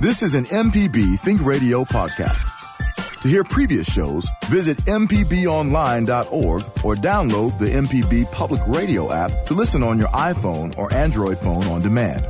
This 0.00 0.22
is 0.22 0.36
an 0.36 0.44
MPB 0.44 1.18
Think 1.18 1.44
Radio 1.44 1.82
podcast. 1.82 2.46
To 3.22 3.26
hear 3.26 3.42
previous 3.42 3.92
shows, 3.92 4.30
visit 4.44 4.78
MPBOnline.org 4.84 6.62
or 6.84 6.94
download 6.94 7.58
the 7.58 7.66
MPB 7.66 8.30
Public 8.30 8.60
Radio 8.68 9.12
app 9.12 9.44
to 9.46 9.54
listen 9.54 9.82
on 9.82 9.98
your 9.98 10.06
iPhone 10.10 10.78
or 10.78 10.94
Android 10.94 11.36
phone 11.40 11.64
on 11.64 11.82
demand. 11.82 12.24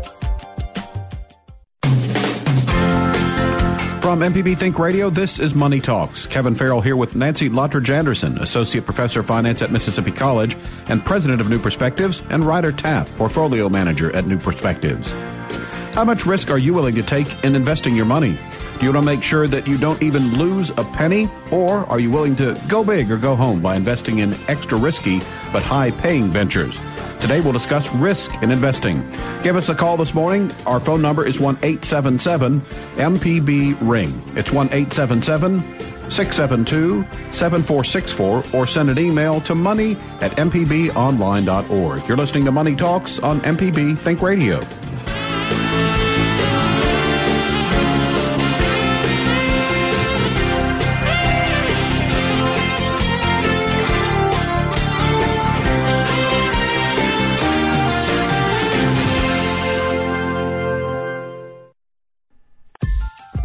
From 4.00 4.20
MPB 4.20 4.56
Think 4.56 4.78
Radio, 4.78 5.10
this 5.10 5.38
is 5.38 5.54
Money 5.54 5.78
Talks. 5.80 6.24
Kevin 6.24 6.54
Farrell 6.54 6.80
here 6.80 6.96
with 6.96 7.16
Nancy 7.16 7.50
Lottridge 7.50 7.90
Anderson, 7.90 8.38
Associate 8.38 8.82
Professor 8.82 9.20
of 9.20 9.26
Finance 9.26 9.60
at 9.60 9.70
Mississippi 9.70 10.12
College 10.12 10.56
and 10.86 11.04
President 11.04 11.42
of 11.42 11.50
New 11.50 11.58
Perspectives, 11.58 12.22
and 12.30 12.44
Ryder 12.44 12.72
Taft, 12.72 13.14
Portfolio 13.18 13.68
Manager 13.68 14.10
at 14.16 14.26
New 14.26 14.38
Perspectives. 14.38 15.12
How 15.98 16.04
much 16.04 16.26
risk 16.26 16.48
are 16.48 16.58
you 16.58 16.74
willing 16.74 16.94
to 16.94 17.02
take 17.02 17.42
in 17.42 17.56
investing 17.56 17.96
your 17.96 18.04
money? 18.04 18.38
Do 18.78 18.86
you 18.86 18.92
want 18.92 19.04
to 19.04 19.16
make 19.16 19.20
sure 19.20 19.48
that 19.48 19.66
you 19.66 19.76
don't 19.76 20.00
even 20.00 20.38
lose 20.38 20.70
a 20.70 20.84
penny? 20.84 21.28
Or 21.50 21.78
are 21.90 21.98
you 21.98 22.08
willing 22.08 22.36
to 22.36 22.56
go 22.68 22.84
big 22.84 23.10
or 23.10 23.16
go 23.16 23.34
home 23.34 23.60
by 23.60 23.74
investing 23.74 24.20
in 24.20 24.32
extra 24.46 24.78
risky 24.78 25.18
but 25.52 25.64
high 25.64 25.90
paying 25.90 26.30
ventures? 26.30 26.78
Today 27.20 27.40
we'll 27.40 27.52
discuss 27.52 27.92
risk 27.94 28.32
in 28.44 28.52
investing. 28.52 29.00
Give 29.42 29.56
us 29.56 29.70
a 29.70 29.74
call 29.74 29.96
this 29.96 30.14
morning. 30.14 30.52
Our 30.66 30.78
phone 30.78 31.02
number 31.02 31.26
is 31.26 31.40
1 31.40 31.56
877 31.64 32.60
MPB 32.60 33.76
Ring. 33.80 34.22
It's 34.36 34.52
1 34.52 34.66
877 34.66 35.58
672 36.12 37.04
7464 37.32 38.44
or 38.54 38.68
send 38.68 38.88
an 38.88 39.00
email 39.00 39.40
to 39.40 39.56
money 39.56 39.96
at 40.20 40.30
mpbonline.org. 40.36 42.06
You're 42.06 42.16
listening 42.16 42.44
to 42.44 42.52
Money 42.52 42.76
Talks 42.76 43.18
on 43.18 43.40
MPB 43.40 43.98
Think 43.98 44.22
Radio. 44.22 44.60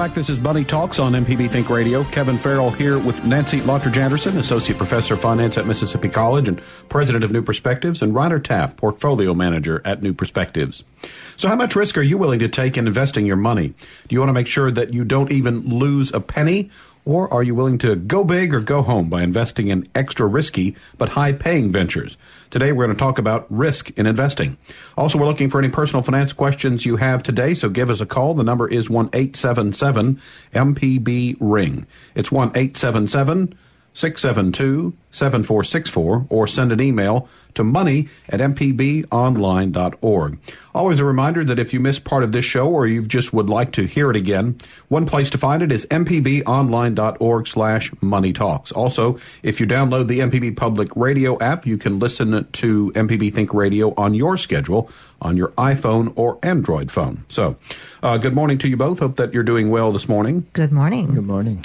Back. 0.00 0.14
This 0.14 0.30
is 0.30 0.40
Money 0.40 0.64
Talks 0.64 0.98
on 0.98 1.12
MPB 1.12 1.50
Think 1.50 1.68
Radio. 1.68 2.04
Kevin 2.04 2.38
Farrell 2.38 2.70
here 2.70 2.98
with 2.98 3.26
Nancy 3.26 3.60
Lottridge 3.60 3.98
Anderson, 3.98 4.38
Associate 4.38 4.74
Professor 4.74 5.12
of 5.12 5.20
Finance 5.20 5.58
at 5.58 5.66
Mississippi 5.66 6.08
College 6.08 6.48
and 6.48 6.58
President 6.88 7.22
of 7.22 7.30
New 7.30 7.42
Perspectives, 7.42 8.00
and 8.00 8.14
Ryder 8.14 8.38
Taft, 8.38 8.78
Portfolio 8.78 9.34
Manager 9.34 9.82
at 9.84 10.02
New 10.02 10.14
Perspectives. 10.14 10.84
So, 11.36 11.48
how 11.48 11.56
much 11.56 11.76
risk 11.76 11.98
are 11.98 12.02
you 12.02 12.16
willing 12.16 12.38
to 12.38 12.48
take 12.48 12.78
in 12.78 12.86
investing 12.86 13.26
your 13.26 13.36
money? 13.36 13.74
Do 14.08 14.14
you 14.14 14.20
want 14.20 14.30
to 14.30 14.32
make 14.32 14.46
sure 14.46 14.70
that 14.70 14.94
you 14.94 15.04
don't 15.04 15.30
even 15.30 15.68
lose 15.68 16.10
a 16.14 16.20
penny? 16.20 16.70
Or 17.04 17.32
are 17.32 17.42
you 17.42 17.54
willing 17.54 17.78
to 17.78 17.96
go 17.96 18.24
big 18.24 18.54
or 18.54 18.60
go 18.60 18.82
home 18.82 19.08
by 19.08 19.22
investing 19.22 19.68
in 19.68 19.88
extra 19.94 20.26
risky 20.26 20.76
but 20.98 21.10
high 21.10 21.32
paying 21.32 21.72
ventures? 21.72 22.16
Today 22.50 22.72
we're 22.72 22.84
going 22.84 22.96
to 22.96 23.00
talk 23.00 23.18
about 23.18 23.46
risk 23.48 23.90
in 23.98 24.06
investing. 24.06 24.58
Also, 24.96 25.18
we're 25.18 25.26
looking 25.26 25.48
for 25.48 25.58
any 25.58 25.70
personal 25.70 26.02
finance 26.02 26.32
questions 26.32 26.84
you 26.84 26.96
have 26.96 27.22
today, 27.22 27.54
so 27.54 27.68
give 27.68 27.90
us 27.90 28.00
a 28.00 28.06
call. 28.06 28.34
The 28.34 28.44
number 28.44 28.68
is 28.68 28.90
1 28.90 29.10
877 29.12 30.20
MPB 30.54 31.36
Ring. 31.40 31.86
It's 32.14 32.30
1 32.30 32.48
877 32.48 33.54
672 33.94 34.94
7464 35.10 36.26
or 36.28 36.46
send 36.46 36.72
an 36.72 36.80
email 36.80 37.28
to 37.54 37.64
money 37.64 38.08
at 38.28 38.40
mpbonline.org. 38.40 40.38
Always 40.74 41.00
a 41.00 41.04
reminder 41.04 41.44
that 41.44 41.58
if 41.58 41.74
you 41.74 41.80
missed 41.80 42.04
part 42.04 42.22
of 42.22 42.30
this 42.32 42.44
show 42.44 42.68
or 42.68 42.86
you 42.86 43.02
just 43.02 43.32
would 43.32 43.48
like 43.48 43.72
to 43.72 43.86
hear 43.86 44.08
it 44.10 44.16
again, 44.16 44.56
one 44.88 45.06
place 45.06 45.30
to 45.30 45.38
find 45.38 45.62
it 45.62 45.72
is 45.72 45.84
mpbonline.org 45.86 47.48
slash 47.48 47.90
money 48.00 48.32
talks. 48.32 48.70
Also, 48.72 49.18
if 49.42 49.58
you 49.60 49.66
download 49.66 50.06
the 50.06 50.20
MPB 50.20 50.56
Public 50.56 50.94
Radio 50.94 51.38
app, 51.40 51.66
you 51.66 51.76
can 51.76 51.98
listen 51.98 52.46
to 52.52 52.92
MPB 52.92 53.34
Think 53.34 53.52
Radio 53.52 53.92
on 53.96 54.14
your 54.14 54.36
schedule 54.36 54.88
on 55.20 55.36
your 55.36 55.48
iPhone 55.58 56.12
or 56.16 56.38
Android 56.42 56.90
phone. 56.90 57.24
So, 57.28 57.56
uh, 58.02 58.16
good 58.16 58.32
morning 58.32 58.58
to 58.58 58.68
you 58.68 58.76
both. 58.76 59.00
Hope 59.00 59.16
that 59.16 59.34
you're 59.34 59.42
doing 59.42 59.70
well 59.70 59.92
this 59.92 60.08
morning. 60.08 60.46
Good 60.52 60.72
morning. 60.72 61.14
Good 61.14 61.26
morning. 61.26 61.64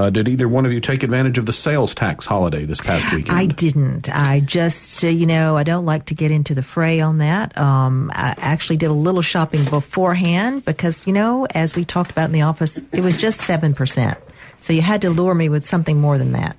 Uh, 0.00 0.08
did 0.08 0.28
either 0.28 0.48
one 0.48 0.64
of 0.64 0.72
you 0.72 0.80
take 0.80 1.02
advantage 1.02 1.36
of 1.36 1.44
the 1.44 1.52
sales 1.52 1.94
tax 1.94 2.24
holiday 2.24 2.64
this 2.64 2.80
past 2.80 3.12
weekend? 3.12 3.36
I 3.36 3.44
didn't. 3.44 4.08
I 4.08 4.40
just, 4.40 5.04
uh, 5.04 5.08
you 5.08 5.26
know, 5.26 5.58
I 5.58 5.62
don't 5.62 5.84
like 5.84 6.06
to 6.06 6.14
get 6.14 6.30
into 6.30 6.54
the 6.54 6.62
fray 6.62 7.00
on 7.00 7.18
that. 7.18 7.58
Um, 7.58 8.10
I 8.14 8.34
actually 8.38 8.78
did 8.78 8.86
a 8.86 8.94
little 8.94 9.20
shopping 9.20 9.62
beforehand 9.66 10.64
because, 10.64 11.06
you 11.06 11.12
know, 11.12 11.46
as 11.50 11.76
we 11.76 11.84
talked 11.84 12.10
about 12.10 12.28
in 12.28 12.32
the 12.32 12.40
office, 12.42 12.78
it 12.92 13.02
was 13.02 13.18
just 13.18 13.42
7%. 13.42 14.16
So 14.60 14.72
you 14.72 14.80
had 14.80 15.02
to 15.02 15.10
lure 15.10 15.34
me 15.34 15.50
with 15.50 15.66
something 15.66 16.00
more 16.00 16.16
than 16.16 16.32
that. 16.32 16.56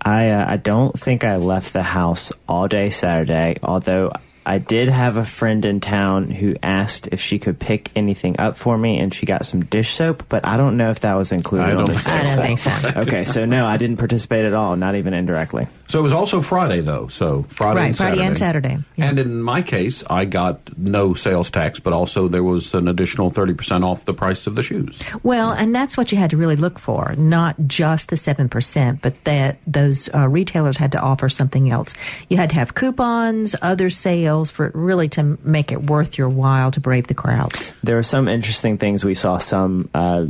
I 0.00 0.30
uh, 0.30 0.44
I 0.48 0.56
don't 0.56 0.98
think 0.98 1.24
I 1.24 1.36
left 1.36 1.74
the 1.74 1.82
house 1.82 2.32
all 2.48 2.68
day 2.68 2.88
Saturday, 2.88 3.56
although 3.62 4.12
I 4.44 4.58
did 4.58 4.88
have 4.88 5.16
a 5.16 5.24
friend 5.24 5.64
in 5.64 5.80
town 5.80 6.30
who 6.30 6.56
asked 6.62 7.08
if 7.12 7.20
she 7.20 7.38
could 7.38 7.58
pick 7.58 7.90
anything 7.94 8.36
up 8.38 8.56
for 8.56 8.76
me, 8.76 8.98
and 8.98 9.14
she 9.14 9.26
got 9.26 9.46
some 9.46 9.64
dish 9.64 9.94
soap, 9.94 10.24
but 10.28 10.46
I 10.46 10.56
don't 10.56 10.76
know 10.76 10.90
if 10.90 11.00
that 11.00 11.14
was 11.14 11.32
included 11.32 11.68
I 11.68 11.72
don't 11.72 11.84
the 11.84 11.94
think 11.94 12.00
sales 12.00 12.28
I 12.28 12.34
don't 12.34 12.46
think 12.46 12.58
so. 12.58 13.00
Okay, 13.02 13.24
so 13.24 13.44
no, 13.44 13.66
I 13.66 13.76
didn't 13.76 13.98
participate 13.98 14.44
at 14.44 14.52
all, 14.52 14.76
not 14.76 14.96
even 14.96 15.14
indirectly. 15.14 15.68
So 15.92 15.98
it 15.98 16.02
was 16.04 16.14
also 16.14 16.40
Friday, 16.40 16.80
though. 16.80 17.08
So 17.08 17.42
Friday, 17.50 17.76
Right, 17.80 17.86
and 17.88 17.96
Friday 17.98 18.16
Saturday. 18.16 18.26
and 18.26 18.38
Saturday, 18.38 18.78
yeah. 18.96 19.08
And 19.10 19.18
in 19.18 19.42
my 19.42 19.60
case, 19.60 20.02
I 20.08 20.24
got 20.24 20.78
no 20.78 21.12
sales 21.12 21.50
tax, 21.50 21.80
but 21.80 21.92
also 21.92 22.28
there 22.28 22.42
was 22.42 22.72
an 22.72 22.88
additional 22.88 23.28
thirty 23.28 23.52
percent 23.52 23.84
off 23.84 24.06
the 24.06 24.14
price 24.14 24.46
of 24.46 24.54
the 24.54 24.62
shoes. 24.62 24.98
Well, 25.22 25.50
and 25.52 25.74
that's 25.74 25.94
what 25.94 26.10
you 26.10 26.16
had 26.16 26.30
to 26.30 26.38
really 26.38 26.56
look 26.56 26.78
for, 26.78 27.14
not 27.18 27.56
just 27.66 28.08
the 28.08 28.16
7%, 28.16 29.02
but 29.02 29.22
that 29.24 29.58
those 29.66 30.08
uh, 30.14 30.26
retailers 30.26 30.78
had 30.78 30.92
to 30.92 30.98
offer 30.98 31.28
something 31.28 31.70
else. 31.70 31.92
You 32.30 32.38
had 32.38 32.48
to 32.50 32.56
have 32.56 32.74
coupons, 32.74 33.54
other 33.60 33.90
sales 33.90 34.50
for 34.50 34.64
it 34.64 34.74
really 34.74 35.10
to 35.10 35.38
make 35.44 35.72
it 35.72 35.82
worth 35.82 36.16
your 36.16 36.30
while 36.30 36.70
to 36.70 36.80
brave 36.80 37.06
the 37.06 37.14
crowds. 37.14 37.74
There 37.82 37.96
were 37.96 38.02
some 38.02 38.28
interesting 38.28 38.78
things 38.78 39.04
we 39.04 39.14
saw. 39.14 39.36
Some 39.36 39.90
uh, 39.92 40.24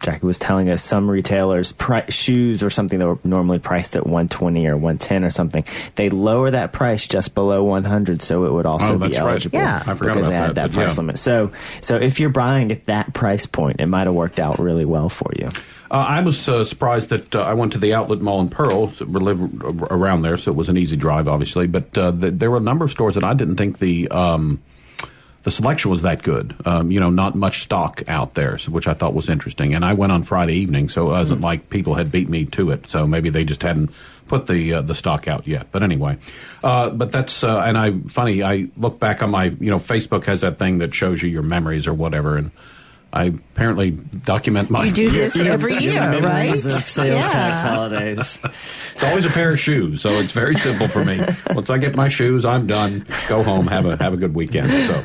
Jackie 0.00 0.26
was 0.26 0.38
telling 0.38 0.70
us 0.70 0.82
some 0.82 1.10
retailers 1.10 1.72
pri- 1.72 2.08
shoes 2.08 2.62
or 2.62 2.70
something 2.70 2.98
that 2.98 3.06
were 3.06 3.18
normally 3.22 3.58
priced 3.58 3.94
at 3.96 4.04
120 4.06 4.66
or 4.66 4.76
110 4.76 5.24
or 5.24 5.30
something. 5.30 5.64
They 5.96 6.08
lower 6.08 6.50
that 6.50 6.72
price 6.72 7.06
just 7.06 7.34
below 7.34 7.62
100, 7.64 8.22
so 8.22 8.46
it 8.46 8.52
would 8.52 8.66
also 8.66 8.94
Oh, 8.94 8.98
be 8.98 9.08
that's 9.08 9.18
right. 9.20 9.30
eligible. 9.30 9.58
Yeah. 9.58 9.82
I 9.86 9.94
forgot 9.94 10.14
because 10.14 10.16
about 10.16 10.28
they 10.30 10.36
had 10.36 10.48
that, 10.48 10.54
that 10.54 10.72
price 10.72 10.92
yeah. 10.92 10.96
limit. 10.96 11.18
So, 11.18 11.52
so 11.82 11.96
if 11.96 12.18
you're 12.18 12.30
buying 12.30 12.72
at 12.72 12.86
that 12.86 13.12
price 13.12 13.44
point, 13.46 13.80
it 13.80 13.86
might 13.86 14.06
have 14.06 14.14
worked 14.14 14.38
out 14.40 14.58
really 14.58 14.84
well 14.86 15.08
for 15.10 15.30
you. 15.38 15.48
Uh, 15.90 15.94
I 16.08 16.20
was 16.20 16.48
uh, 16.48 16.64
surprised 16.64 17.08
that 17.08 17.34
uh, 17.34 17.42
I 17.42 17.52
went 17.54 17.72
to 17.72 17.78
the 17.78 17.92
outlet 17.94 18.20
mall 18.20 18.40
in 18.40 18.48
Pearl, 18.48 18.92
so 18.92 19.04
we 19.04 19.20
live 19.20 19.40
around 19.90 20.22
there, 20.22 20.38
so 20.38 20.50
it 20.52 20.56
was 20.56 20.68
an 20.68 20.76
easy 20.78 20.96
drive, 20.96 21.26
obviously. 21.28 21.66
But 21.66 21.98
uh, 21.98 22.12
th- 22.12 22.34
there 22.36 22.50
were 22.50 22.58
a 22.58 22.60
number 22.60 22.84
of 22.84 22.90
stores 22.92 23.16
that 23.16 23.24
I 23.24 23.34
didn't 23.34 23.56
think 23.56 23.80
the 23.80 24.08
um, 24.08 24.62
the 25.42 25.50
selection 25.50 25.90
was 25.90 26.02
that 26.02 26.22
good. 26.22 26.54
Um, 26.66 26.90
you 26.90 27.00
know, 27.00 27.10
not 27.10 27.34
much 27.34 27.62
stock 27.62 28.02
out 28.08 28.34
there, 28.34 28.58
so, 28.58 28.70
which 28.70 28.86
I 28.86 28.94
thought 28.94 29.14
was 29.14 29.28
interesting. 29.28 29.74
And 29.74 29.84
I 29.84 29.94
went 29.94 30.12
on 30.12 30.22
Friday 30.22 30.54
evening, 30.56 30.88
so 30.88 31.08
it 31.08 31.12
wasn't 31.12 31.40
like 31.40 31.70
people 31.70 31.94
had 31.94 32.12
beat 32.12 32.28
me 32.28 32.44
to 32.46 32.70
it. 32.70 32.86
So 32.88 33.06
maybe 33.06 33.30
they 33.30 33.44
just 33.44 33.62
hadn't 33.62 33.90
put 34.26 34.46
the 34.46 34.74
uh, 34.74 34.82
the 34.82 34.94
stock 34.94 35.28
out 35.28 35.46
yet. 35.46 35.68
But 35.72 35.82
anyway, 35.82 36.18
uh, 36.62 36.90
but 36.90 37.10
that's 37.10 37.42
uh, 37.42 37.60
and 37.60 37.78
I 37.78 37.98
funny. 38.08 38.42
I 38.42 38.68
look 38.76 38.98
back 38.98 39.22
on 39.22 39.30
my 39.30 39.44
you 39.44 39.70
know 39.70 39.78
Facebook 39.78 40.26
has 40.26 40.42
that 40.42 40.58
thing 40.58 40.78
that 40.78 40.94
shows 40.94 41.22
you 41.22 41.28
your 41.28 41.42
memories 41.42 41.86
or 41.86 41.94
whatever, 41.94 42.36
and 42.36 42.50
I 43.12 43.24
apparently 43.24 43.90
document 43.90 44.70
my. 44.70 44.84
You 44.84 44.92
do 44.92 45.10
this 45.20 45.36
every 45.36 45.78
year, 45.78 46.00
right? 46.00 46.20
Memories 46.20 46.66
of 46.66 46.72
sales 46.72 47.18
Yeah. 47.18 47.32
tax 47.32 47.60
holidays. 47.60 48.40
It's 48.94 49.02
always 49.02 49.24
a 49.24 49.30
pair 49.30 49.52
of 49.52 49.58
shoes, 49.60 50.00
so 50.00 50.10
it's 50.20 50.32
very 50.32 50.54
simple 50.56 50.86
for 50.88 51.04
me. 51.04 51.20
Once 51.50 51.70
I 51.70 51.78
get 51.78 51.96
my 51.96 52.08
shoes, 52.08 52.44
I'm 52.44 52.66
done. 52.66 53.06
Go 53.28 53.42
home, 53.42 53.66
have 53.66 53.86
a 53.86 53.96
have 53.96 54.12
a 54.12 54.16
good 54.16 54.34
weekend. 54.34 54.70
So, 54.70 55.04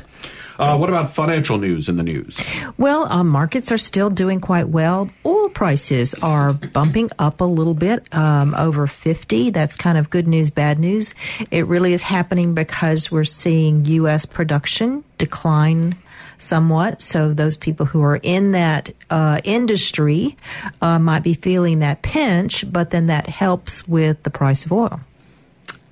uh, 0.60 0.78
what 0.78 0.90
about 0.90 1.16
financial 1.16 1.58
news 1.58 1.90
in 1.90 1.96
the 1.98 2.04
news? 2.04 2.40
Well, 2.78 3.12
um, 3.12 3.28
markets 3.28 3.72
are 3.72 3.78
still 3.78 4.10
doing 4.10 4.40
quite 4.40 4.70
well. 4.70 5.10
Oil 5.26 5.50
prices 5.50 6.14
are 6.22 6.54
bumping 6.54 7.10
up 7.20 7.42
a 7.42 7.46
little 7.46 7.74
bit 7.74 8.14
um, 8.14 8.54
over 8.56 8.86
50. 8.88 9.50
That's 9.50 9.76
kind 9.76 9.98
of 9.98 10.10
good 10.10 10.28
news, 10.28 10.52
bad 10.52 10.80
news. 10.80 11.14
It 11.52 11.66
really 11.68 11.94
is 11.94 12.04
happening 12.04 12.54
because 12.54 13.12
we're 13.12 13.24
seeing 13.24 13.84
U.S. 13.86 14.26
production 14.26 15.04
decline 15.18 15.96
somewhat. 16.38 17.02
So 17.02 17.34
those 17.34 17.58
people 17.58 17.86
who 17.86 18.02
are 18.04 18.20
in 18.22 18.52
that 18.52 18.94
uh, 19.10 19.42
industry 19.44 20.38
uh, 20.82 21.00
might 21.00 21.24
be 21.24 21.34
feeling 21.34 21.80
that 21.80 22.02
pinch, 22.02 22.72
but 22.72 22.92
then 22.92 23.08
that 23.08 23.28
helps 23.28 23.88
with 23.88 24.24
the 24.24 24.30
price 24.30 24.66
of 24.66 24.72
oil. 24.72 25.00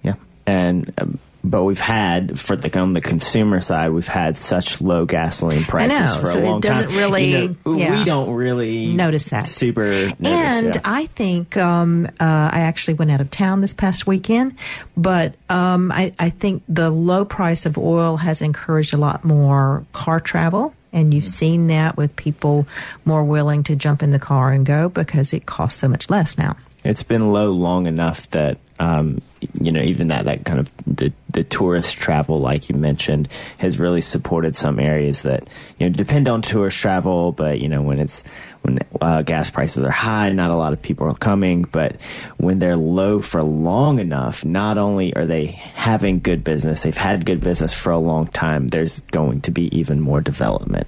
Yeah, 0.03 0.15
and 0.45 0.93
um, 0.97 1.19
but 1.43 1.63
we've 1.63 1.79
had 1.79 2.39
for 2.39 2.55
the 2.55 2.79
on 2.79 2.93
the 2.93 3.01
consumer 3.01 3.59
side, 3.61 3.91
we've 3.91 4.07
had 4.07 4.37
such 4.37 4.79
low 4.81 5.05
gasoline 5.05 5.65
prices 5.65 6.15
for 6.15 6.27
so 6.27 6.39
a 6.39 6.41
it 6.41 6.45
long 6.45 6.61
doesn't 6.61 6.87
time. 6.87 6.97
really- 6.97 7.31
You 7.31 7.57
know, 7.65 7.75
yeah. 7.77 7.99
we 7.99 8.05
don't 8.05 8.29
really 8.33 8.93
Notice 8.93 9.25
that. 9.25 9.47
super. 9.47 9.83
Notice, 9.83 10.17
and 10.23 10.75
yeah. 10.75 10.81
I 10.85 11.07
think 11.07 11.57
um, 11.57 12.05
uh, 12.19 12.49
I 12.51 12.61
actually 12.61 12.93
went 12.95 13.11
out 13.11 13.19
of 13.21 13.29
town 13.29 13.61
this 13.61 13.73
past 13.73 14.07
weekend, 14.07 14.55
but 14.95 15.35
um, 15.49 15.91
I, 15.91 16.13
I 16.17 16.29
think 16.29 16.63
the 16.69 16.89
low 16.89 17.25
price 17.25 17.65
of 17.65 17.77
oil 17.77 18.17
has 18.17 18.41
encouraged 18.41 18.93
a 18.93 18.97
lot 18.97 19.23
more 19.25 19.85
car 19.93 20.19
travel. 20.19 20.73
And 20.93 21.05
Mm-hmm. 21.07 21.11
you've 21.13 21.27
seen 21.27 21.67
that 21.67 21.97
with 21.97 22.15
people 22.15 22.67
more 23.03 23.23
willing 23.23 23.63
to 23.63 23.75
jump 23.75 24.03
in 24.03 24.11
the 24.11 24.19
car 24.19 24.51
and 24.51 24.63
go 24.63 24.89
because 24.89 25.33
it 25.33 25.45
costs 25.47 25.79
so 25.79 25.87
much 25.87 26.07
less 26.11 26.37
now. 26.37 26.55
it's 26.83 27.01
been 27.01 27.31
low 27.33 27.49
long 27.51 27.87
enough 27.87 28.29
that 28.29 28.59
um, 28.79 29.19
you 29.61 29.71
know 29.71 29.81
even 29.81 30.07
that 30.07 30.25
that 30.25 30.45
kind 30.45 30.59
of 30.59 30.71
the 30.85 31.11
the 31.29 31.43
tourist 31.43 31.97
travel 31.97 32.39
like 32.39 32.69
you 32.69 32.75
mentioned 32.75 33.27
has 33.57 33.79
really 33.79 34.01
supported 34.01 34.55
some 34.55 34.79
areas 34.79 35.21
that 35.23 35.47
you 35.77 35.87
know 35.87 35.93
depend 35.93 36.27
on 36.27 36.41
tourist 36.41 36.77
travel 36.77 37.31
but 37.31 37.59
you 37.59 37.69
know 37.69 37.81
when 37.81 37.99
it's 37.99 38.23
when 38.61 38.79
uh, 39.01 39.21
gas 39.21 39.49
prices 39.49 39.83
are 39.83 39.91
high 39.91 40.29
not 40.29 40.51
a 40.51 40.57
lot 40.57 40.73
of 40.73 40.81
people 40.81 41.07
are 41.07 41.15
coming 41.15 41.63
but 41.63 41.95
when 42.37 42.59
they're 42.59 42.77
low 42.77 43.19
for 43.19 43.43
long 43.43 43.99
enough 43.99 44.45
not 44.45 44.77
only 44.77 45.13
are 45.15 45.25
they 45.25 45.45
having 45.45 46.19
good 46.19 46.43
business 46.43 46.83
they've 46.83 46.97
had 46.97 47.25
good 47.25 47.41
business 47.41 47.73
for 47.73 47.91
a 47.91 47.99
long 47.99 48.27
time 48.27 48.67
there's 48.67 49.01
going 49.11 49.41
to 49.41 49.51
be 49.51 49.75
even 49.77 49.99
more 49.99 50.21
development 50.21 50.87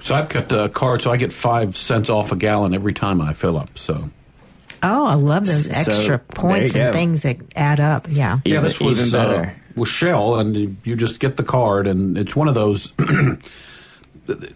So 0.00 0.16
I've 0.16 0.28
got 0.28 0.50
a 0.50 0.68
card, 0.68 1.00
so 1.00 1.12
I 1.12 1.16
get 1.16 1.32
five 1.32 1.76
cents 1.76 2.10
off 2.10 2.32
a 2.32 2.36
gallon 2.36 2.74
every 2.74 2.92
time 2.92 3.20
I 3.20 3.34
fill 3.34 3.56
up. 3.56 3.78
So 3.78 4.10
Oh, 4.82 5.04
I 5.06 5.14
love 5.14 5.46
those 5.46 5.68
extra 5.68 5.94
there 6.08 6.18
points 6.18 6.74
and 6.74 6.84
go. 6.88 6.92
things 6.92 7.22
that 7.22 7.36
add 7.56 7.78
up. 7.80 8.08
Yeah. 8.10 8.40
yeah, 8.44 8.54
Even- 8.54 8.64
this 8.64 8.80
was 8.80 9.14
even 9.14 9.20
uh, 9.20 9.50
was 9.76 9.88
Shell, 9.88 10.36
and 10.36 10.76
you 10.84 10.96
just 10.96 11.20
get 11.20 11.36
the 11.36 11.44
card, 11.44 11.86
and 11.86 12.18
it's 12.18 12.34
one 12.36 12.48
of 12.48 12.54
those. 12.54 12.92
the- 14.26 14.52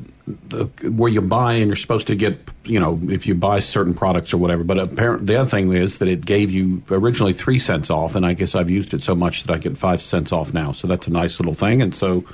the- 0.48 0.64
where 0.90 1.10
you 1.10 1.20
buy 1.20 1.54
and 1.54 1.66
you're 1.68 1.76
supposed 1.76 2.08
to 2.08 2.16
get, 2.16 2.38
you 2.64 2.80
know, 2.80 3.00
if 3.08 3.26
you 3.28 3.34
buy 3.36 3.60
certain 3.60 3.94
products 3.94 4.32
or 4.34 4.38
whatever. 4.38 4.64
But 4.64 4.78
apparently, 4.78 5.26
the 5.26 5.36
other 5.40 5.48
thing 5.50 5.72
is 5.72 5.98
that 5.98 6.08
it 6.08 6.26
gave 6.26 6.50
you 6.50 6.82
originally 6.90 7.32
three 7.32 7.60
cents 7.60 7.90
off, 7.90 8.16
and 8.16 8.26
I 8.26 8.32
guess 8.32 8.54
I've 8.56 8.70
used 8.70 8.92
it 8.92 9.02
so 9.04 9.14
much 9.14 9.44
that 9.44 9.52
I 9.52 9.58
get 9.58 9.78
five 9.78 10.02
cents 10.02 10.32
off 10.32 10.52
now. 10.52 10.72
So 10.72 10.88
that's 10.88 11.06
a 11.06 11.10
nice 11.10 11.38
little 11.38 11.54
thing, 11.54 11.80
and 11.80 11.94
so 11.94 12.24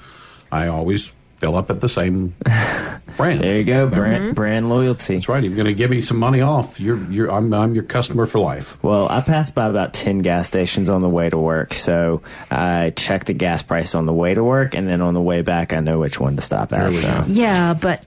I 0.51 0.69
always 0.69 1.13
fill 1.43 1.57
up 1.57 1.71
at 1.71 1.81
the 1.81 1.89
same 1.89 2.29
brand. 3.17 3.41
there 3.41 3.57
you 3.57 3.65
go 3.65 3.89
brand, 3.89 4.23
Mm-hmm. 4.23 4.33
brand 4.35 4.69
loyalty 4.69 5.15
That's 5.17 5.29
right. 5.29 5.43
If 5.43 5.51
you're 5.51 5.57
going 5.57 5.67
to 5.67 5.75
give 5.75 5.91
me 5.91 6.01
some 6.01 6.17
money 6.19 6.41
off, 6.41 6.79
you're, 6.79 7.03
you're, 7.11 7.33
I'm, 7.33 7.53
I'm 7.53 7.75
your 7.75 7.83
customer 7.83 8.27
for 8.27 8.39
life. 8.39 8.81
Well, 8.81 9.09
I 9.09 9.23
passed 9.23 9.53
by 9.53 9.67
about 9.67 9.93
10 9.93 10.19
gas 10.21 10.47
stations 10.47 10.89
on 10.89 11.01
the 11.01 11.09
way 11.09 11.29
to 11.29 11.37
work, 11.37 11.75
so 11.75 12.23
I 12.49 12.93
check 12.97 13.25
the 13.25 13.33
gas 13.33 13.61
price 13.61 13.97
on 13.97 14.07
the 14.07 14.13
way 14.13 14.35
to 14.35 14.45
work, 14.45 14.77
and 14.77 14.89
then 14.89 15.01
on 15.01 15.15
the 15.15 15.21
way 15.21 15.43
back, 15.43 15.73
I 15.73 15.81
know 15.81 15.99
which 15.99 16.21
one 16.21 16.37
to 16.37 16.43
stop 16.43 16.73
at. 16.73 16.95
So. 16.95 17.25
Yeah, 17.27 17.75
but 17.75 18.07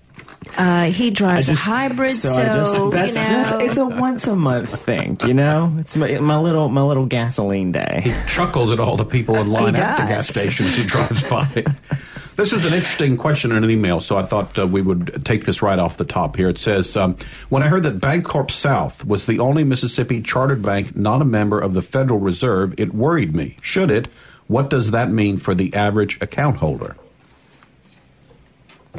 uh, 0.57 0.85
he 0.85 1.09
drives 1.11 1.49
a 1.49 1.55
hybrid, 1.55 2.11
so, 2.11 2.29
I 2.31 2.45
just- 2.45 2.77
you 2.77 2.89
that's 2.91 3.15
just- 3.15 3.61
it's 3.61 3.77
a 3.77 3.85
once 3.85 4.27
a 4.27 4.35
month 4.37 4.79
thing, 4.81 5.17
you 5.27 5.33
know. 5.33 5.75
It's 5.79 5.97
my, 5.97 6.19
my 6.19 6.37
little 6.39 6.69
my 6.69 6.83
little 6.83 7.05
gasoline 7.05 7.73
day. 7.73 7.99
He 8.05 8.13
chuckles 8.29 8.71
at 8.71 8.79
all 8.79 8.95
the 8.95 9.03
people 9.03 9.35
in 9.39 9.51
line 9.51 9.75
at 9.75 9.97
the 9.97 10.03
gas 10.05 10.29
stations 10.29 10.77
he 10.77 10.85
drives 10.85 11.21
by. 11.29 11.65
This 12.35 12.51
is 12.51 12.65
an 12.65 12.73
interesting 12.73 13.15
question 13.15 13.53
in 13.53 13.63
an 13.63 13.71
email, 13.71 14.01
so 14.01 14.17
I 14.17 14.25
thought 14.25 14.59
uh, 14.59 14.67
we 14.67 14.81
would 14.81 15.23
take 15.23 15.45
this 15.45 15.61
right 15.61 15.79
off 15.79 15.95
the 15.95 16.03
top 16.03 16.35
here. 16.35 16.49
It 16.49 16.57
says, 16.57 16.97
um, 16.97 17.15
When 17.47 17.63
I 17.63 17.69
heard 17.69 17.83
that 17.83 17.99
Bancorp 17.99 18.51
South 18.51 19.05
was 19.05 19.25
the 19.25 19.39
only 19.39 19.63
Mississippi 19.63 20.21
chartered 20.21 20.61
bank 20.61 20.97
not 20.97 21.21
a 21.21 21.25
member 21.25 21.59
of 21.59 21.73
the 21.73 21.81
Federal 21.81 22.19
Reserve, 22.19 22.73
it 22.77 22.93
worried 22.93 23.33
me. 23.33 23.55
Should 23.61 23.89
it? 23.89 24.09
What 24.47 24.69
does 24.69 24.91
that 24.91 25.09
mean 25.09 25.37
for 25.37 25.55
the 25.55 25.73
average 25.73 26.21
account 26.21 26.57
holder? 26.57 26.97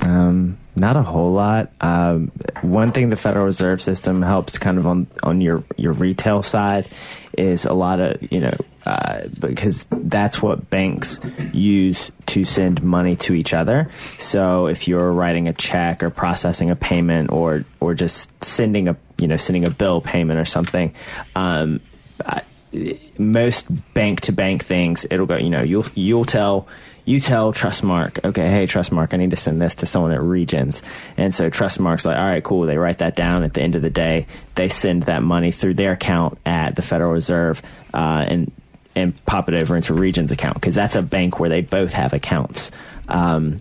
Um, 0.03 0.56
not 0.76 0.96
a 0.96 1.02
whole 1.02 1.32
lot. 1.32 1.70
Um, 1.81 2.31
one 2.62 2.93
thing 2.93 3.08
the 3.08 3.17
Federal 3.17 3.46
Reserve 3.46 3.81
System 3.81 4.23
helps 4.23 4.58
kind 4.58 4.78
of 4.78 4.87
on 4.87 5.06
on 5.23 5.40
your 5.40 5.64
your 5.76 5.93
retail 5.93 6.43
side 6.43 6.87
is 7.37 7.64
a 7.64 7.73
lot 7.73 8.00
of 8.00 8.32
you 8.32 8.40
know 8.40 8.55
uh, 8.84 9.23
because 9.40 9.87
that's 9.90 10.40
what 10.40 10.70
banks 10.70 11.20
use 11.52 12.11
to 12.26 12.44
send 12.44 12.82
money 12.82 13.17
to 13.17 13.34
each 13.34 13.52
other. 13.52 13.90
So 14.19 14.67
if 14.67 14.87
you're 14.87 15.12
writing 15.12 15.49
a 15.49 15.52
check 15.52 16.02
or 16.02 16.11
processing 16.11 16.70
a 16.70 16.76
payment 16.76 17.32
or 17.32 17.64
or 17.81 17.94
just 17.94 18.28
sending 18.44 18.88
a 18.88 18.96
you 19.19 19.28
know 19.28 19.37
sending 19.37 19.64
a 19.64 19.70
bill 19.70 20.00
payment 20.00 20.38
or 20.38 20.44
something. 20.44 20.94
Um, 21.34 21.81
I, 22.25 22.43
most 23.19 23.67
bank 23.94 24.23
to 24.23 24.32
bank 24.32 24.64
things, 24.64 25.06
it'll 25.11 25.26
go. 25.26 25.37
You 25.37 25.50
know, 25.50 25.62
you'll 25.62 25.87
you'll 25.94 26.25
tell 26.25 26.69
you 27.06 27.20
tell 27.20 27.53
Trustmark, 27.53 28.23
okay, 28.25 28.50
hey 28.50 28.67
Trustmark, 28.67 29.14
I 29.14 29.17
need 29.17 29.31
to 29.31 29.37
send 29.37 29.62
this 29.62 29.76
to 29.76 29.87
someone 29.87 30.12
at 30.12 30.20
Regions, 30.20 30.82
and 31.17 31.35
so 31.35 31.49
Trustmark's 31.49 32.05
like, 32.05 32.19
all 32.19 32.26
right, 32.26 32.44
cool. 32.44 32.67
They 32.67 32.76
write 32.76 32.99
that 32.99 33.17
down. 33.17 33.44
At 33.44 33.55
the 33.55 33.62
end 33.62 33.76
of 33.76 33.82
the 33.82 33.91
day, 33.91 34.26
they 34.56 34.69
send 34.69 35.05
that 35.05 35.23
money 35.23 35.53
through 35.53 35.75
their 35.75 35.93
account 35.93 36.37
at 36.44 36.76
the 36.76 36.82
Federal 36.82 37.12
Reserve, 37.12 37.62
uh, 37.94 38.26
and 38.29 38.53
and 38.94 39.25
pop 39.25 39.49
it 39.49 39.55
over 39.55 39.76
into 39.76 39.94
Regions 39.94 40.32
account 40.32 40.55
because 40.55 40.75
that's 40.75 40.97
a 40.97 41.03
bank 41.03 41.38
where 41.38 41.49
they 41.49 41.61
both 41.61 41.93
have 41.93 42.12
accounts. 42.12 42.73
Um, 43.09 43.61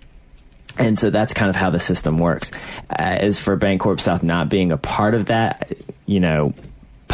and 0.77 0.97
so 0.97 1.09
that's 1.09 1.33
kind 1.33 1.49
of 1.49 1.55
how 1.55 1.69
the 1.69 1.79
system 1.79 2.17
works. 2.17 2.51
Uh, 2.89 2.95
as 2.97 3.39
for 3.39 3.55
Bancorp 3.57 3.99
South 3.99 4.23
not 4.23 4.49
being 4.49 4.71
a 4.71 4.77
part 4.77 5.13
of 5.13 5.27
that, 5.27 5.71
you 6.05 6.19
know, 6.19 6.53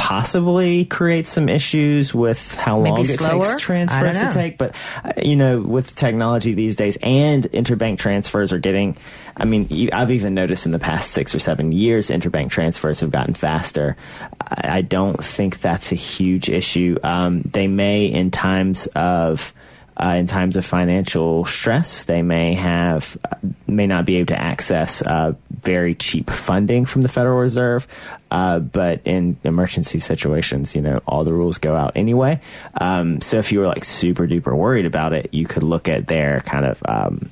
possibly 0.01 0.83
create 0.85 1.27
some 1.27 1.47
issues 1.47 2.11
with 2.11 2.55
how 2.55 2.79
Maybe 2.79 2.89
long 2.89 3.01
it 3.01 3.19
takes 3.19 3.61
transfers 3.61 4.19
to 4.19 4.31
take. 4.33 4.57
But 4.57 4.73
uh, 5.03 5.13
you 5.21 5.35
know, 5.35 5.61
with 5.61 5.95
technology 5.95 6.55
these 6.55 6.75
days, 6.75 6.97
and 7.03 7.43
interbank 7.51 7.99
transfers 7.99 8.51
are 8.51 8.57
getting. 8.57 8.97
I 9.37 9.45
mean, 9.45 9.89
I've 9.93 10.09
even 10.11 10.33
noticed 10.33 10.65
in 10.65 10.71
the 10.71 10.79
past 10.79 11.11
six 11.11 11.35
or 11.35 11.39
seven 11.39 11.71
years, 11.71 12.09
interbank 12.09 12.49
transfers 12.49 12.99
have 13.01 13.11
gotten 13.11 13.35
faster. 13.35 13.95
I, 14.41 14.77
I 14.77 14.81
don't 14.81 15.23
think 15.23 15.61
that's 15.61 15.91
a 15.91 15.95
huge 15.95 16.49
issue. 16.49 16.97
Um, 17.03 17.43
they 17.43 17.67
may, 17.67 18.07
in 18.07 18.31
times 18.31 18.87
of 18.87 19.53
uh, 20.01 20.15
in 20.15 20.25
times 20.25 20.55
of 20.55 20.65
financial 20.65 21.45
stress, 21.45 22.05
they 22.05 22.21
may 22.21 22.55
have 22.55 23.17
uh, 23.23 23.35
may 23.67 23.85
not 23.85 24.05
be 24.05 24.17
able 24.17 24.27
to 24.27 24.41
access 24.41 25.01
uh, 25.01 25.33
very 25.61 25.93
cheap 25.93 26.29
funding 26.29 26.85
from 26.85 27.03
the 27.03 27.09
Federal 27.09 27.37
Reserve. 27.37 27.87
Uh, 28.31 28.59
but 28.59 29.01
in 29.05 29.37
emergency 29.43 29.99
situations, 29.99 30.73
you 30.73 30.81
know, 30.81 31.01
all 31.05 31.23
the 31.23 31.33
rules 31.33 31.57
go 31.57 31.75
out 31.75 31.91
anyway. 31.95 32.39
Um, 32.79 33.21
so 33.21 33.37
if 33.37 33.51
you 33.51 33.59
were 33.59 33.67
like 33.67 33.83
super 33.83 34.25
duper 34.25 34.55
worried 34.55 34.85
about 34.85 35.13
it, 35.13 35.33
you 35.33 35.45
could 35.45 35.63
look 35.63 35.87
at 35.87 36.07
their 36.07 36.39
kind 36.41 36.65
of 36.65 36.81
um, 36.85 37.31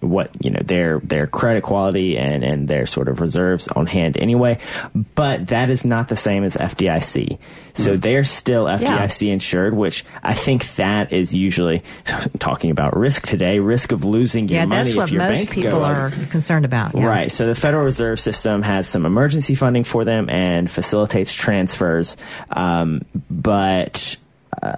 what 0.00 0.30
you 0.44 0.50
know 0.50 0.60
their 0.64 1.00
their 1.00 1.26
credit 1.26 1.62
quality 1.62 2.16
and 2.16 2.44
and 2.44 2.68
their 2.68 2.86
sort 2.86 3.08
of 3.08 3.20
reserves 3.20 3.66
on 3.68 3.86
hand 3.86 4.16
anyway 4.16 4.56
but 5.14 5.48
that 5.48 5.70
is 5.70 5.84
not 5.84 6.06
the 6.08 6.16
same 6.16 6.44
as 6.44 6.56
FDIC 6.56 7.38
so 7.74 7.94
Hmm. 7.94 8.00
they're 8.00 8.24
still 8.24 8.66
FDIC 8.66 9.28
insured 9.32 9.74
which 9.74 10.04
I 10.22 10.34
think 10.34 10.74
that 10.76 11.12
is 11.12 11.34
usually 11.34 11.82
talking 12.38 12.70
about 12.70 12.96
risk 12.96 13.26
today 13.26 13.58
risk 13.58 13.90
of 13.92 14.04
losing 14.04 14.48
your 14.48 14.60
yeah, 14.60 14.66
money 14.66 14.92
that's 14.92 14.96
what 14.96 15.12
most 15.12 15.34
bank 15.34 15.50
people 15.50 15.84
are 15.84 16.10
concerned 16.30 16.64
about. 16.64 16.94
yeah. 16.94 17.04
Right. 17.04 17.32
So 17.32 17.46
the 17.46 17.54
Federal 17.54 17.84
Reserve 17.84 18.20
System 18.20 18.62
has 18.62 18.86
some 18.88 19.04
emergency 19.06 19.54
funding 19.54 19.84
for 19.84 20.04
them 20.04 20.28
and 20.30 20.70
facilitates 20.70 21.32
transfers, 21.32 22.16
um, 22.50 23.02
but. 23.30 24.16
Uh, 24.60 24.72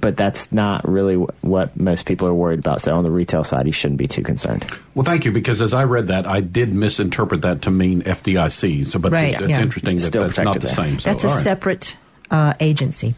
but 0.00 0.16
that's 0.16 0.50
not 0.50 0.88
really 0.88 1.14
wh- 1.14 1.44
what 1.44 1.78
most 1.78 2.06
people 2.06 2.26
are 2.26 2.34
worried 2.34 2.58
about. 2.58 2.80
So 2.80 2.96
on 2.96 3.04
the 3.04 3.10
retail 3.10 3.44
side, 3.44 3.66
you 3.66 3.72
shouldn't 3.72 3.98
be 3.98 4.08
too 4.08 4.22
concerned. 4.22 4.64
Well, 4.94 5.04
thank 5.04 5.24
you, 5.24 5.30
because 5.32 5.60
as 5.60 5.72
I 5.74 5.84
read 5.84 6.08
that, 6.08 6.26
I 6.26 6.40
did 6.40 6.72
misinterpret 6.74 7.42
that 7.42 7.62
to 7.62 7.70
mean 7.70 8.02
FDIC. 8.02 8.86
So, 8.86 8.98
but 8.98 9.12
Right, 9.12 9.34
it's, 9.34 9.48
yeah. 9.48 9.60
interesting 9.60 9.98
that 9.98 10.06
Still 10.06 10.22
that's 10.22 10.38
not 10.38 10.54
the 10.54 10.60
there. 10.60 10.74
same. 10.74 10.98
So, 11.00 11.10
That's 11.10 11.24
a 11.24 11.28
all 11.28 11.34
right. 11.34 11.42
separate 11.44 11.96
uh, 12.30 12.54
agency. 12.60 13.14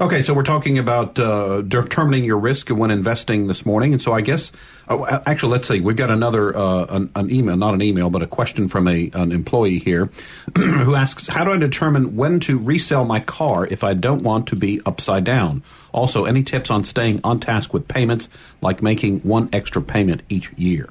Okay, 0.00 0.22
so 0.22 0.34
we're 0.34 0.42
talking 0.42 0.76
about 0.76 1.20
uh, 1.20 1.62
determining 1.62 2.24
your 2.24 2.38
risk 2.38 2.68
when 2.68 2.90
investing 2.90 3.46
this 3.46 3.64
morning, 3.64 3.92
and 3.92 4.02
so 4.02 4.12
I 4.12 4.22
guess 4.22 4.50
oh, 4.88 5.06
actually, 5.24 5.52
let's 5.52 5.68
see, 5.68 5.78
we've 5.78 5.94
got 5.94 6.10
another 6.10 6.56
uh, 6.56 6.86
an, 6.86 7.10
an 7.14 7.32
email, 7.32 7.56
not 7.56 7.74
an 7.74 7.82
email, 7.82 8.10
but 8.10 8.20
a 8.20 8.26
question 8.26 8.66
from 8.66 8.88
a 8.88 9.08
an 9.14 9.30
employee 9.30 9.78
here 9.78 10.10
who 10.56 10.96
asks, 10.96 11.28
"How 11.28 11.44
do 11.44 11.52
I 11.52 11.58
determine 11.58 12.16
when 12.16 12.40
to 12.40 12.58
resell 12.58 13.04
my 13.04 13.20
car 13.20 13.66
if 13.66 13.84
I 13.84 13.94
don't 13.94 14.24
want 14.24 14.48
to 14.48 14.56
be 14.56 14.80
upside 14.84 15.22
down? 15.22 15.62
Also, 15.92 16.24
any 16.24 16.42
tips 16.42 16.72
on 16.72 16.82
staying 16.82 17.20
on 17.22 17.38
task 17.38 17.72
with 17.72 17.86
payments, 17.86 18.28
like 18.60 18.82
making 18.82 19.20
one 19.20 19.48
extra 19.52 19.80
payment 19.80 20.22
each 20.28 20.50
year?" 20.54 20.88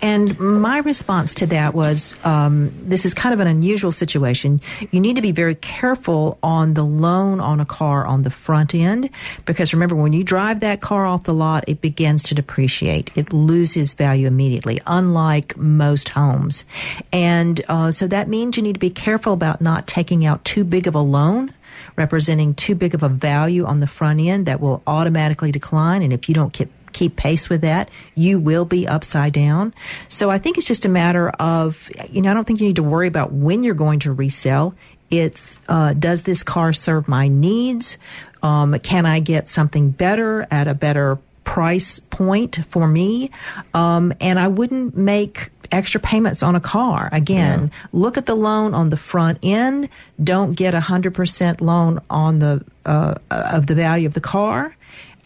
And 0.00 0.38
my 0.38 0.78
response 0.78 1.34
to 1.34 1.46
that 1.46 1.74
was 1.74 2.16
um, 2.24 2.72
this 2.88 3.04
is 3.04 3.14
kind 3.14 3.32
of 3.32 3.40
an 3.40 3.46
unusual 3.46 3.92
situation. 3.92 4.60
You 4.90 5.00
need 5.00 5.16
to 5.16 5.22
be 5.22 5.32
very 5.32 5.54
careful 5.54 6.38
on 6.42 6.74
the 6.74 6.84
loan 6.84 7.40
on 7.40 7.60
a 7.60 7.64
car 7.64 8.06
on 8.06 8.22
the 8.22 8.30
front 8.30 8.74
end 8.74 9.10
because 9.44 9.72
remember, 9.72 9.94
when 9.94 10.12
you 10.12 10.24
drive 10.24 10.60
that 10.60 10.80
car 10.80 11.06
off 11.06 11.24
the 11.24 11.34
lot, 11.34 11.64
it 11.68 11.80
begins 11.80 12.22
to 12.24 12.34
depreciate. 12.34 13.10
It 13.14 13.32
loses 13.32 13.94
value 13.94 14.26
immediately, 14.26 14.80
unlike 14.86 15.56
most 15.56 16.10
homes. 16.10 16.64
And 17.12 17.60
uh, 17.68 17.90
so 17.90 18.06
that 18.06 18.28
means 18.28 18.56
you 18.56 18.62
need 18.62 18.74
to 18.74 18.80
be 18.80 18.90
careful 18.90 19.32
about 19.32 19.60
not 19.60 19.86
taking 19.86 20.24
out 20.26 20.44
too 20.44 20.64
big 20.64 20.86
of 20.86 20.94
a 20.94 21.00
loan 21.00 21.52
representing 21.96 22.54
too 22.54 22.74
big 22.74 22.94
of 22.94 23.02
a 23.02 23.08
value 23.08 23.64
on 23.64 23.80
the 23.80 23.86
front 23.86 24.20
end 24.20 24.46
that 24.46 24.60
will 24.60 24.82
automatically 24.86 25.52
decline. 25.52 26.02
And 26.02 26.12
if 26.12 26.28
you 26.28 26.34
don't 26.34 26.52
keep 26.52 26.70
keep 26.92 27.16
pace 27.16 27.48
with 27.48 27.62
that, 27.62 27.90
you 28.14 28.38
will 28.38 28.64
be 28.64 28.86
upside 28.86 29.32
down. 29.32 29.74
So 30.08 30.30
I 30.30 30.38
think 30.38 30.58
it's 30.58 30.66
just 30.66 30.84
a 30.84 30.88
matter 30.88 31.30
of, 31.30 31.90
you 32.10 32.22
know, 32.22 32.30
I 32.30 32.34
don't 32.34 32.44
think 32.44 32.60
you 32.60 32.66
need 32.66 32.76
to 32.76 32.82
worry 32.82 33.08
about 33.08 33.32
when 33.32 33.62
you're 33.62 33.74
going 33.74 34.00
to 34.00 34.12
resell. 34.12 34.74
It's, 35.10 35.58
uh, 35.68 35.92
does 35.92 36.22
this 36.22 36.42
car 36.42 36.72
serve 36.72 37.08
my 37.08 37.28
needs? 37.28 37.98
Um, 38.42 38.78
can 38.78 39.06
I 39.06 39.20
get 39.20 39.48
something 39.48 39.90
better 39.90 40.46
at 40.50 40.68
a 40.68 40.74
better 40.74 41.18
price 41.44 41.98
point 41.98 42.60
for 42.70 42.86
me? 42.86 43.30
Um, 43.74 44.12
and 44.20 44.38
I 44.38 44.48
wouldn't 44.48 44.96
make 44.96 45.50
extra 45.72 46.00
payments 46.00 46.42
on 46.42 46.54
a 46.54 46.60
car. 46.60 47.08
Again, 47.12 47.70
yeah. 47.72 47.86
look 47.92 48.18
at 48.18 48.26
the 48.26 48.34
loan 48.34 48.74
on 48.74 48.90
the 48.90 48.96
front 48.96 49.38
end. 49.42 49.88
Don't 50.22 50.54
get 50.54 50.74
a 50.74 50.80
hundred 50.80 51.14
percent 51.14 51.60
loan 51.60 52.00
on 52.08 52.38
the, 52.38 52.64
uh, 52.86 53.14
of 53.30 53.66
the 53.66 53.74
value 53.74 54.06
of 54.06 54.14
the 54.14 54.20
car. 54.20 54.76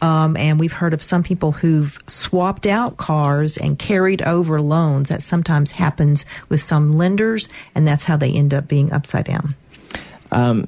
Um, 0.04 0.36
and 0.36 0.60
we've 0.60 0.70
heard 0.70 0.92
of 0.92 1.02
some 1.02 1.22
people 1.22 1.52
who've 1.52 1.98
swapped 2.08 2.66
out 2.66 2.98
cars 2.98 3.56
and 3.56 3.78
carried 3.78 4.20
over 4.20 4.60
loans. 4.60 5.08
That 5.08 5.22
sometimes 5.22 5.70
happens 5.70 6.26
with 6.50 6.60
some 6.60 6.98
lenders, 6.98 7.48
and 7.74 7.88
that's 7.88 8.04
how 8.04 8.18
they 8.18 8.30
end 8.30 8.52
up 8.52 8.68
being 8.68 8.92
upside 8.92 9.24
down. 9.24 9.54
Um, 10.30 10.66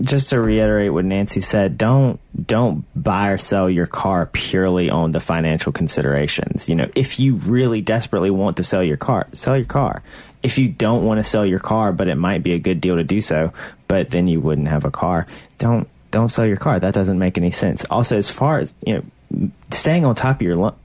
just 0.00 0.30
to 0.30 0.40
reiterate 0.40 0.92
what 0.92 1.04
Nancy 1.04 1.40
said, 1.40 1.76
don't 1.76 2.20
don't 2.46 2.84
buy 2.94 3.30
or 3.30 3.38
sell 3.38 3.68
your 3.68 3.88
car 3.88 4.26
purely 4.26 4.90
on 4.90 5.10
the 5.10 5.18
financial 5.18 5.72
considerations. 5.72 6.68
You 6.68 6.76
know, 6.76 6.88
if 6.94 7.18
you 7.18 7.34
really 7.34 7.80
desperately 7.80 8.30
want 8.30 8.58
to 8.58 8.62
sell 8.62 8.84
your 8.84 8.96
car, 8.96 9.26
sell 9.32 9.56
your 9.56 9.66
car. 9.66 10.04
If 10.40 10.56
you 10.56 10.68
don't 10.68 11.04
want 11.04 11.18
to 11.18 11.24
sell 11.24 11.44
your 11.44 11.58
car, 11.58 11.92
but 11.92 12.06
it 12.06 12.14
might 12.14 12.44
be 12.44 12.52
a 12.52 12.60
good 12.60 12.80
deal 12.80 12.94
to 12.94 13.02
do 13.02 13.20
so, 13.20 13.52
but 13.88 14.10
then 14.10 14.28
you 14.28 14.40
wouldn't 14.40 14.68
have 14.68 14.84
a 14.84 14.90
car, 14.92 15.26
don't 15.58 15.88
don't 16.10 16.28
sell 16.28 16.46
your 16.46 16.56
car. 16.56 16.78
That 16.80 16.94
doesn't 16.94 17.18
make 17.18 17.38
any 17.38 17.50
sense. 17.50 17.84
Also, 17.86 18.16
as 18.16 18.30
far 18.30 18.58
as 18.58 18.74
you 18.84 18.94
know, 18.94 19.50
staying 19.70 20.04
on 20.04 20.14
top 20.14 20.36
of 20.36 20.42
your 20.42 20.56
lo- 20.56 20.76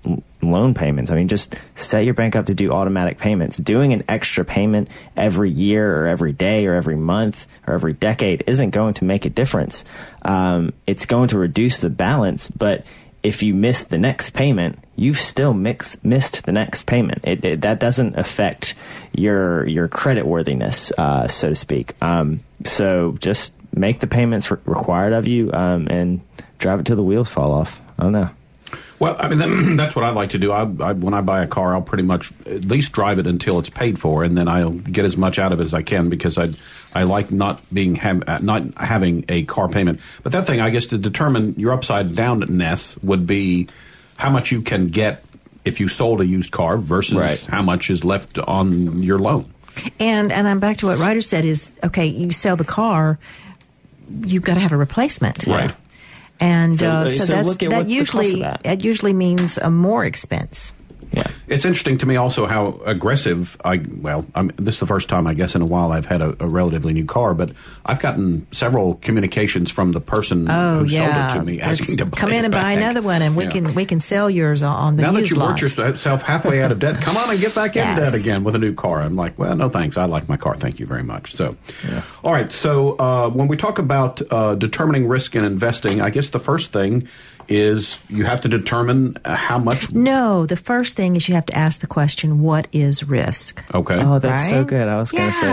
loan 0.41 0.73
payments. 0.73 1.11
I 1.11 1.15
mean, 1.15 1.27
just 1.27 1.55
set 1.75 2.03
your 2.03 2.13
bank 2.13 2.35
up 2.35 2.47
to 2.47 2.53
do 2.53 2.71
automatic 2.71 3.17
payments. 3.17 3.57
Doing 3.57 3.93
an 3.93 4.03
extra 4.09 4.43
payment 4.43 4.89
every 5.15 5.49
year 5.49 6.01
or 6.01 6.07
every 6.07 6.33
day 6.33 6.65
or 6.65 6.73
every 6.73 6.97
month 6.97 7.47
or 7.65 7.73
every 7.73 7.93
decade 7.93 8.43
isn't 8.47 8.71
going 8.71 8.95
to 8.95 9.05
make 9.05 9.25
a 9.25 9.29
difference. 9.29 9.85
Um, 10.23 10.73
it's 10.85 11.05
going 11.05 11.29
to 11.29 11.37
reduce 11.37 11.79
the 11.79 11.89
balance, 11.89 12.49
but 12.49 12.85
if 13.23 13.41
you 13.41 13.53
miss 13.53 13.85
the 13.85 13.97
next 13.97 14.31
payment, 14.31 14.79
you've 14.97 15.17
still 15.17 15.53
mix, 15.53 15.97
missed 16.03 16.43
the 16.43 16.51
next 16.51 16.85
payment. 16.85 17.23
It, 17.23 17.45
it, 17.45 17.61
that 17.61 17.79
doesn't 17.79 18.17
affect 18.17 18.75
your 19.13 19.65
your 19.65 19.87
credit 19.87 20.25
worthiness, 20.27 20.91
uh, 20.97 21.29
so 21.29 21.49
to 21.49 21.55
speak. 21.55 21.93
Um, 22.01 22.41
so 22.65 23.15
just 23.19 23.53
make 23.73 23.99
the 23.99 24.07
payments 24.07 24.49
re- 24.49 24.57
required 24.65 25.13
of 25.13 25.27
you 25.27 25.51
um, 25.53 25.87
and 25.89 26.21
drive 26.59 26.79
it 26.79 26.85
till 26.85 26.95
the 26.95 27.03
wheels 27.03 27.29
fall 27.29 27.51
off. 27.51 27.81
I 27.97 28.03
don't 28.03 28.13
know. 28.13 28.29
Well, 28.99 29.17
I 29.19 29.27
mean, 29.27 29.75
that's 29.75 29.95
what 29.95 30.05
I 30.05 30.11
like 30.11 30.31
to 30.31 30.37
do. 30.37 30.51
I, 30.51 30.61
I, 30.61 30.93
when 30.93 31.13
I 31.13 31.21
buy 31.21 31.43
a 31.43 31.47
car, 31.47 31.73
I'll 31.73 31.81
pretty 31.81 32.03
much 32.03 32.31
at 32.45 32.65
least 32.65 32.91
drive 32.93 33.19
it 33.19 33.27
until 33.27 33.59
it's 33.59 33.69
paid 33.69 33.99
for, 33.99 34.23
and 34.23 34.37
then 34.37 34.47
I'll 34.47 34.71
get 34.71 35.05
as 35.05 35.17
much 35.17 35.39
out 35.39 35.51
of 35.51 35.59
it 35.59 35.63
as 35.63 35.73
I 35.73 35.81
can 35.81 36.09
because 36.09 36.37
I 36.37 36.51
I 36.93 37.03
like 37.03 37.31
not 37.31 37.61
being 37.73 37.95
ha- 37.95 38.39
not 38.41 38.77
having 38.77 39.25
a 39.27 39.43
car 39.43 39.67
payment. 39.67 39.99
But 40.21 40.31
that 40.31 40.47
thing, 40.47 40.61
I 40.61 40.69
guess, 40.69 40.87
to 40.87 40.97
determine 40.97 41.55
your 41.57 41.73
upside 41.73 42.09
downness 42.09 43.01
would 43.03 43.27
be 43.27 43.67
how 44.15 44.29
much 44.29 44.51
you 44.51 44.61
can 44.61 44.87
get 44.87 45.23
if 45.65 45.79
you 45.79 45.87
sold 45.87 46.21
a 46.21 46.25
used 46.25 46.51
car 46.51 46.77
versus 46.77 47.15
right. 47.15 47.41
how 47.45 47.61
much 47.61 47.89
is 47.89 48.03
left 48.03 48.37
on 48.39 49.01
your 49.03 49.19
loan. 49.19 49.51
And 49.99 50.31
and 50.31 50.47
I'm 50.47 50.59
back 50.59 50.77
to 50.77 50.87
what 50.87 50.99
Ryder 50.99 51.21
said 51.21 51.45
is 51.45 51.71
okay. 51.83 52.05
You 52.05 52.31
sell 52.31 52.55
the 52.55 52.63
car 52.63 53.19
you've 54.25 54.43
got 54.43 54.55
to 54.55 54.59
have 54.59 54.71
a 54.71 54.77
replacement. 54.77 55.45
Right. 55.47 55.73
And 56.39 56.75
so, 56.75 56.89
uh, 56.89 57.07
so, 57.07 57.25
so 57.25 57.69
that 57.69 57.87
usually 57.87 58.41
that. 58.41 58.63
that 58.63 58.83
usually 58.83 59.13
means 59.13 59.57
a 59.57 59.69
more 59.69 60.03
expense. 60.03 60.73
Yeah. 61.13 61.27
It's 61.47 61.65
interesting 61.65 61.99
to 61.99 62.05
me 62.05 62.15
also 62.15 62.45
how 62.47 62.79
aggressive 62.85 63.55
I, 63.63 63.81
well, 64.01 64.25
I'm, 64.33 64.51
this 64.55 64.75
is 64.75 64.79
the 64.79 64.87
first 64.87 65.09
time 65.09 65.27
I 65.27 65.33
guess 65.33 65.53
in 65.53 65.61
a 65.61 65.65
while 65.65 65.91
I've 65.91 66.07
had 66.07 66.21
a, 66.21 66.35
a 66.43 66.47
relatively 66.47 66.93
new 66.93 67.05
car, 67.05 67.33
but 67.33 67.51
I've 67.85 67.99
gotten 67.99 68.47
several 68.51 68.95
communications 68.95 69.69
from 69.69 69.91
the 69.91 70.01
person 70.01 70.49
oh, 70.49 70.79
who 70.79 70.85
yeah. 70.85 71.29
sold 71.29 71.37
it 71.37 71.39
to 71.39 71.45
me 71.45 71.61
asking 71.61 71.97
to 71.97 72.09
come 72.09 72.31
in 72.31 72.45
and 72.45 72.51
back. 72.51 72.63
buy 72.63 72.71
another 72.71 73.01
one 73.01 73.21
and 73.21 73.35
we 73.35 73.43
yeah. 73.45 73.51
can, 73.51 73.75
we 73.75 73.85
can 73.85 73.99
sell 73.99 74.29
yours 74.29 74.63
on 74.63 74.95
the 74.95 75.03
Now 75.03 75.11
that 75.11 75.29
you 75.29 75.39
worked 75.39 75.61
yourself 75.61 76.23
halfway 76.23 76.63
out 76.63 76.71
of 76.71 76.79
debt, 76.79 77.01
come 77.01 77.15
on 77.17 77.29
and 77.29 77.39
get 77.39 77.53
back 77.53 77.75
yes. 77.75 77.97
in 77.97 78.03
debt 78.03 78.13
again 78.13 78.43
with 78.43 78.55
a 78.55 78.59
new 78.59 78.73
car. 78.73 79.01
I'm 79.01 79.15
like, 79.15 79.37
well, 79.37 79.55
no 79.55 79.69
thanks. 79.69 79.97
I 79.97 80.05
like 80.05 80.27
my 80.27 80.37
car. 80.37 80.55
Thank 80.55 80.79
you 80.79 80.85
very 80.85 81.03
much. 81.03 81.35
So, 81.35 81.55
yeah. 81.87 82.01
all 82.23 82.33
right. 82.33 82.51
So, 82.51 82.97
uh, 82.97 83.29
when 83.29 83.47
we 83.47 83.57
talk 83.57 83.77
about 83.77 84.21
uh, 84.31 84.55
determining 84.55 85.07
risk 85.07 85.35
in 85.35 85.43
investing, 85.43 86.01
I 86.01 86.09
guess 86.09 86.29
the 86.29 86.39
first 86.39 86.71
thing 86.71 87.07
is 87.47 87.97
you 88.09 88.25
have 88.25 88.41
to 88.41 88.47
determine 88.47 89.17
uh, 89.25 89.35
how 89.35 89.57
much. 89.57 89.91
No, 89.91 90.45
the 90.45 90.55
first 90.55 90.95
thing 90.95 91.15
is 91.15 91.27
you 91.27 91.35
have 91.35 91.45
to 91.47 91.57
ask 91.57 91.81
the 91.81 91.87
question, 91.87 92.41
what 92.41 92.67
is 92.71 93.03
risk? 93.03 93.63
Okay. 93.73 93.95
Oh, 93.95 94.19
that's 94.19 94.43
right? 94.43 94.49
so 94.49 94.63
good. 94.63 94.87
I 94.87 94.97
was 94.97 95.11
going 95.11 95.31
to 95.31 95.35
yeah, 95.35 95.41
say 95.41 95.47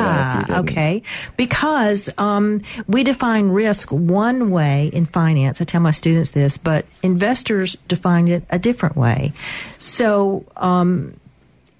that. 0.47 0.59
Okay. 0.61 1.03
Because 1.37 2.09
um, 2.19 2.63
we 2.87 3.05
define 3.05 3.49
risk 3.49 3.91
one 3.91 4.51
way 4.51 4.91
in 4.93 5.07
finance. 5.07 5.61
I 5.61 5.65
tell 5.65 5.81
my 5.81 5.91
students 5.91 6.31
this, 6.31 6.59
but 6.59 6.87
investors 7.03 7.77
define 7.89 8.29
it 8.29 8.45
a 8.51 8.59
different 8.59 8.97
way. 8.97 9.33
So 9.79 10.45
um, 10.57 11.15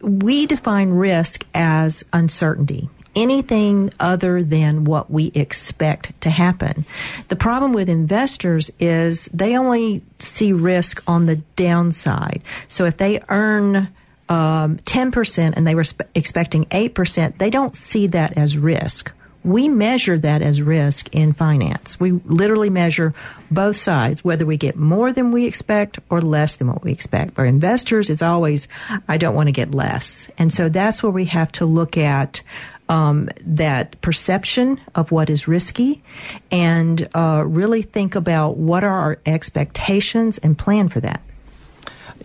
we 0.01 0.47
define 0.47 0.91
risk 0.91 1.47
as 1.55 2.05
uncertainty 2.13 2.89
anything 3.15 3.93
other 3.99 4.43
than 4.43 4.85
what 4.85 5.11
we 5.11 5.27
expect 5.35 6.21
to 6.23 6.31
happen. 6.31 6.85
The 7.29 7.37
problem 7.37 7.73
with 7.73 7.89
investors 7.89 8.71
is 8.79 9.27
they 9.27 9.57
only 9.57 10.03
see 10.19 10.53
risk 10.53 11.03
on 11.07 11.27
the 11.27 11.37
downside. 11.57 12.43
So 12.69 12.85
if 12.85 12.97
they 12.97 13.21
earn 13.29 13.89
um, 14.29 14.79
10% 14.79 15.55
and 15.57 15.67
they 15.67 15.75
were 15.75 15.85
spe- 15.85 16.03
expecting 16.15 16.67
8%, 16.67 17.39
they 17.39 17.51
don't 17.51 17.75
see 17.75 18.07
that 18.09 18.39
as 18.39 18.57
risk. 18.57 19.13
We 19.43 19.69
measure 19.71 20.19
that 20.19 20.43
as 20.43 20.61
risk 20.61 21.15
in 21.15 21.33
finance. 21.33 21.99
We 21.99 22.13
literally 22.13 22.69
measure 22.69 23.15
both 23.51 23.79
sides, 23.79 24.23
whether 24.23 24.45
we 24.45 24.59
get 24.59 24.77
more 24.77 25.13
than 25.13 25.33
we 25.33 25.47
expect 25.47 25.99
or 26.11 26.21
less 26.21 26.57
than 26.57 26.69
what 26.69 26.85
we 26.85 26.93
expect. 26.93 27.35
For 27.35 27.47
investors, 27.47 28.11
it's 28.11 28.21
always, 28.21 28.69
I 29.09 29.17
don't 29.17 29.35
want 29.35 29.49
to 29.49 29.53
get 29.53 29.75
less. 29.75 30.29
And 30.37 30.53
so 30.53 30.69
that's 30.69 31.03
where 31.03 31.11
we 31.11 31.25
have 31.25 31.51
to 31.53 31.65
look 31.65 31.97
at 31.97 32.43
um, 32.91 33.29
that 33.43 33.99
perception 34.01 34.81
of 34.97 35.13
what 35.13 35.31
is 35.31 35.47
risky 35.47 36.03
and 36.51 37.09
uh, 37.15 37.45
really 37.47 37.83
think 37.83 38.17
about 38.17 38.57
what 38.57 38.83
are 38.83 38.99
our 38.99 39.19
expectations 39.25 40.39
and 40.39 40.59
plan 40.59 40.89
for 40.89 40.99
that. 41.01 41.23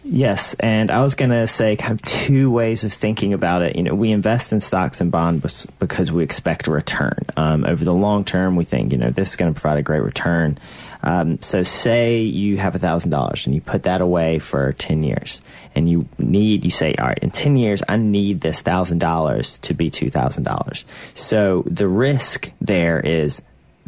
Yes, 0.03 0.55
and 0.55 0.91
I 0.91 1.01
was 1.01 1.15
going 1.15 1.31
to 1.31 1.47
say 1.47 1.75
kind 1.75 1.93
of 1.93 2.01
two 2.01 2.51
ways 2.51 2.83
of 2.83 2.93
thinking 2.93 3.33
about 3.33 3.61
it. 3.61 3.75
You 3.75 3.83
know, 3.83 3.95
we 3.95 4.11
invest 4.11 4.51
in 4.51 4.59
stocks 4.59 5.01
and 5.01 5.11
bonds 5.11 5.67
because 5.79 6.11
we 6.11 6.23
expect 6.23 6.67
a 6.67 6.71
return. 6.71 7.25
Um, 7.37 7.63
over 7.63 7.83
the 7.83 7.93
long 7.93 8.23
term, 8.23 8.55
we 8.55 8.65
think, 8.65 8.91
you 8.91 8.97
know, 8.97 9.09
this 9.09 9.31
is 9.31 9.35
going 9.35 9.53
to 9.53 9.59
provide 9.59 9.79
a 9.79 9.83
great 9.83 10.01
return. 10.01 10.57
Um, 11.05 11.41
so 11.41 11.63
say 11.63 12.21
you 12.21 12.57
have 12.57 12.73
$1,000 12.73 13.45
and 13.45 13.55
you 13.55 13.61
put 13.61 13.83
that 13.83 14.01
away 14.01 14.39
for 14.39 14.73
10 14.73 15.03
years 15.03 15.41
and 15.75 15.89
you 15.89 16.09
need, 16.17 16.65
you 16.65 16.71
say, 16.71 16.95
all 16.95 17.07
right, 17.07 17.19
in 17.19 17.29
10 17.29 17.57
years, 17.57 17.83
I 17.87 17.97
need 17.97 18.41
this 18.41 18.63
$1,000 18.63 19.61
to 19.61 19.73
be 19.73 19.91
$2,000. 19.91 20.83
So 21.13 21.63
the 21.67 21.87
risk 21.87 22.51
there 22.59 22.99
is 22.99 23.41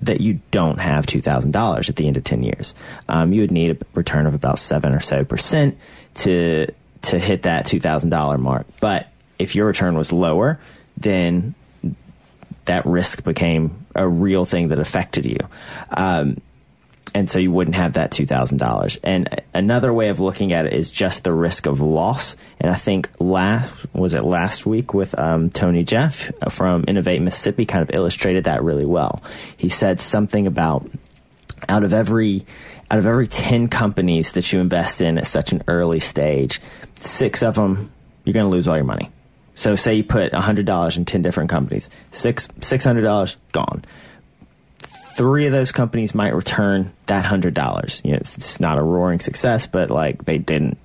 that 0.03 0.21
you 0.21 0.39
don't 0.51 0.79
have 0.79 1.07
$2,000 1.07 1.89
at 1.89 1.95
the 1.95 2.07
end 2.07 2.17
of 2.17 2.24
10 2.24 2.43
years. 2.43 2.75
Um, 3.09 3.33
you 3.33 3.41
would 3.41 3.51
need 3.51 3.71
a 3.71 3.77
return 3.95 4.27
of 4.27 4.36
about 4.36 4.59
7 4.59 4.93
or 4.93 5.00
so 5.00 5.25
percent 5.25 5.77
to, 6.15 6.67
to 7.03 7.19
hit 7.19 7.43
that 7.43 7.65
$2,000 7.65 8.39
mark. 8.39 8.67
But 8.79 9.07
if 9.39 9.55
your 9.55 9.65
return 9.65 9.97
was 9.97 10.12
lower, 10.12 10.59
then 10.97 11.55
that 12.65 12.86
risk 12.86 13.24
became 13.24 13.86
a 13.95 14.07
real 14.07 14.45
thing 14.45 14.67
that 14.67 14.79
affected 14.79 15.25
you. 15.25 15.39
Um, 15.89 16.41
and 17.17 17.27
so 17.31 17.39
you 17.39 17.51
wouldn't 17.51 17.77
have 17.77 17.93
that 17.93 18.12
$2,000. 18.12 19.00
And 19.03 19.41
another 19.51 19.91
way 19.91 20.09
of 20.09 20.19
looking 20.19 20.53
at 20.53 20.67
it 20.67 20.74
is 20.74 20.91
just 20.91 21.24
the 21.24 21.33
risk 21.33 21.65
of 21.65 21.81
loss. 21.81 22.36
And 22.59 22.71
I 22.71 22.75
think 22.75 23.09
last, 23.17 23.88
was 23.91 24.13
it 24.13 24.24
last 24.24 24.67
week 24.67 24.93
with 24.93 25.17
um, 25.17 25.50
Tony 25.50 25.83
Jeff 25.83 26.31
from 26.51 26.86
Innovate 26.88 27.24
Mississippi 27.24 27.65
kind 27.65 27.81
of 27.81 27.89
illustrated 27.95 28.43
that 28.43 28.62
really 28.62 28.86
well. 28.86 29.24
He 29.57 29.67
said 29.67 30.00
something 30.00 30.45
about 30.45 30.88
out 31.67 31.83
of 31.83 31.91
every, 31.91 32.45
out 32.91 33.00
of 33.00 33.07
every 33.07 33.25
10 33.27 33.69
companies 33.69 34.33
that 34.33 34.53
you 34.53 34.59
invest 34.59 35.01
in 35.01 35.17
at 35.17 35.25
such 35.25 35.51
an 35.51 35.63
early 35.67 36.00
stage, 36.00 36.62
six 37.00 37.41
of 37.41 37.55
them, 37.55 37.91
you're 38.25 38.33
going 38.36 38.45
to 38.45 38.51
lose 38.51 38.67
all 38.67 38.75
your 38.75 38.86
money. 38.86 39.09
So 39.55 39.75
say 39.75 39.95
you 39.95 40.03
put 40.03 40.33
$100 40.33 40.97
in 40.97 41.05
10 41.05 41.21
different 41.24 41.50
companies, 41.50 41.89
six, 42.12 42.47
$600 42.59 43.38
gone 43.53 43.86
three 45.17 45.47
of 45.47 45.51
those 45.51 45.71
companies 45.71 46.13
might 46.13 46.36
return 46.36 46.93
that 47.07 47.25
hundred 47.25 47.55
dollars. 47.55 48.01
You 48.05 48.12
know, 48.12 48.17
it's, 48.17 48.38
it's, 48.38 48.59
not 48.59 48.77
a 48.77 48.83
roaring 48.83 49.19
success, 49.19 49.65
but 49.65 49.89
like 49.89 50.24
they 50.25 50.38
didn't 50.38 50.77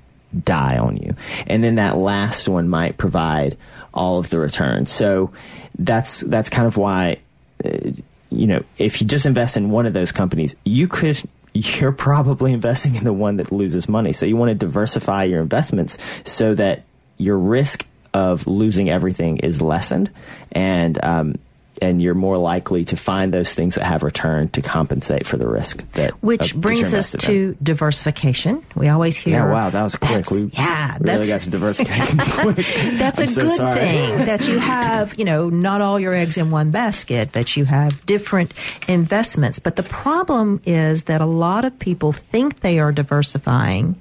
die 0.45 0.79
on 0.79 0.97
you. 0.97 1.15
And 1.47 1.63
then 1.63 1.75
that 1.75 1.99
last 1.99 2.49
one 2.49 2.67
might 2.67 2.97
provide 2.97 3.59
all 3.93 4.19
of 4.19 4.31
the 4.31 4.39
returns. 4.39 4.91
So 4.91 5.33
that's 5.79 6.21
that's 6.21 6.49
kind 6.49 6.67
of 6.67 6.79
why. 6.79 7.19
Uh, 7.63 7.93
you 8.31 8.47
know, 8.47 8.65
if 8.79 9.03
you 9.03 9.07
just 9.07 9.27
invest 9.27 9.59
in 9.59 9.69
one 9.69 9.85
of 9.85 9.93
those 9.93 10.11
companies, 10.11 10.57
you 10.65 10.89
could 10.89 11.23
you're 11.53 11.93
probably 11.93 12.55
investing 12.55 12.95
in 12.95 13.05
the 13.05 13.13
one 13.13 13.37
that 13.37 13.53
loses 13.53 13.87
money. 13.87 14.15
So 14.15 14.25
you 14.25 14.37
want 14.37 14.49
to 14.49 14.55
diversify 14.55 15.25
your 15.25 15.43
investments 15.43 15.99
so 16.25 16.55
that 16.55 16.85
your 17.19 17.37
risk 17.37 17.87
of 18.15 18.47
losing 18.47 18.89
everything 18.89 19.39
is 19.39 19.61
lessened 19.61 20.11
and 20.51 21.03
um, 21.05 21.35
and 21.83 22.01
you're 22.01 22.15
more 22.15 22.39
likely 22.39 22.85
to 22.85 22.97
find 22.97 23.35
those 23.35 23.53
things 23.53 23.75
that 23.75 23.85
have 23.85 24.05
return 24.05 24.49
to 24.49 24.63
compensate 24.63 25.27
for 25.27 25.37
the 25.37 25.49
risk 25.49 25.85
that 25.93 26.13
which 26.23 26.55
of, 26.55 26.61
brings 26.61 26.95
us 26.95 27.11
to 27.11 27.33
in. 27.33 27.59
diversification 27.61 28.65
we 28.77 28.89
always 28.89 29.17
hear 29.17 29.35
yeah 29.35 29.53
wow 29.53 29.69
that 29.69 29.83
was 29.83 29.97
quick 29.97 30.31
we 30.31 30.49
yeah 30.53 30.97
really 31.01 31.27
got 31.27 31.41
to 31.41 31.51
diversification 31.51 32.17
that's 32.99 33.19
I'm 33.19 33.25
a 33.25 33.27
so 33.27 33.43
good 33.43 33.57
sorry. 33.57 33.79
thing 33.79 34.27
that 34.27 34.47
you 34.47 34.59
have 34.59 35.19
you 35.19 35.25
know 35.25 35.51
not 35.51 35.81
all 35.81 35.99
your 35.99 36.15
eggs 36.15 36.37
in 36.37 36.51
one 36.53 36.71
basket 36.71 37.33
that 37.33 37.57
you 37.57 37.65
have 37.65 38.07
different 38.07 38.55
investments 38.87 39.59
but 39.59 39.75
the 39.75 39.83
problem 39.83 40.61
is 40.65 41.05
that 41.05 41.21
a 41.21 41.27
lot 41.27 41.65
of 41.65 41.77
people 41.81 42.13
think 42.13 42.61
they 42.61 42.79
are 42.79 42.93
diversifying 42.93 44.01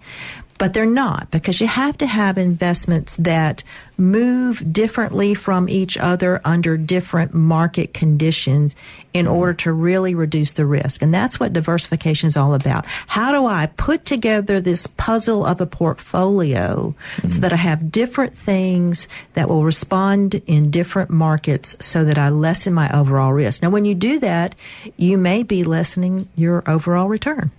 but 0.61 0.75
they're 0.75 0.85
not 0.85 1.31
because 1.31 1.59
you 1.59 1.65
have 1.65 1.97
to 1.97 2.05
have 2.05 2.37
investments 2.37 3.15
that 3.15 3.63
move 3.97 4.61
differently 4.71 5.33
from 5.33 5.67
each 5.67 5.97
other 5.97 6.39
under 6.45 6.77
different 6.77 7.33
market 7.33 7.95
conditions 7.95 8.75
in 9.11 9.25
mm-hmm. 9.25 9.33
order 9.33 9.53
to 9.55 9.71
really 9.71 10.13
reduce 10.13 10.51
the 10.51 10.63
risk. 10.63 11.01
And 11.01 11.11
that's 11.11 11.39
what 11.39 11.51
diversification 11.51 12.27
is 12.27 12.37
all 12.37 12.53
about. 12.53 12.85
How 12.85 13.31
do 13.31 13.47
I 13.47 13.71
put 13.75 14.05
together 14.05 14.59
this 14.61 14.85
puzzle 14.85 15.47
of 15.47 15.61
a 15.61 15.65
portfolio 15.65 16.93
mm-hmm. 17.15 17.27
so 17.27 17.39
that 17.39 17.53
I 17.53 17.55
have 17.55 17.91
different 17.91 18.37
things 18.37 19.07
that 19.33 19.49
will 19.49 19.63
respond 19.63 20.43
in 20.45 20.69
different 20.69 21.09
markets 21.09 21.75
so 21.83 22.03
that 22.05 22.19
I 22.19 22.29
lessen 22.29 22.75
my 22.75 22.95
overall 22.95 23.33
risk? 23.33 23.63
Now, 23.63 23.71
when 23.71 23.85
you 23.85 23.95
do 23.95 24.19
that, 24.19 24.53
you 24.95 25.17
may 25.17 25.41
be 25.41 25.63
lessening 25.63 26.29
your 26.35 26.63
overall 26.69 27.09
return. 27.09 27.49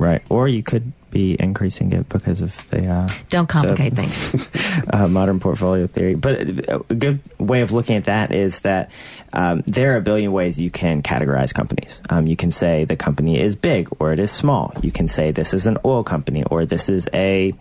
Right. 0.00 0.22
Or 0.30 0.48
you 0.48 0.62
could 0.62 0.92
be 1.10 1.36
increasing 1.38 1.92
it 1.92 2.08
because 2.08 2.40
of 2.40 2.56
the 2.70 2.86
uh, 2.86 3.08
don't 3.28 3.48
complicate 3.48 3.94
the, 3.94 4.06
things. 4.06 4.86
uh, 4.92 5.06
modern 5.08 5.40
portfolio 5.40 5.86
theory, 5.86 6.14
but 6.14 6.40
a 6.40 6.94
good 6.96 7.20
way 7.38 7.60
of 7.60 7.72
looking 7.72 7.96
at 7.96 8.04
that 8.04 8.32
is 8.32 8.60
that 8.60 8.90
um, 9.34 9.62
there 9.66 9.92
are 9.92 9.96
a 9.96 10.00
billion 10.00 10.32
ways 10.32 10.58
you 10.58 10.70
can 10.70 11.02
categorize 11.02 11.52
companies. 11.52 12.00
Um, 12.08 12.26
you 12.26 12.34
can 12.34 12.50
say 12.50 12.86
the 12.86 12.96
company 12.96 13.38
is 13.38 13.56
big 13.56 13.88
or 13.98 14.14
it 14.14 14.18
is 14.18 14.30
small. 14.30 14.72
You 14.80 14.90
can 14.90 15.06
say 15.06 15.32
this 15.32 15.52
is 15.52 15.66
an 15.66 15.76
oil 15.84 16.02
company 16.02 16.44
or 16.44 16.64
this 16.64 16.88
is 16.88 17.06
a 17.12 17.52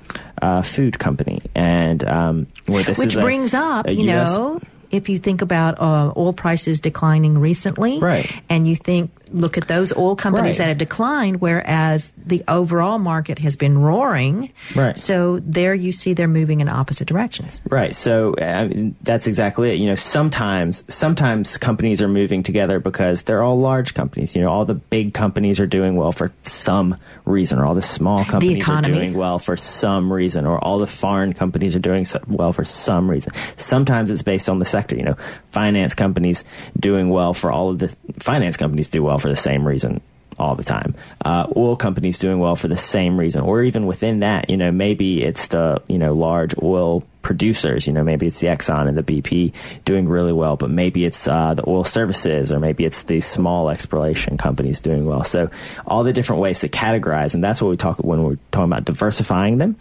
uh, 0.42 0.62
food 0.62 0.98
company, 0.98 1.42
and 1.54 2.02
um, 2.06 2.48
or 2.70 2.84
this 2.84 2.98
which 2.98 3.18
is 3.18 3.22
brings 3.22 3.54
a, 3.54 3.58
up 3.58 3.88
a 3.88 3.94
you 3.94 4.10
US 4.12 4.38
know 4.38 4.62
if 4.92 5.10
you 5.10 5.20
think 5.20 5.42
about 5.42 5.80
uh, 5.80 6.14
oil 6.16 6.34
prices 6.34 6.80
declining 6.80 7.38
recently, 7.38 8.00
right. 8.00 8.32
and 8.50 8.68
you 8.68 8.76
think 8.76 9.12
look 9.32 9.58
at 9.58 9.68
those 9.68 9.96
oil 9.96 10.16
companies 10.16 10.58
right. 10.58 10.66
that 10.66 10.68
have 10.70 10.78
declined, 10.78 11.42
whereas 11.42 12.12
the 12.18 12.44
overall 12.48 13.00
market 13.00 13.40
has 13.40 13.56
been 13.56 13.78
roaring. 13.78 14.52
Right. 14.76 14.98
So 14.98 15.40
there 15.44 15.74
you 15.74 15.92
see 15.92 16.14
they're 16.14 16.28
moving 16.28 16.60
in 16.62 16.70
opposite 16.70 17.08
directions. 17.08 17.62
Right. 17.70 17.94
So 17.94 18.36
I 18.42 18.68
mean, 18.68 18.96
that's 19.02 19.28
exactly 19.28 19.72
it. 19.72 19.80
You 19.80 19.88
know, 19.88 19.96
sometimes 19.96 20.84
sometimes 20.88 21.58
companies 21.58 22.02
are 22.02 22.08
moving 22.08 22.44
together 22.44 22.80
because 22.80 23.24
they're 23.24 23.44
all 23.44 23.60
large 23.60 23.94
companies. 23.94 24.36
You 24.36 24.42
know, 24.42 24.50
all 24.50 24.66
the 24.66 24.76
big 24.76 25.14
companies 25.14 25.60
are 25.60 25.68
doing 25.68 25.96
well 25.96 26.12
for 26.12 26.32
some 26.44 26.98
reason, 27.26 27.60
or 27.60 27.66
all 27.66 27.76
the 27.76 27.82
small 27.82 28.26
companies 28.26 28.66
the 28.66 28.72
are 28.72 28.82
doing 28.82 29.14
well 29.14 29.40
for 29.40 29.56
some 29.56 30.12
reason, 30.12 30.46
or 30.46 30.64
all 30.64 30.80
the 30.80 30.88
foreign 30.88 31.34
companies 31.34 31.76
are 31.76 31.80
doing 31.80 32.06
well 32.28 32.54
for 32.54 32.66
some 32.66 33.10
reason. 33.10 33.34
Sometimes 33.58 34.12
it's 34.12 34.24
based 34.24 34.50
on 34.50 34.60
the 34.60 34.66
sector. 34.66 34.96
You 34.96 35.04
know, 35.04 35.18
finance 35.52 35.94
companies 35.94 36.44
doing 36.80 37.10
well 37.10 37.34
for 37.34 37.52
all 37.52 37.70
of 37.70 37.80
the 37.80 37.96
finance 38.20 38.58
companies 38.58 38.90
do 38.90 39.04
well 39.04 39.19
for 39.20 39.30
the 39.30 39.36
same 39.36 39.68
reason 39.68 40.02
all 40.40 40.56
the 40.56 40.64
time. 40.64 40.96
Uh, 41.24 41.48
oil 41.56 41.76
companies 41.76 42.18
doing 42.18 42.40
well 42.40 42.56
for 42.56 42.68
the 42.68 42.78
same 42.78 43.20
reason, 43.20 43.42
or 43.42 43.62
even 43.62 43.86
within 43.86 44.22
that, 44.22 44.50
you 44.50 44.58
know, 44.58 44.72
maybe 44.72 45.22
it's 45.22 45.48
the 45.48 45.82
you 45.88 45.98
know 45.98 46.14
large 46.14 46.56
oil 46.64 47.04
producers. 47.22 47.86
You 47.86 47.94
know, 47.94 48.04
maybe 48.04 48.26
it's 48.26 48.40
the 48.40 48.48
Exxon 48.48 48.88
and 48.88 48.98
the 48.98 49.04
BP 49.04 49.54
doing 49.84 50.08
really 50.08 50.32
well, 50.32 50.56
but 50.56 50.70
maybe 50.70 51.06
it's 51.06 51.28
uh, 51.28 51.54
the 51.54 51.68
oil 51.68 51.84
services, 51.84 52.52
or 52.52 52.60
maybe 52.60 52.86
it's 52.86 53.04
the 53.04 53.20
small 53.20 53.70
exploration 53.70 54.38
companies 54.38 54.80
doing 54.82 55.06
well. 55.06 55.24
So 55.26 55.50
all 55.86 56.04
the 56.04 56.14
different 56.14 56.42
ways 56.42 56.62
to 56.62 56.70
categorize, 56.70 57.34
and 57.34 57.44
that's 57.44 57.62
what 57.62 57.70
we 57.70 57.78
talk 57.78 57.98
when 58.00 58.24
we're 58.24 58.38
talking 58.52 58.72
about 58.72 58.86
diversifying 58.86 59.58
them. 59.58 59.76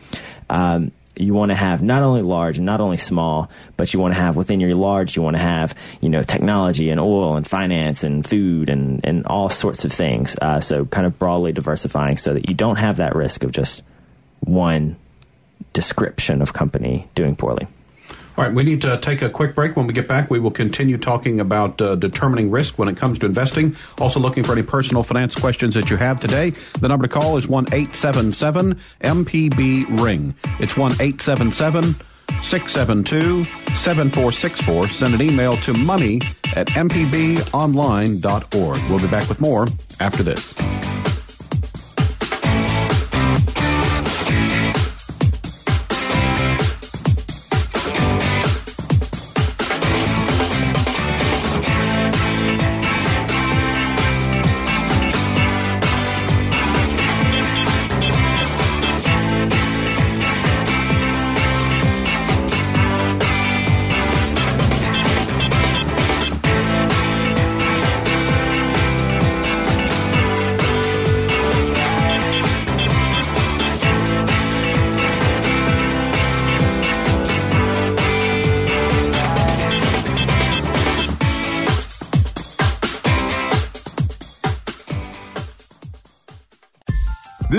Um, 0.51 0.93
you 1.21 1.35
want 1.35 1.51
to 1.51 1.57
have 1.57 1.83
not 1.83 2.03
only 2.03 2.23
large 2.23 2.59
and 2.59 2.67
not 2.67 2.81
only 2.81 2.97
small, 2.97 3.51
but 3.77 3.93
you 3.93 4.01
want 4.01 4.15
to 4.15 4.21
have 4.21 4.37
within 4.37 4.61
your 4.61 4.75
large, 4.75 5.17
you 5.17 5.23
want 5.23 5.37
to 5.37 5.43
have, 5.43 5.75
you 6.01 6.09
know, 6.09 6.23
technology 6.23 6.91
and 6.91 7.01
oil 7.01 7.37
and 7.37 7.47
finance 7.47 8.05
and 8.05 8.27
food 8.27 8.69
and, 8.69 9.01
and 9.05 9.27
all 9.27 9.49
sorts 9.49 9.85
of 9.85 9.93
things. 9.93 10.37
Uh, 10.41 10.61
so 10.61 10.85
kind 10.85 11.07
of 11.07 11.19
broadly 11.19 11.53
diversifying 11.53 12.17
so 12.17 12.35
that 12.35 12.49
you 12.49 12.55
don't 12.55 12.77
have 12.77 12.99
that 12.99 13.15
risk 13.15 13.45
of 13.45 13.51
just 13.51 13.83
one 14.41 14.97
description 15.73 16.43
of 16.43 16.53
company 16.53 17.09
doing 17.15 17.37
poorly. 17.37 17.67
All 18.39 18.45
right, 18.45 18.55
we 18.55 18.63
need 18.63 18.81
to 18.83 18.97
take 18.99 19.21
a 19.21 19.29
quick 19.29 19.57
break. 19.57 19.75
When 19.75 19.89
we 19.89 19.93
get 19.93 20.07
back, 20.07 20.31
we 20.31 20.39
will 20.39 20.53
continue 20.53 20.97
talking 20.97 21.41
about 21.41 21.83
uh, 21.83 21.97
determining 21.97 22.53
risk 22.53 22.79
when 22.79 22.87
it 22.87 22.97
comes 22.97 23.19
to 23.19 23.27
investing. 23.27 23.75
Also, 23.99 24.21
looking 24.21 24.45
for 24.45 24.53
any 24.53 24.63
personal 24.63 25.03
finance 25.03 25.35
questions 25.35 25.75
that 25.75 25.91
you 25.91 25.97
have 25.97 26.21
today. 26.21 26.53
The 26.79 26.87
number 26.87 27.09
to 27.09 27.13
call 27.13 27.37
is 27.37 27.49
1 27.49 27.65
877 27.73 28.79
MPB 29.01 30.01
Ring. 30.01 30.37
It's 30.61 30.77
1 30.77 30.93
877 30.93 31.97
672 32.45 33.45
7464. 33.75 34.91
Send 34.91 35.15
an 35.15 35.23
email 35.23 35.57
to 35.57 35.73
money 35.73 36.21
at 36.55 36.69
mpbonline.org. 36.69 38.81
We'll 38.89 39.01
be 39.01 39.09
back 39.09 39.29
with 39.29 39.41
more 39.41 39.67
after 39.99 40.23
this. 40.23 40.55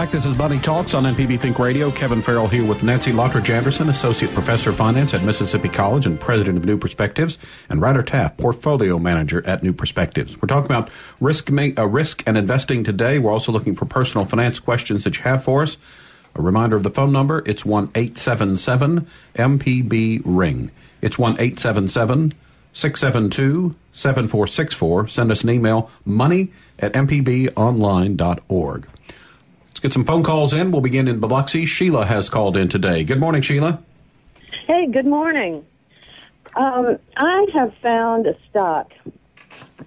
Back. 0.00 0.10
This 0.12 0.24
is 0.24 0.38
Money 0.38 0.58
Talks 0.58 0.94
on 0.94 1.04
MPB 1.04 1.38
Think 1.40 1.58
Radio. 1.58 1.90
Kevin 1.90 2.22
Farrell 2.22 2.48
here 2.48 2.64
with 2.64 2.82
Nancy 2.82 3.12
Lottridge 3.12 3.50
Anderson, 3.50 3.90
Associate 3.90 4.32
Professor 4.32 4.70
of 4.70 4.76
Finance 4.76 5.12
at 5.12 5.22
Mississippi 5.22 5.68
College 5.68 6.06
and 6.06 6.18
President 6.18 6.56
of 6.56 6.64
New 6.64 6.78
Perspectives, 6.78 7.36
and 7.68 7.82
Ryder 7.82 8.02
Taff, 8.02 8.38
Portfolio 8.38 8.98
Manager 8.98 9.46
at 9.46 9.62
New 9.62 9.74
Perspectives. 9.74 10.40
We're 10.40 10.48
talking 10.48 10.70
about 10.70 10.88
risk, 11.20 11.50
uh, 11.52 11.86
risk 11.86 12.22
and 12.26 12.38
investing 12.38 12.82
today. 12.82 13.18
We're 13.18 13.30
also 13.30 13.52
looking 13.52 13.74
for 13.74 13.84
personal 13.84 14.24
finance 14.24 14.58
questions 14.58 15.04
that 15.04 15.18
you 15.18 15.22
have 15.24 15.44
for 15.44 15.62
us. 15.62 15.76
A 16.34 16.40
reminder 16.40 16.76
of 16.76 16.82
the 16.82 16.88
phone 16.88 17.12
number, 17.12 17.42
it's 17.44 17.64
1-877 17.64 19.04
MPB 19.36 20.22
Ring. 20.24 20.70
It's 21.02 21.16
1-877 21.16 22.32
672 22.72 23.74
7464. 23.92 25.08
Send 25.08 25.30
us 25.30 25.42
an 25.42 25.50
email, 25.50 25.90
money 26.06 26.50
at 26.78 26.94
mpbonline.org. 26.94 28.86
Let's 29.80 29.94
get 29.94 29.94
some 29.94 30.04
phone 30.04 30.22
calls 30.22 30.52
in. 30.52 30.72
We'll 30.72 30.82
begin 30.82 31.08
in 31.08 31.20
Biloxi. 31.20 31.64
Sheila 31.64 32.04
has 32.04 32.28
called 32.28 32.58
in 32.58 32.68
today. 32.68 33.02
Good 33.02 33.18
morning, 33.18 33.40
Sheila. 33.40 33.82
Hey, 34.66 34.86
good 34.86 35.06
morning. 35.06 35.64
Um, 36.54 36.98
I 37.16 37.46
have 37.54 37.72
found 37.80 38.26
a 38.26 38.36
stock 38.50 38.92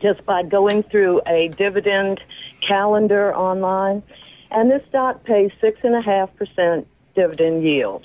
just 0.02 0.26
by 0.26 0.42
going 0.42 0.82
through 0.82 1.22
a 1.28 1.50
dividend 1.50 2.22
calendar 2.68 3.36
online, 3.36 4.02
and 4.50 4.68
this 4.68 4.82
stock 4.90 5.26
pays 5.26 5.52
six 5.62 5.80
and 5.84 5.94
a 5.94 6.02
half 6.02 6.36
percent 6.38 6.88
dividend 7.14 7.62
yield. 7.64 8.04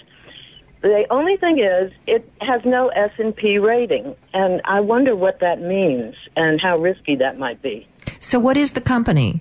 The 0.82 1.06
only 1.08 1.38
thing 1.38 1.58
is, 1.58 1.90
it 2.06 2.30
has 2.42 2.60
no 2.66 2.88
S 2.88 3.12
and 3.16 3.34
P 3.34 3.56
rating, 3.56 4.14
and 4.34 4.60
I 4.66 4.80
wonder 4.80 5.16
what 5.16 5.40
that 5.40 5.62
means 5.62 6.16
and 6.36 6.60
how 6.60 6.76
risky 6.76 7.16
that 7.16 7.38
might 7.38 7.62
be. 7.62 7.88
So, 8.20 8.38
what 8.38 8.58
is 8.58 8.72
the 8.72 8.82
company? 8.82 9.40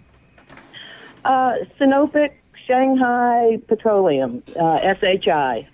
Uh, 1.28 1.56
Sinopec 1.78 2.32
Shanghai 2.66 3.58
Petroleum, 3.68 4.42
uh, 4.58 4.80
SHI. 4.80 5.68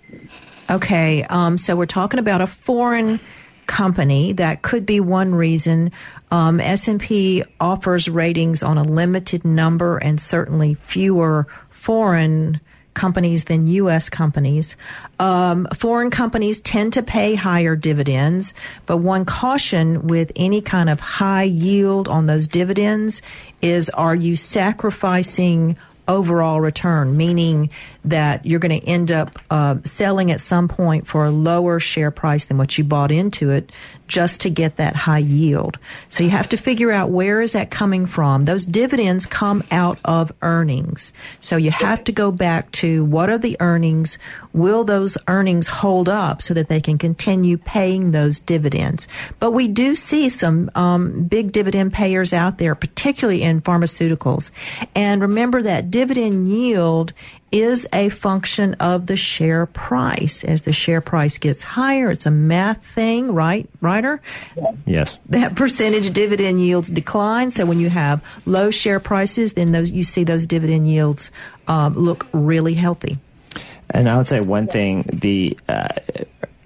Okay, 0.68 1.22
um, 1.22 1.58
so 1.58 1.76
we're 1.76 1.86
talking 1.86 2.18
about 2.18 2.40
a 2.40 2.48
foreign 2.48 3.20
company. 3.66 4.32
That 4.32 4.62
could 4.62 4.84
be 4.84 4.98
one 4.98 5.32
reason. 5.32 5.92
Um, 6.32 6.58
S&P 6.58 7.44
offers 7.60 8.08
ratings 8.08 8.64
on 8.64 8.78
a 8.78 8.82
limited 8.82 9.44
number 9.44 9.96
and 9.96 10.20
certainly 10.20 10.74
fewer 10.74 11.46
foreign 11.70 12.60
companies 12.94 13.44
than 13.44 13.66
U.S. 13.66 14.08
companies. 14.08 14.76
Um, 15.18 15.66
foreign 15.74 16.10
companies 16.10 16.60
tend 16.60 16.92
to 16.94 17.02
pay 17.02 17.34
higher 17.34 17.76
dividends, 17.76 18.54
but 18.86 18.98
one 18.98 19.24
caution 19.24 20.06
with 20.06 20.32
any 20.36 20.62
kind 20.62 20.88
of 20.88 21.00
high 21.00 21.42
yield 21.42 22.08
on 22.08 22.26
those 22.26 22.48
dividends 22.48 23.20
is 23.60 23.90
are 23.90 24.14
you 24.14 24.36
sacrificing 24.36 25.76
overall 26.06 26.60
return, 26.60 27.16
meaning 27.16 27.70
that 28.04 28.44
you're 28.44 28.60
going 28.60 28.78
to 28.78 28.86
end 28.86 29.10
up 29.10 29.38
uh, 29.50 29.76
selling 29.84 30.30
at 30.30 30.40
some 30.40 30.68
point 30.68 31.06
for 31.06 31.24
a 31.24 31.30
lower 31.30 31.80
share 31.80 32.10
price 32.10 32.44
than 32.44 32.58
what 32.58 32.76
you 32.76 32.84
bought 32.84 33.10
into 33.10 33.50
it 33.50 33.70
just 34.06 34.42
to 34.42 34.50
get 34.50 34.76
that 34.76 34.94
high 34.94 35.18
yield. 35.18 35.78
So 36.10 36.22
you 36.22 36.30
have 36.30 36.48
to 36.50 36.56
figure 36.56 36.90
out 36.90 37.10
where 37.10 37.40
is 37.40 37.52
that 37.52 37.70
coming 37.70 38.06
from. 38.06 38.44
Those 38.44 38.64
dividends 38.66 39.24
come 39.24 39.64
out 39.70 39.98
of 40.04 40.32
earnings. 40.42 41.12
So 41.40 41.56
you 41.56 41.70
have 41.70 42.04
to 42.04 42.12
go 42.12 42.30
back 42.30 42.70
to 42.72 43.04
what 43.04 43.30
are 43.30 43.38
the 43.38 43.56
earnings? 43.60 44.18
Will 44.54 44.84
those 44.84 45.18
earnings 45.26 45.66
hold 45.66 46.08
up 46.08 46.40
so 46.40 46.54
that 46.54 46.68
they 46.68 46.80
can 46.80 46.96
continue 46.96 47.58
paying 47.58 48.12
those 48.12 48.38
dividends? 48.38 49.08
But 49.40 49.50
we 49.50 49.68
do 49.68 49.96
see 49.96 50.28
some 50.28 50.70
um, 50.76 51.24
big 51.24 51.50
dividend 51.50 51.92
payers 51.92 52.32
out 52.32 52.58
there, 52.58 52.76
particularly 52.76 53.42
in 53.42 53.60
pharmaceuticals. 53.60 54.50
And 54.94 55.20
remember 55.20 55.62
that 55.62 55.90
dividend 55.90 56.48
yield 56.48 57.12
is 57.50 57.86
a 57.92 58.08
function 58.08 58.74
of 58.74 59.06
the 59.06 59.16
share 59.16 59.66
price. 59.66 60.44
As 60.44 60.62
the 60.62 60.72
share 60.72 61.00
price 61.00 61.38
gets 61.38 61.62
higher, 61.62 62.10
it's 62.10 62.26
a 62.26 62.30
math 62.30 62.84
thing, 62.94 63.32
right, 63.32 63.68
Ryder? 63.80 64.20
Yes. 64.86 65.18
That 65.30 65.54
percentage 65.54 66.12
dividend 66.12 66.60
yields 66.60 66.90
decline. 66.90 67.50
So 67.50 67.66
when 67.66 67.78
you 67.78 67.90
have 67.90 68.24
low 68.46 68.70
share 68.70 69.00
prices, 69.00 69.52
then 69.52 69.72
those 69.72 69.90
you 69.90 70.04
see 70.04 70.24
those 70.24 70.46
dividend 70.46 70.88
yields 70.88 71.30
um, 71.68 71.94
look 71.94 72.26
really 72.32 72.74
healthy. 72.74 73.18
And 73.94 74.08
I 74.08 74.16
would 74.16 74.26
say 74.26 74.40
one 74.40 74.66
thing 74.66 75.04
the. 75.12 75.58
Uh, 75.68 75.88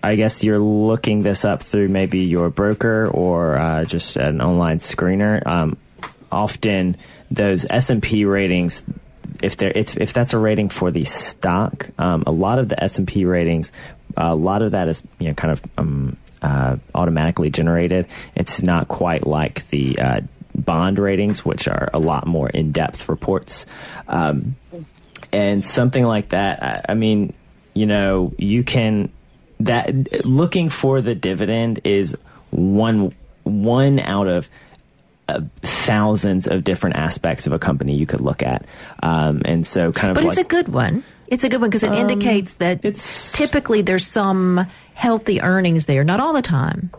I 0.00 0.14
guess 0.14 0.44
you're 0.44 0.60
looking 0.60 1.24
this 1.24 1.44
up 1.44 1.60
through 1.60 1.88
maybe 1.88 2.20
your 2.20 2.50
broker 2.50 3.08
or 3.12 3.58
uh, 3.58 3.84
just 3.84 4.14
an 4.16 4.40
online 4.40 4.78
screener. 4.78 5.44
Um, 5.44 5.76
often 6.30 6.96
those 7.32 7.66
S 7.68 7.90
and 7.90 8.00
P 8.00 8.24
ratings 8.24 8.84
if 9.42 9.56
there 9.56 9.72
if, 9.74 9.96
if 9.96 10.12
that's 10.12 10.32
a 10.32 10.38
rating 10.38 10.68
for 10.68 10.90
the 10.90 11.04
stock, 11.04 11.90
um, 11.98 12.24
a 12.26 12.32
lot 12.32 12.58
of 12.58 12.68
the 12.68 12.82
S 12.82 12.98
and 12.98 13.06
P 13.06 13.24
ratings, 13.24 13.72
a 14.16 14.34
lot 14.34 14.62
of 14.62 14.72
that 14.72 14.88
is 14.88 15.02
you 15.18 15.28
know 15.28 15.34
kind 15.34 15.52
of 15.52 15.62
um, 15.76 16.16
uh, 16.42 16.76
automatically 16.94 17.50
generated. 17.50 18.06
It's 18.34 18.62
not 18.62 18.88
quite 18.88 19.26
like 19.26 19.68
the 19.68 19.98
uh, 19.98 20.20
bond 20.54 20.98
ratings, 20.98 21.44
which 21.44 21.68
are 21.68 21.90
a 21.92 21.98
lot 21.98 22.26
more 22.26 22.48
in 22.48 22.72
depth 22.72 23.08
reports. 23.08 23.66
Um, 24.08 24.56
and 25.32 25.64
something 25.64 26.04
like 26.04 26.30
that, 26.30 26.62
I, 26.62 26.84
I 26.90 26.94
mean, 26.94 27.32
you 27.74 27.86
know, 27.86 28.32
you 28.38 28.62
can 28.64 29.10
that 29.60 30.24
looking 30.24 30.68
for 30.68 31.00
the 31.00 31.14
dividend 31.14 31.80
is 31.84 32.16
one 32.50 33.14
one 33.44 33.98
out 33.98 34.26
of 34.28 34.48
uh, 35.28 35.40
thousands 35.62 36.46
of 36.46 36.64
different 36.64 36.96
aspects 36.96 37.46
of 37.46 37.52
a 37.52 37.58
company 37.58 37.96
you 37.96 38.06
could 38.06 38.20
look 38.20 38.42
at. 38.42 38.64
Um, 39.02 39.42
and 39.44 39.66
so 39.66 39.92
kind 39.92 40.10
of 40.10 40.14
But 40.14 40.24
like, 40.24 40.38
it's 40.38 40.46
a 40.46 40.48
good 40.48 40.68
one. 40.68 41.04
It's 41.26 41.44
a 41.44 41.48
good 41.50 41.60
one 41.60 41.68
because 41.68 41.82
it 41.82 41.92
indicates 41.92 42.54
that 42.54 42.84
it's- 42.84 43.32
typically 43.32 43.82
there's 43.82 44.06
some 44.06 44.66
healthy 44.94 45.42
earnings 45.42 45.84
there, 45.84 46.02
not 46.04 46.20
all 46.20 46.32
the 46.32 46.42
time. 46.42 46.90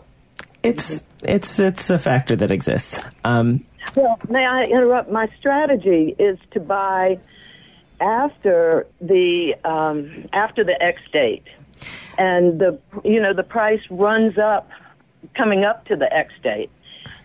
it's 0.62 1.02
it's 1.22 1.58
it's 1.58 1.90
a 1.90 1.98
factor 1.98 2.36
that 2.36 2.50
exists. 2.50 3.00
Um, 3.24 3.64
Well, 3.96 4.18
may 4.28 4.44
I 4.46 4.62
interrupt? 4.64 5.10
My 5.10 5.28
strategy 5.38 6.14
is 6.18 6.38
to 6.52 6.60
buy 6.60 7.18
after 8.00 8.86
the 9.00 9.54
um, 9.64 10.28
after 10.32 10.64
the 10.64 10.80
ex 10.82 11.00
date, 11.12 11.44
and 12.18 12.60
the 12.60 12.78
you 13.04 13.20
know 13.20 13.34
the 13.34 13.42
price 13.42 13.82
runs 13.90 14.38
up, 14.38 14.70
coming 15.36 15.64
up 15.64 15.84
to 15.86 15.96
the 15.96 16.12
ex 16.12 16.32
date, 16.42 16.70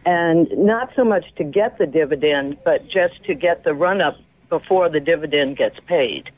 and 0.05 0.47
not 0.57 0.91
so 0.95 1.03
much 1.03 1.25
to 1.37 1.43
get 1.43 1.77
the 1.77 1.87
dividend, 1.87 2.57
but 2.63 2.83
just 2.87 3.23
to 3.25 3.33
get 3.33 3.63
the 3.63 3.73
run 3.73 4.01
up 4.01 4.17
before 4.49 4.89
the 4.89 4.99
dividend 4.99 5.57
gets 5.57 5.79
paid. 5.87 6.29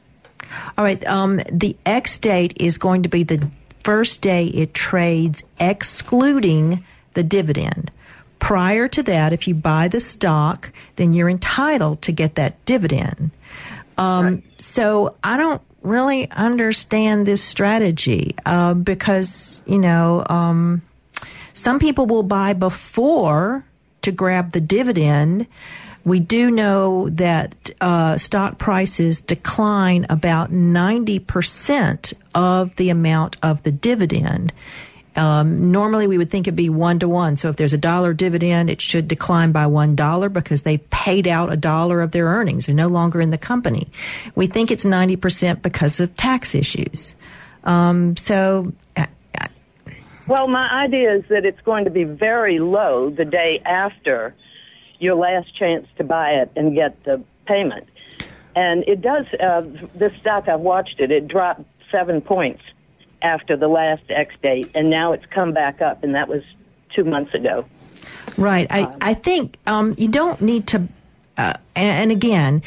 All 0.78 0.84
right. 0.84 1.06
Um, 1.06 1.41
the 1.52 1.76
X 1.86 2.17
date 2.17 2.54
is 2.58 2.78
going 2.78 3.04
to 3.04 3.10
be 3.10 3.23
the 3.23 3.50
first 3.84 4.21
day 4.21 4.47
it 4.47 4.73
trades, 4.73 5.43
excluding 5.60 6.86
the 7.13 7.23
dividend. 7.23 7.91
Prior 8.39 8.88
to 8.88 9.04
that, 9.04 9.34
if 9.34 9.47
you 9.47 9.56
buy 9.56 9.88
the 9.88 10.00
stock, 10.00 10.71
then 10.95 11.13
you're 11.13 11.30
entitled 11.30 12.02
to 12.04 12.12
get 12.12 12.36
that 12.36 12.63
dividend. 12.65 13.32
Um, 13.98 14.44
So 14.60 15.16
I 15.24 15.38
don't 15.38 15.62
really 15.82 16.30
understand 16.32 17.26
this 17.26 17.42
strategy 17.44 18.36
uh, 18.46 18.74
because 18.74 19.62
you 19.66 19.78
know 19.78 20.24
um, 20.30 20.82
some 21.54 21.80
people 21.80 22.06
will 22.06 22.24
buy 22.24 22.54
before 22.54 23.64
to 24.02 24.12
grab 24.12 24.52
the 24.52 24.62
dividend. 24.62 25.48
We 26.04 26.22
do 26.22 26.50
know 26.50 27.10
that 27.10 27.70
uh, 27.82 28.18
stock 28.18 28.58
prices 28.58 29.20
decline 29.20 30.06
about 30.10 30.52
90% 30.52 32.14
of 32.34 32.74
the 32.78 32.90
amount 32.90 33.36
of 33.44 33.64
the 33.64 33.74
dividend. 33.74 34.54
Um, 35.17 35.71
normally, 35.71 36.06
we 36.06 36.19
would 36.19 36.30
think 36.30 36.47
it'd 36.47 36.56
be 36.56 36.69
one 36.69 36.99
to 36.99 37.10
one. 37.10 37.38
So 37.38 37.49
if 37.49 37.56
there's 37.56 37.73
a 37.73 37.77
dollar 37.77 38.13
dividend, 38.13 38.69
it 38.69 38.80
should 38.82 39.08
decline 39.08 39.51
by 39.51 39.65
one 39.65 39.95
dollar 39.95 40.30
because 40.30 40.62
they 40.62 40.77
paid 40.77 41.27
out 41.27 41.51
a 41.51 41.58
dollar 41.58 42.01
of 42.01 42.12
their 42.12 42.27
earnings. 42.27 42.67
They're 42.67 42.75
no 42.75 42.88
longer 42.88 43.19
in 43.19 43.32
the 43.32 43.38
company. 43.38 43.88
We 44.36 44.45
think 44.45 44.69
it's 44.69 44.86
90% 44.86 45.63
because 45.63 45.99
of 45.99 46.15
tax 46.15 46.53
issues. 46.53 47.15
Um, 47.63 48.15
so 48.15 48.71
uh, 48.95 49.08
Well, 50.27 50.47
my 50.47 50.84
idea 50.86 51.15
is 51.15 51.23
that 51.30 51.45
it's 51.45 51.62
going 51.62 51.86
to 51.86 51.91
be 51.91 52.03
very 52.03 52.60
low 52.60 53.10
the 53.10 53.25
day 53.25 53.62
after 53.65 54.36
your 54.99 55.15
last 55.15 55.56
chance 55.58 55.88
to 55.97 56.03
buy 56.03 56.32
it 56.32 56.51
and 56.56 56.75
get 56.75 57.03
the 57.03 57.23
payment. 57.45 57.88
And 58.56 58.84
it 58.88 59.01
does, 59.01 59.25
uh, 59.39 59.62
this 59.95 60.12
stock, 60.19 60.47
I've 60.47 60.60
watched 60.60 60.99
it, 60.99 61.12
it 61.12 61.27
dropped 61.27 61.62
seven 61.91 62.21
points 62.21 62.62
after 63.21 63.58
the 63.58 63.67
last 63.67 64.03
ex 64.10 64.34
date, 64.41 64.71
and 64.75 64.89
now 64.89 65.13
it's 65.13 65.25
come 65.27 65.53
back 65.53 65.82
up, 65.82 66.03
and 66.03 66.15
that 66.15 66.27
was 66.27 66.43
two 66.95 67.03
months 67.03 67.34
ago. 67.34 67.65
Right. 68.38 68.67
I, 68.69 68.93
I 69.01 69.13
think 69.13 69.58
um, 69.65 69.95
you 69.97 70.08
don't 70.08 70.39
need 70.41 70.67
to, 70.67 70.88
uh, 71.38 71.53
and, 71.75 71.89
and 71.89 72.12
again, 72.12 72.62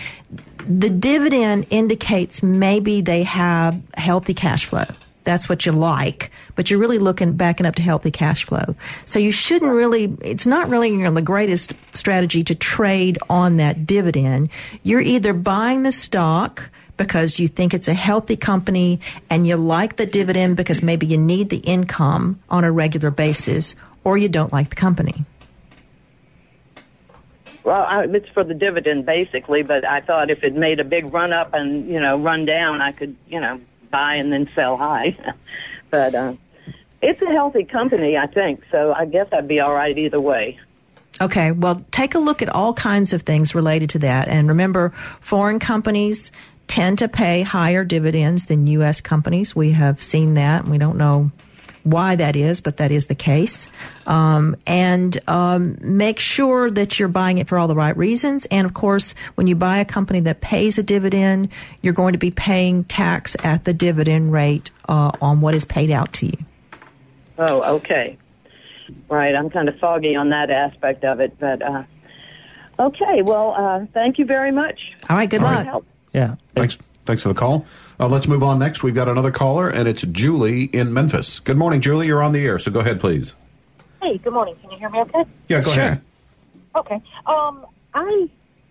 the 0.66 0.90
dividend 0.90 1.66
indicates 1.70 2.42
maybe 2.42 3.00
they 3.00 3.22
have 3.22 3.80
healthy 3.94 4.34
cash 4.34 4.66
flow. 4.66 4.84
That's 5.22 5.48
what 5.48 5.66
you 5.66 5.72
like, 5.72 6.30
but 6.56 6.70
you're 6.70 6.80
really 6.80 6.98
looking 6.98 7.34
backing 7.34 7.66
up 7.66 7.74
to 7.76 7.82
healthy 7.82 8.10
cash 8.10 8.44
flow. 8.44 8.74
So 9.04 9.18
you 9.18 9.30
shouldn't 9.30 9.70
really, 9.70 10.16
it's 10.22 10.46
not 10.46 10.68
really 10.68 10.88
you 10.88 10.98
know, 10.98 11.12
the 11.12 11.22
greatest 11.22 11.74
strategy 11.92 12.42
to 12.44 12.54
trade 12.54 13.18
on 13.28 13.58
that 13.58 13.86
dividend. 13.86 14.48
You're 14.82 15.02
either 15.02 15.32
buying 15.32 15.82
the 15.82 15.92
stock 15.92 16.70
because 17.00 17.38
you 17.38 17.48
think 17.48 17.72
it's 17.72 17.88
a 17.88 17.94
healthy 17.94 18.36
company 18.36 19.00
and 19.30 19.46
you 19.46 19.56
like 19.56 19.96
the 19.96 20.04
dividend 20.04 20.54
because 20.54 20.82
maybe 20.82 21.06
you 21.06 21.16
need 21.16 21.48
the 21.48 21.56
income 21.56 22.38
on 22.50 22.62
a 22.62 22.70
regular 22.70 23.10
basis, 23.10 23.74
or 24.04 24.18
you 24.18 24.28
don't 24.28 24.52
like 24.52 24.68
the 24.68 24.76
company. 24.76 25.24
Well, 27.64 27.80
I, 27.80 28.04
it's 28.04 28.28
for 28.28 28.44
the 28.44 28.52
dividend 28.52 29.06
basically, 29.06 29.62
but 29.62 29.82
I 29.82 30.02
thought 30.02 30.28
if 30.28 30.44
it 30.44 30.54
made 30.54 30.78
a 30.78 30.84
big 30.84 31.10
run 31.10 31.32
up 31.32 31.54
and 31.54 31.88
you 31.88 32.00
know 32.00 32.18
run 32.18 32.44
down, 32.44 32.82
I 32.82 32.92
could 32.92 33.16
you 33.28 33.40
know 33.40 33.58
buy 33.90 34.16
and 34.16 34.30
then 34.30 34.50
sell 34.54 34.76
high. 34.76 35.16
but 35.90 36.14
uh, 36.14 36.34
it's 37.00 37.22
a 37.22 37.30
healthy 37.32 37.64
company, 37.64 38.18
I 38.18 38.26
think. 38.26 38.62
So 38.70 38.92
I 38.92 39.06
guess 39.06 39.28
I'd 39.32 39.48
be 39.48 39.60
all 39.60 39.72
right 39.72 39.96
either 39.96 40.20
way. 40.20 40.58
Okay, 41.20 41.50
well, 41.52 41.84
take 41.90 42.14
a 42.14 42.18
look 42.18 42.40
at 42.40 42.48
all 42.48 42.72
kinds 42.72 43.12
of 43.12 43.22
things 43.22 43.54
related 43.54 43.90
to 43.90 43.98
that. 44.00 44.28
And 44.28 44.48
remember, 44.48 44.90
foreign 45.20 45.58
companies 45.58 46.30
tend 46.70 47.00
to 47.00 47.08
pay 47.08 47.42
higher 47.42 47.84
dividends 47.84 48.46
than 48.46 48.68
U.S. 48.68 49.00
companies. 49.00 49.56
We 49.56 49.72
have 49.72 50.00
seen 50.04 50.34
that, 50.34 50.62
and 50.62 50.70
we 50.70 50.78
don't 50.78 50.96
know 50.96 51.32
why 51.82 52.14
that 52.14 52.36
is, 52.36 52.60
but 52.60 52.76
that 52.76 52.92
is 52.92 53.06
the 53.06 53.16
case. 53.16 53.66
Um, 54.06 54.54
and 54.68 55.18
um, 55.26 55.78
make 55.80 56.20
sure 56.20 56.70
that 56.70 56.96
you're 57.00 57.08
buying 57.08 57.38
it 57.38 57.48
for 57.48 57.58
all 57.58 57.66
the 57.66 57.74
right 57.74 57.96
reasons. 57.96 58.46
And 58.46 58.66
of 58.66 58.74
course, 58.74 59.16
when 59.34 59.48
you 59.48 59.56
buy 59.56 59.78
a 59.78 59.84
company 59.84 60.20
that 60.20 60.40
pays 60.40 60.78
a 60.78 60.84
dividend, 60.84 61.48
you're 61.82 61.92
going 61.92 62.12
to 62.12 62.18
be 62.18 62.30
paying 62.30 62.84
tax 62.84 63.34
at 63.42 63.64
the 63.64 63.72
dividend 63.72 64.32
rate 64.32 64.70
uh, 64.88 65.10
on 65.20 65.40
what 65.40 65.56
is 65.56 65.64
paid 65.64 65.90
out 65.90 66.12
to 66.14 66.26
you. 66.26 66.38
Oh, 67.36 67.78
okay. 67.78 68.16
Right. 69.08 69.34
I'm 69.34 69.50
kind 69.50 69.68
of 69.68 69.76
foggy 69.80 70.14
on 70.14 70.30
that 70.30 70.50
aspect 70.50 71.04
of 71.04 71.18
it, 71.18 71.36
but 71.40 71.62
uh, 71.62 71.82
okay. 72.78 73.22
Well, 73.22 73.54
uh, 73.56 73.86
thank 73.92 74.20
you 74.20 74.24
very 74.24 74.52
much. 74.52 74.78
All 75.08 75.16
right. 75.16 75.28
Good 75.28 75.42
luck. 75.42 75.84
Help. 76.14 76.30
Yeah. 76.30 76.36
Thanks. 76.54 76.78
Thanks 77.06 77.22
for 77.22 77.28
the 77.28 77.34
call. 77.34 77.66
Uh, 77.98 78.08
let's 78.08 78.28
move 78.28 78.42
on 78.42 78.58
next. 78.58 78.82
We've 78.82 78.94
got 78.94 79.08
another 79.08 79.30
caller, 79.30 79.68
and 79.68 79.88
it's 79.88 80.02
Julie 80.02 80.64
in 80.64 80.92
Memphis. 80.92 81.40
Good 81.40 81.56
morning, 81.56 81.80
Julie. 81.80 82.06
You're 82.06 82.22
on 82.22 82.32
the 82.32 82.44
air, 82.44 82.58
so 82.58 82.70
go 82.70 82.80
ahead, 82.80 83.00
please. 83.00 83.34
Hey, 84.02 84.18
good 84.18 84.32
morning. 84.32 84.54
Can 84.62 84.70
you 84.70 84.78
hear 84.78 84.88
me 84.90 85.00
okay? 85.00 85.24
Yeah, 85.48 85.60
go 85.60 85.70
Sure. 85.72 85.82
ahead. 85.82 86.00
Okay. 86.76 87.00
Um, 87.26 87.66
I 87.94 88.28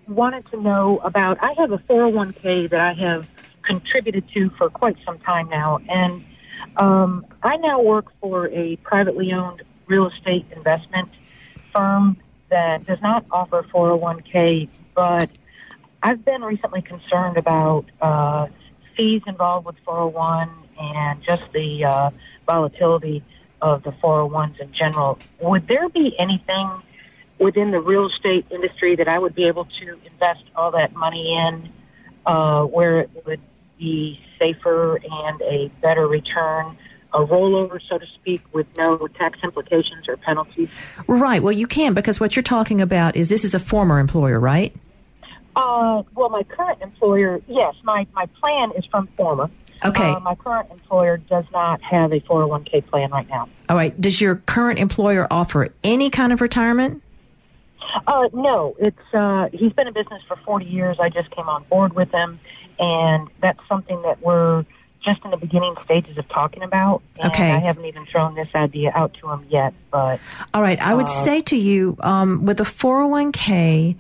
wanted 0.08 0.50
to 0.52 0.62
know 0.62 1.00
about, 1.04 1.38
I 1.44 1.54
have 1.58 1.72
a 1.72 1.78
401k 1.80 2.70
that 2.72 2.80
I 2.80 2.94
have 2.94 3.28
contributed 3.64 4.24
to 4.34 4.50
for 4.52 4.70
quite 4.70 4.96
some 5.06 5.20
time 5.20 5.50
now, 5.50 5.80
and 5.90 6.24
um, 6.78 7.26
I 7.44 7.58
now 7.58 7.82
work 7.82 8.06
for 8.22 8.48
a 8.50 8.78
privately 8.78 9.32
owned 9.34 9.64
real 9.88 10.08
estate 10.08 10.46
investment 10.56 11.10
firm 11.74 12.18
that 12.50 12.86
does 12.88 13.00
not 13.02 13.26
offer 13.32 13.64
401k, 13.74 14.70
but 14.96 15.30
I've 16.02 16.24
been 16.24 16.42
recently 16.42 16.82
concerned 16.82 17.38
about 17.38 17.86
uh, 18.02 18.48
fees 18.96 19.22
involved 19.28 19.66
with 19.66 19.76
401 19.86 20.50
and 20.80 21.24
just 21.24 21.44
the 21.54 21.84
uh, 21.86 22.10
volatility 22.46 23.24
of 23.62 23.84
the 23.84 23.92
401s 23.92 24.60
in 24.60 24.72
general. 24.74 25.20
Would 25.42 25.68
there 25.68 25.90
be 25.90 26.16
anything 26.18 26.82
within 27.38 27.72
the 27.72 27.80
real 27.80 28.08
estate 28.08 28.46
industry 28.52 28.96
that 28.96 29.08
I 29.08 29.20
would 29.20 29.36
be 29.36 29.46
able 29.48 29.66
to 29.66 30.00
invest 30.06 30.44
all 30.56 30.72
that 30.72 30.94
money 30.94 31.34
in 31.34 31.70
uh, 32.26 32.64
where 32.64 33.02
it 33.02 33.10
would 33.26 33.42
be 33.78 34.20
safer 34.38 34.98
and 34.98 35.42
a 35.42 35.72
better 35.82 36.08
return? 36.08 36.78
A 37.12 37.26
rollover, 37.26 37.80
so 37.90 37.98
to 37.98 38.06
speak, 38.22 38.42
with 38.54 38.68
no 38.78 39.08
tax 39.08 39.40
implications 39.44 40.08
or 40.08 40.16
penalties. 40.16 40.70
Right. 41.08 41.42
Well, 41.42 41.52
you 41.52 41.66
can 41.66 41.96
because 41.96 42.20
what 42.20 42.36
you're 42.36 42.44
talking 42.44 42.82
about 42.82 43.16
is 43.16 43.30
this 43.30 43.44
is 43.44 43.56
a 43.56 43.60
former 43.60 43.98
employer, 43.98 44.40
right? 44.40 44.76
Uh, 45.60 46.04
well, 46.16 46.30
my 46.30 46.44
current 46.44 46.82
employer, 46.82 47.42
yes, 47.48 47.76
my, 47.84 48.08
my 48.14 48.26
plan 48.40 48.72
is 48.78 48.86
from 48.86 49.08
former. 49.18 49.50
Okay. 49.84 50.12
Uh, 50.12 50.20
my 50.20 50.36
current 50.36 50.70
employer 50.72 51.18
does 51.18 51.46
not 51.52 51.82
have 51.82 52.12
a 52.12 52.20
401k 52.22 52.88
plan 52.88 53.12
right 53.12 53.28
now. 53.30 53.50
All 53.68 53.76
right. 53.76 54.00
Does 54.00 54.20
your 54.22 54.36
current 54.36 54.80
employer 54.80 55.28
offer 55.32 55.70
any 55.84 56.10
kind 56.10 56.32
of 56.32 56.42
retirement? 56.42 57.02
Uh, 58.08 58.30
no, 58.34 58.76
it's 58.80 58.98
uh, 59.14 59.48
he's 59.52 59.74
been 59.74 59.88
in 59.88 59.94
business 59.94 60.22
for 60.28 60.38
40 60.46 60.66
years. 60.66 60.98
I 61.00 61.10
just 61.10 61.32
came 61.32 61.50
on 61.50 61.64
board 61.70 61.94
with 61.94 62.12
him, 62.12 62.40
and 62.78 63.28
that's 63.42 63.60
something 63.68 64.02
that 64.04 64.22
we're 64.22 64.66
just 65.04 65.24
in 65.24 65.32
the 65.32 65.38
beginning 65.38 65.76
stages 65.86 66.18
of 66.18 66.28
talking 66.30 66.62
about. 66.62 67.02
And 67.20 67.32
Okay. 67.32 67.52
I 67.52 67.60
haven't 67.60 67.86
even 67.86 68.06
thrown 68.06 68.36
this 68.36 68.50
idea 68.54 68.92
out 68.94 69.14
to 69.22 69.30
him 69.30 69.46
yet, 69.50 69.74
but 69.92 70.20
All 70.54 70.62
right. 70.62 70.80
I 70.82 70.94
would 70.94 71.06
Uh, 71.06 71.24
say 71.24 71.42
to 71.44 71.56
you, 71.56 71.96
um, 72.02 72.46
with 72.46 72.60
a 72.60 72.66
401k, 72.66 73.96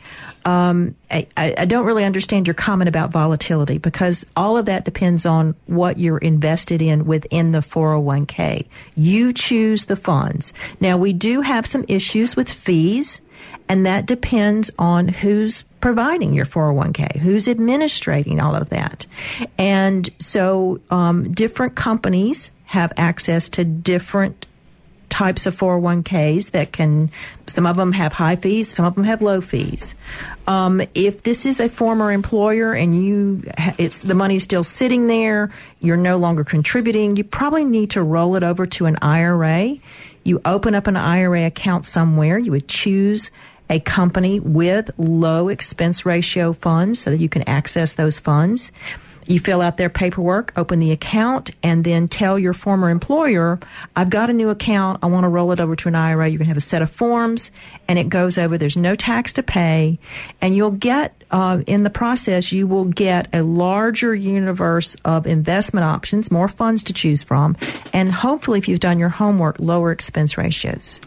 um, 0.45 0.95
I, 1.11 1.27
I 1.37 1.53
I 1.59 1.65
don't 1.65 1.85
really 1.85 2.05
understand 2.05 2.47
your 2.47 2.53
comment 2.53 2.87
about 2.89 3.11
volatility 3.11 3.77
because 3.77 4.25
all 4.35 4.57
of 4.57 4.65
that 4.65 4.85
depends 4.85 5.25
on 5.25 5.55
what 5.67 5.99
you're 5.99 6.17
invested 6.17 6.81
in 6.81 7.05
within 7.05 7.51
the 7.51 7.59
401k. 7.59 8.65
You 8.95 9.33
choose 9.33 9.85
the 9.85 9.95
funds. 9.95 10.53
Now, 10.79 10.97
we 10.97 11.13
do 11.13 11.41
have 11.41 11.65
some 11.65 11.85
issues 11.87 12.35
with 12.35 12.49
fees, 12.49 13.21
and 13.69 13.85
that 13.85 14.07
depends 14.07 14.71
on 14.79 15.07
who's 15.07 15.63
providing 15.79 16.33
your 16.33 16.45
401k, 16.45 17.17
who's 17.17 17.47
administrating 17.47 18.41
all 18.41 18.55
of 18.55 18.69
that. 18.69 19.05
And 19.57 20.09
so, 20.19 20.81
um, 20.89 21.31
different 21.31 21.75
companies 21.75 22.51
have 22.65 22.91
access 22.97 23.47
to 23.49 23.63
different 23.63 24.47
types 25.09 25.45
of 25.45 25.55
401ks 25.57 26.51
that 26.51 26.71
can, 26.71 27.09
some 27.47 27.65
of 27.65 27.77
them 27.77 27.91
have 27.93 28.13
high 28.13 28.35
fees, 28.35 28.73
some 28.73 28.85
of 28.85 28.95
them 28.95 29.03
have 29.03 29.21
low 29.21 29.41
fees. 29.41 29.95
Um, 30.47 30.81
if 30.93 31.23
this 31.23 31.45
is 31.45 31.59
a 31.59 31.67
former 31.67 32.11
employer 32.11 32.73
and 32.73 33.03
you, 33.03 33.43
it's 33.77 34.01
the 34.01 34.15
money's 34.15 34.43
still 34.43 34.63
sitting 34.63 35.07
there, 35.07 35.51
you're 35.79 35.97
no 35.97 36.17
longer 36.17 36.43
contributing, 36.43 37.17
you 37.17 37.23
probably 37.23 37.65
need 37.65 37.91
to 37.91 38.03
roll 38.03 38.35
it 38.35 38.43
over 38.43 38.65
to 38.67 38.85
an 38.85 38.97
IRA. 39.01 39.77
You 40.23 40.41
open 40.45 40.75
up 40.75 40.87
an 40.87 40.97
IRA 40.97 41.45
account 41.45 41.85
somewhere, 41.85 42.37
you 42.37 42.51
would 42.51 42.67
choose 42.67 43.31
a 43.69 43.79
company 43.79 44.39
with 44.39 44.91
low 44.97 45.49
expense 45.49 46.05
ratio 46.05 46.53
funds 46.53 46.99
so 46.99 47.11
that 47.11 47.19
you 47.19 47.29
can 47.29 47.43
access 47.43 47.93
those 47.93 48.19
funds. 48.19 48.71
You 49.29 49.39
fill 49.39 49.61
out 49.61 49.77
their 49.77 49.91
paperwork, 49.91 50.53
open 50.55 50.79
the 50.79 50.91
account, 50.91 51.51
and 51.61 51.83
then 51.83 52.07
tell 52.07 52.39
your 52.39 52.53
former 52.53 52.89
employer, 52.89 53.59
I've 53.95 54.09
got 54.09 54.31
a 54.31 54.33
new 54.33 54.49
account. 54.49 55.03
I 55.03 55.05
want 55.05 55.23
to 55.23 55.27
roll 55.27 55.51
it 55.51 55.59
over 55.59 55.75
to 55.75 55.87
an 55.87 55.93
IRA. 55.93 56.27
You're 56.27 56.39
going 56.39 56.45
to 56.45 56.49
have 56.49 56.57
a 56.57 56.61
set 56.61 56.81
of 56.81 56.89
forms 56.89 57.51
and 57.87 57.99
it 57.99 58.09
goes 58.09 58.39
over. 58.39 58.57
There's 58.57 58.75
no 58.75 58.95
tax 58.95 59.33
to 59.33 59.43
pay. 59.43 59.99
And 60.41 60.55
you'll 60.55 60.71
get, 60.71 61.13
uh, 61.29 61.61
in 61.67 61.83
the 61.83 61.91
process, 61.91 62.51
you 62.51 62.65
will 62.65 62.85
get 62.85 63.27
a 63.31 63.43
larger 63.43 64.15
universe 64.15 64.97
of 65.05 65.27
investment 65.27 65.83
options, 65.83 66.31
more 66.31 66.47
funds 66.47 66.85
to 66.85 66.93
choose 66.93 67.21
from, 67.21 67.55
and 67.93 68.11
hopefully, 68.11 68.57
if 68.57 68.67
you've 68.67 68.79
done 68.79 68.97
your 68.97 69.09
homework, 69.09 69.59
lower 69.59 69.91
expense 69.91 70.39
ratios. 70.39 70.99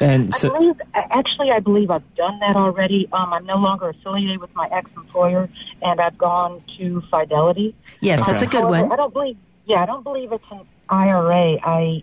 And 0.00 0.34
I 0.34 0.38
believe, 0.40 0.80
actually, 0.94 1.50
I 1.50 1.60
believe 1.60 1.90
I've 1.90 2.14
done 2.14 2.38
that 2.40 2.56
already. 2.56 3.08
Um, 3.12 3.32
I'm 3.32 3.44
no 3.44 3.56
longer 3.56 3.90
affiliated 3.90 4.40
with 4.40 4.54
my 4.54 4.66
ex-employer, 4.72 5.48
and 5.82 6.00
I've 6.00 6.16
gone 6.16 6.62
to 6.78 7.02
Fidelity. 7.10 7.74
Yes, 8.00 8.24
that's 8.24 8.42
a 8.42 8.46
good 8.46 8.62
However, 8.62 8.84
one. 8.84 8.92
I 8.92 8.96
don't 8.96 9.12
believe, 9.12 9.36
yeah, 9.66 9.82
I 9.82 9.86
don't 9.86 10.02
believe 10.02 10.32
it's 10.32 10.44
an 10.50 10.62
IRA. 10.88 11.58
I, 11.62 12.02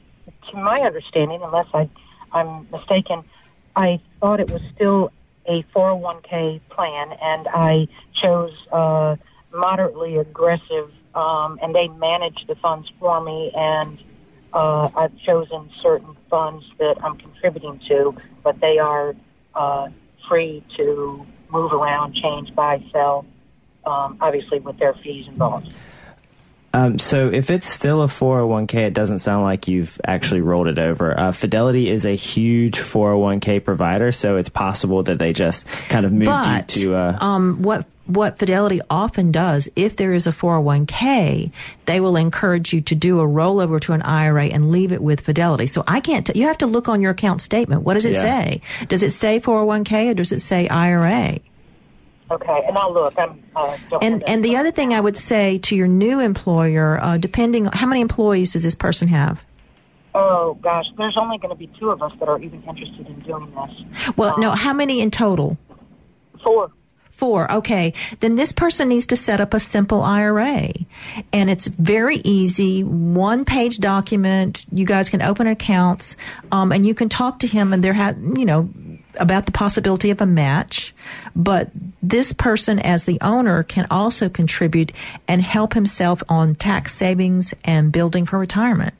to 0.51 0.57
my 0.57 0.81
understanding, 0.81 1.41
unless 1.43 1.67
I, 1.73 1.89
I'm 2.31 2.67
mistaken, 2.71 3.23
I 3.75 3.99
thought 4.19 4.39
it 4.39 4.49
was 4.51 4.62
still 4.75 5.12
a 5.47 5.63
401k 5.75 6.62
plan, 6.69 7.17
and 7.21 7.47
I 7.47 7.88
chose 8.13 8.53
uh, 8.71 9.15
moderately 9.53 10.17
aggressive, 10.17 10.91
um, 11.15 11.57
and 11.63 11.73
they 11.73 11.88
manage 11.88 12.45
the 12.47 12.55
funds 12.55 12.91
for 12.99 13.23
me, 13.23 13.51
and 13.55 13.97
uh, 14.53 14.89
I've 14.95 15.17
chosen 15.19 15.69
certain 15.81 16.15
funds 16.29 16.65
that 16.79 16.95
I'm 17.03 17.17
contributing 17.17 17.79
to, 17.88 18.15
but 18.43 18.60
they 18.60 18.77
are 18.79 19.15
uh, 19.53 19.89
free 20.27 20.63
to 20.77 21.25
move 21.49 21.73
around, 21.73 22.15
change, 22.15 22.53
buy, 22.55 22.83
sell, 22.91 23.25
um, 23.86 24.17
obviously 24.21 24.60
with 24.60 24.77
their 24.77 24.93
fees 24.93 25.27
involved. 25.27 25.71
um, 26.73 26.99
so 26.99 27.29
if 27.29 27.49
it's 27.49 27.67
still 27.67 28.03
a 28.03 28.07
401k, 28.07 28.88
it 28.88 28.93
doesn't 28.93 29.19
sound 29.19 29.43
like 29.43 29.67
you've 29.67 29.99
actually 30.05 30.41
rolled 30.41 30.67
it 30.67 30.77
over. 30.77 31.17
Uh, 31.17 31.31
Fidelity 31.31 31.89
is 31.89 32.05
a 32.05 32.15
huge 32.15 32.77
401k 32.77 33.63
provider, 33.63 34.12
so 34.12 34.38
it's 34.38 34.49
possible 34.49 35.03
that 35.03 35.19
they 35.19 35.33
just 35.33 35.65
kind 35.89 36.05
of 36.05 36.12
moved 36.12 36.25
But 36.25 36.75
you 36.75 36.89
to. 36.89 36.95
Uh, 36.95 37.17
um, 37.19 37.62
what 37.62 37.86
what 38.07 38.39
Fidelity 38.39 38.81
often 38.89 39.31
does, 39.31 39.69
if 39.75 39.95
there 39.95 40.13
is 40.13 40.25
a 40.27 40.31
401k, 40.31 41.51
they 41.85 41.99
will 41.99 42.15
encourage 42.15 42.73
you 42.73 42.81
to 42.81 42.95
do 42.95 43.19
a 43.19 43.25
rollover 43.25 43.79
to 43.81 43.93
an 43.93 44.01
IRA 44.01 44.45
and 44.45 44.71
leave 44.71 44.91
it 44.91 45.01
with 45.01 45.21
Fidelity. 45.21 45.65
So 45.67 45.83
I 45.87 45.99
can't. 45.99 46.25
T- 46.25 46.39
you 46.39 46.47
have 46.47 46.57
to 46.59 46.67
look 46.67 46.87
on 46.89 47.01
your 47.01 47.11
account 47.11 47.41
statement. 47.41 47.83
What 47.83 47.93
does 47.95 48.05
it 48.05 48.13
Yeah. 48.13 48.21
say? 48.21 48.61
Does 48.87 49.03
it 49.03 49.11
say 49.11 49.39
401k 49.39 50.09
or 50.09 50.13
does 50.13 50.31
it 50.31 50.41
say 50.41 50.67
IRA? 50.67 51.39
Okay, 52.29 52.61
and 52.67 52.77
I'll 52.77 52.93
look. 52.93 53.17
I'm 53.17 53.41
uh, 53.55 53.77
don't 53.89 54.03
And 54.03 54.23
and 54.27 54.43
the 54.43 54.57
other 54.57 54.71
thing 54.71 54.93
I 54.93 54.99
would 54.99 55.17
say 55.17 55.59
to 55.59 55.75
your 55.77 55.87
new 55.87 56.19
employer, 56.19 56.99
uh, 57.01 57.17
depending 57.17 57.65
how 57.67 57.87
many 57.87 58.01
employees 58.01 58.51
does 58.51 58.63
this 58.63 58.75
person 58.75 59.07
have? 59.07 59.41
Oh 60.13 60.57
gosh, 60.61 60.85
there's 60.97 61.15
only 61.17 61.37
going 61.37 61.51
to 61.51 61.55
be 61.55 61.67
two 61.79 61.89
of 61.89 62.01
us 62.01 62.11
that 62.19 62.27
are 62.27 62.39
even 62.39 62.61
interested 62.63 63.07
in 63.07 63.19
doing 63.21 63.49
this. 63.55 64.11
Well, 64.17 64.37
no, 64.39 64.51
how 64.51 64.73
many 64.73 64.99
in 64.99 65.09
total? 65.09 65.57
Four. 66.43 66.69
Four. 67.17 67.51
Okay. 67.51 67.93
Then 68.19 68.36
this 68.36 68.51
person 68.51 68.89
needs 68.89 69.08
to 69.08 69.15
set 69.15 69.41
up 69.41 69.56
a 69.56 69.60
simple 69.60 70.03
IRA. 70.03 70.71
And 71.34 71.49
it's 71.49 71.65
very 71.65 72.17
easy. 72.17 72.84
One 72.84 73.43
page 73.43 73.80
document. 73.80 74.63
You 74.71 74.86
guys 74.86 75.10
can 75.10 75.23
open 75.23 75.47
accounts, 75.47 76.15
um, 76.51 76.71
and 76.71 76.86
you 76.86 76.93
can 76.93 77.10
talk 77.10 77.39
to 77.39 77.47
him 77.47 77.73
and 77.73 77.84
there 77.84 77.93
have, 77.93 78.19
you 78.19 78.45
know, 78.45 78.69
about 79.19 79.47
the 79.47 79.51
possibility 79.51 80.12
of 80.12 80.21
a 80.21 80.27
match. 80.27 80.93
But 81.36 81.71
this 82.03 82.34
person 82.34 82.77
as 82.77 83.06
the 83.06 83.19
owner 83.21 83.63
can 83.63 83.88
also 83.89 84.30
contribute 84.30 84.91
and 85.27 85.41
help 85.41 85.73
himself 85.73 86.21
on 86.30 86.53
tax 86.53 86.93
savings 86.93 87.51
and 87.65 87.91
building 87.91 88.27
for 88.27 88.38
retirement. 88.38 88.93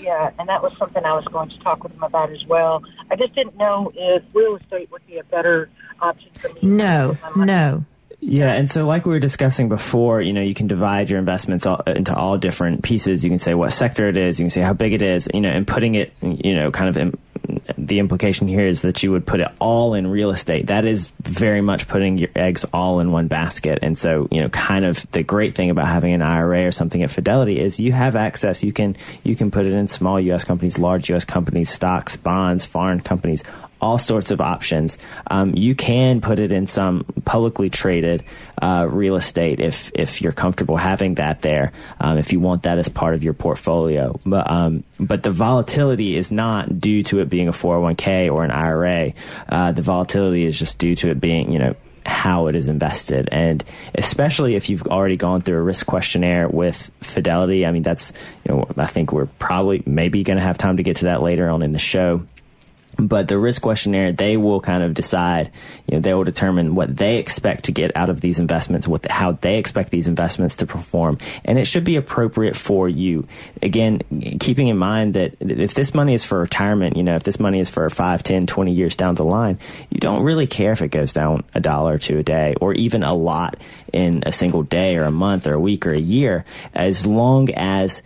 Yeah, 0.00 0.30
and 0.38 0.48
that 0.48 0.62
was 0.62 0.72
something 0.78 1.04
I 1.04 1.14
was 1.14 1.24
going 1.26 1.50
to 1.50 1.58
talk 1.60 1.82
with 1.82 1.92
him 1.94 2.02
about 2.02 2.30
as 2.30 2.44
well. 2.46 2.82
I 3.10 3.16
just 3.16 3.34
didn't 3.34 3.56
know 3.56 3.92
if 3.94 4.22
real 4.34 4.56
estate 4.56 4.90
would 4.90 5.06
be 5.06 5.18
a 5.18 5.24
better 5.24 5.68
option 6.00 6.30
for 6.40 6.48
me. 6.48 6.60
No, 6.62 7.10
with 7.10 7.22
my 7.22 7.30
money. 7.30 7.52
no. 7.52 7.84
Yeah, 8.20 8.52
and 8.52 8.70
so 8.70 8.86
like 8.86 9.04
we 9.04 9.12
were 9.12 9.20
discussing 9.20 9.68
before, 9.68 10.20
you 10.20 10.32
know, 10.32 10.40
you 10.40 10.54
can 10.54 10.66
divide 10.66 11.10
your 11.10 11.18
investments 11.18 11.66
all, 11.66 11.80
into 11.86 12.14
all 12.14 12.38
different 12.38 12.82
pieces. 12.82 13.22
You 13.22 13.30
can 13.30 13.38
say 13.38 13.54
what 13.54 13.72
sector 13.72 14.08
it 14.08 14.16
is, 14.16 14.40
you 14.40 14.44
can 14.44 14.50
say 14.50 14.62
how 14.62 14.72
big 14.72 14.94
it 14.94 15.02
is, 15.02 15.28
you 15.32 15.40
know, 15.40 15.50
and 15.50 15.66
putting 15.66 15.94
it, 15.94 16.12
you 16.22 16.54
know, 16.54 16.70
kind 16.70 16.88
of 16.88 16.96
in, 16.96 17.16
the 17.86 17.98
implication 17.98 18.48
here 18.48 18.66
is 18.66 18.82
that 18.82 19.02
you 19.02 19.12
would 19.12 19.26
put 19.26 19.40
it 19.40 19.48
all 19.60 19.94
in 19.94 20.06
real 20.06 20.30
estate. 20.30 20.66
That 20.66 20.84
is 20.84 21.12
very 21.22 21.60
much 21.60 21.88
putting 21.88 22.18
your 22.18 22.30
eggs 22.34 22.64
all 22.72 23.00
in 23.00 23.12
one 23.12 23.28
basket. 23.28 23.78
And 23.82 23.96
so, 23.96 24.28
you 24.30 24.40
know, 24.40 24.48
kind 24.48 24.84
of 24.84 25.08
the 25.12 25.22
great 25.22 25.54
thing 25.54 25.70
about 25.70 25.86
having 25.86 26.12
an 26.12 26.22
IRA 26.22 26.66
or 26.66 26.72
something 26.72 27.02
at 27.02 27.10
Fidelity 27.10 27.58
is 27.60 27.78
you 27.78 27.92
have 27.92 28.16
access. 28.16 28.62
You 28.62 28.72
can 28.72 28.96
you 29.22 29.36
can 29.36 29.50
put 29.50 29.66
it 29.66 29.72
in 29.72 29.88
small 29.88 30.20
U.S. 30.20 30.44
companies, 30.44 30.78
large 30.78 31.08
U.S. 31.10 31.24
companies, 31.24 31.70
stocks, 31.70 32.16
bonds, 32.16 32.64
foreign 32.64 33.00
companies, 33.00 33.44
all 33.86 33.98
sorts 33.98 34.32
of 34.32 34.40
options. 34.40 34.98
Um, 35.28 35.54
you 35.54 35.76
can 35.76 36.20
put 36.20 36.40
it 36.40 36.50
in 36.50 36.66
some 36.66 37.04
publicly 37.24 37.70
traded 37.70 38.24
uh, 38.60 38.88
real 38.90 39.14
estate 39.14 39.60
if 39.60 39.92
if 39.94 40.20
you're 40.20 40.32
comfortable 40.32 40.76
having 40.76 41.14
that 41.14 41.40
there. 41.40 41.70
Um, 42.00 42.18
if 42.18 42.32
you 42.32 42.40
want 42.40 42.64
that 42.64 42.78
as 42.78 42.88
part 42.88 43.14
of 43.14 43.22
your 43.22 43.32
portfolio, 43.32 44.18
but 44.26 44.50
um, 44.50 44.82
but 44.98 45.22
the 45.22 45.30
volatility 45.30 46.16
is 46.16 46.32
not 46.32 46.80
due 46.80 47.04
to 47.04 47.20
it 47.20 47.28
being 47.28 47.46
a 47.46 47.52
401k 47.52 48.32
or 48.32 48.42
an 48.42 48.50
IRA. 48.50 49.12
Uh, 49.48 49.70
the 49.70 49.82
volatility 49.82 50.44
is 50.44 50.58
just 50.58 50.78
due 50.78 50.96
to 50.96 51.10
it 51.10 51.20
being 51.20 51.52
you 51.52 51.60
know 51.60 51.76
how 52.04 52.48
it 52.48 52.56
is 52.56 52.68
invested. 52.68 53.28
And 53.30 53.64
especially 53.94 54.56
if 54.56 54.68
you've 54.68 54.86
already 54.86 55.16
gone 55.16 55.42
through 55.42 55.58
a 55.58 55.62
risk 55.62 55.86
questionnaire 55.86 56.48
with 56.48 56.90
Fidelity, 57.02 57.66
I 57.66 57.72
mean, 57.72 57.82
that's, 57.82 58.12
you 58.44 58.54
know, 58.54 58.68
I 58.76 58.86
think 58.86 59.12
we're 59.12 59.26
probably 59.26 59.82
maybe 59.86 60.22
going 60.22 60.36
to 60.36 60.42
have 60.42 60.56
time 60.56 60.76
to 60.76 60.84
get 60.84 60.98
to 60.98 61.06
that 61.06 61.20
later 61.20 61.50
on 61.50 61.62
in 61.62 61.72
the 61.72 61.80
show 61.80 62.22
but 62.98 63.28
the 63.28 63.38
risk 63.38 63.62
questionnaire 63.62 64.12
they 64.12 64.36
will 64.36 64.60
kind 64.60 64.82
of 64.82 64.94
decide 64.94 65.50
you 65.86 65.94
know 65.94 66.00
they 66.00 66.14
will 66.14 66.24
determine 66.24 66.74
what 66.74 66.96
they 66.96 67.18
expect 67.18 67.64
to 67.64 67.72
get 67.72 67.94
out 67.96 68.10
of 68.10 68.20
these 68.20 68.38
investments 68.38 68.88
what 68.88 69.02
the, 69.02 69.12
how 69.12 69.32
they 69.32 69.58
expect 69.58 69.90
these 69.90 70.08
investments 70.08 70.56
to 70.56 70.66
perform. 70.66 71.18
And 71.44 71.58
it 71.58 71.66
should 71.66 71.84
be 71.84 71.96
appropriate 71.96 72.56
for 72.56 72.88
you. 72.88 73.26
Again 73.62 74.00
keeping 74.40 74.68
in 74.68 74.76
mind 74.76 75.14
that 75.14 75.36
if 75.40 75.74
this 75.74 75.94
money 75.94 76.14
is 76.14 76.24
for 76.24 76.40
retirement 76.40 76.96
you 76.96 77.02
know 77.02 77.16
if 77.16 77.22
this 77.22 77.40
money 77.40 77.60
is 77.60 77.70
for 77.70 77.88
5 77.88 78.22
10 78.22 78.46
20 78.46 78.72
years 78.72 78.96
down 78.96 79.14
the 79.14 79.24
line 79.24 79.58
you 79.90 79.98
don't 79.98 80.22
really 80.22 80.46
care 80.46 80.72
if 80.72 80.82
it 80.82 80.88
goes 80.88 81.12
down 81.12 81.44
a 81.54 81.60
dollar 81.60 81.98
two 81.98 82.18
a 82.18 82.22
day 82.22 82.54
or 82.60 82.72
even 82.74 83.02
a 83.02 83.14
lot 83.14 83.56
in 83.92 84.22
a 84.26 84.32
single 84.32 84.62
day 84.62 84.96
or 84.96 85.04
a 85.04 85.10
month 85.10 85.46
or 85.46 85.54
a 85.54 85.60
week 85.60 85.86
or 85.86 85.92
a 85.92 85.98
year 85.98 86.44
as 86.74 87.06
long 87.06 87.50
as 87.50 88.02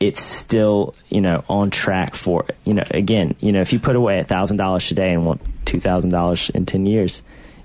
it's 0.00 0.20
still 0.20 0.94
you 1.08 1.20
know 1.20 1.44
on 1.48 1.70
track 1.70 2.14
for 2.14 2.44
you 2.64 2.74
know 2.74 2.84
again 2.90 3.34
you 3.40 3.52
know 3.52 3.60
if 3.60 3.72
you 3.72 3.78
put 3.78 3.96
away 3.96 4.18
a 4.18 4.24
thousand 4.24 4.56
dollars 4.56 4.86
today 4.86 5.12
and 5.12 5.24
want 5.24 5.40
two 5.64 5.80
thousand 5.80 6.10
dollars 6.10 6.50
in 6.50 6.66
ten 6.66 6.86
years 6.86 7.22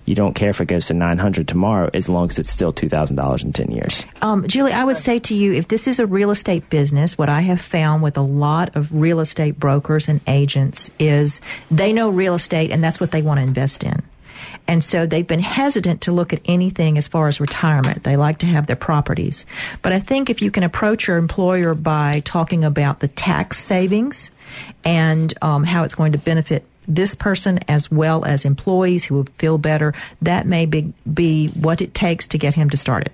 you 0.09 0.15
don't 0.15 0.33
care 0.33 0.49
if 0.49 0.59
it 0.59 0.65
goes 0.65 0.87
to 0.87 0.95
900 0.95 1.47
tomorrow 1.47 1.87
as 1.93 2.09
long 2.09 2.29
as 2.29 2.39
it's 2.39 2.49
still 2.49 2.73
$2,000 2.73 3.43
in 3.43 3.53
10 3.53 3.69
years. 3.69 4.07
Um, 4.23 4.47
Julie, 4.47 4.71
I 4.71 4.83
would 4.83 4.97
say 4.97 5.19
to 5.19 5.35
you, 5.35 5.53
if 5.53 5.67
this 5.67 5.87
is 5.87 5.99
a 5.99 6.07
real 6.07 6.31
estate 6.31 6.67
business, 6.71 7.15
what 7.15 7.29
I 7.29 7.41
have 7.41 7.61
found 7.61 8.01
with 8.01 8.17
a 8.17 8.21
lot 8.21 8.75
of 8.75 8.91
real 8.91 9.19
estate 9.19 9.59
brokers 9.59 10.07
and 10.07 10.19
agents 10.25 10.89
is 10.97 11.41
they 11.69 11.93
know 11.93 12.09
real 12.09 12.33
estate 12.33 12.71
and 12.71 12.83
that's 12.83 12.99
what 12.99 13.11
they 13.11 13.21
want 13.21 13.37
to 13.37 13.43
invest 13.43 13.83
in. 13.83 14.01
And 14.67 14.83
so 14.83 15.05
they've 15.05 15.25
been 15.25 15.39
hesitant 15.39 16.01
to 16.01 16.11
look 16.11 16.33
at 16.33 16.41
anything 16.45 16.97
as 16.97 17.07
far 17.07 17.27
as 17.27 17.39
retirement. 17.39 18.03
They 18.03 18.17
like 18.17 18.39
to 18.39 18.45
have 18.45 18.67
their 18.67 18.75
properties. 18.75 19.45
But 19.81 19.93
I 19.93 19.99
think 19.99 20.29
if 20.29 20.41
you 20.41 20.51
can 20.51 20.63
approach 20.63 21.07
your 21.07 21.17
employer 21.17 21.73
by 21.73 22.21
talking 22.25 22.63
about 22.63 22.99
the 22.99 23.07
tax 23.07 23.63
savings 23.63 24.31
and 24.83 25.33
um, 25.41 25.63
how 25.63 25.83
it's 25.83 25.95
going 25.95 26.11
to 26.11 26.17
benefit 26.17 26.65
this 26.87 27.13
person 27.15 27.59
as 27.67 27.91
well 27.91 28.25
as 28.25 28.45
employees 28.45 29.05
who 29.05 29.15
will 29.15 29.27
feel 29.37 29.57
better, 29.57 29.93
that 30.21 30.47
may 30.47 30.65
be, 30.65 30.93
be 31.11 31.47
what 31.49 31.81
it 31.81 31.93
takes 31.93 32.27
to 32.27 32.37
get 32.37 32.53
him 32.53 32.69
to 32.69 32.77
start 32.77 33.05
it. 33.05 33.13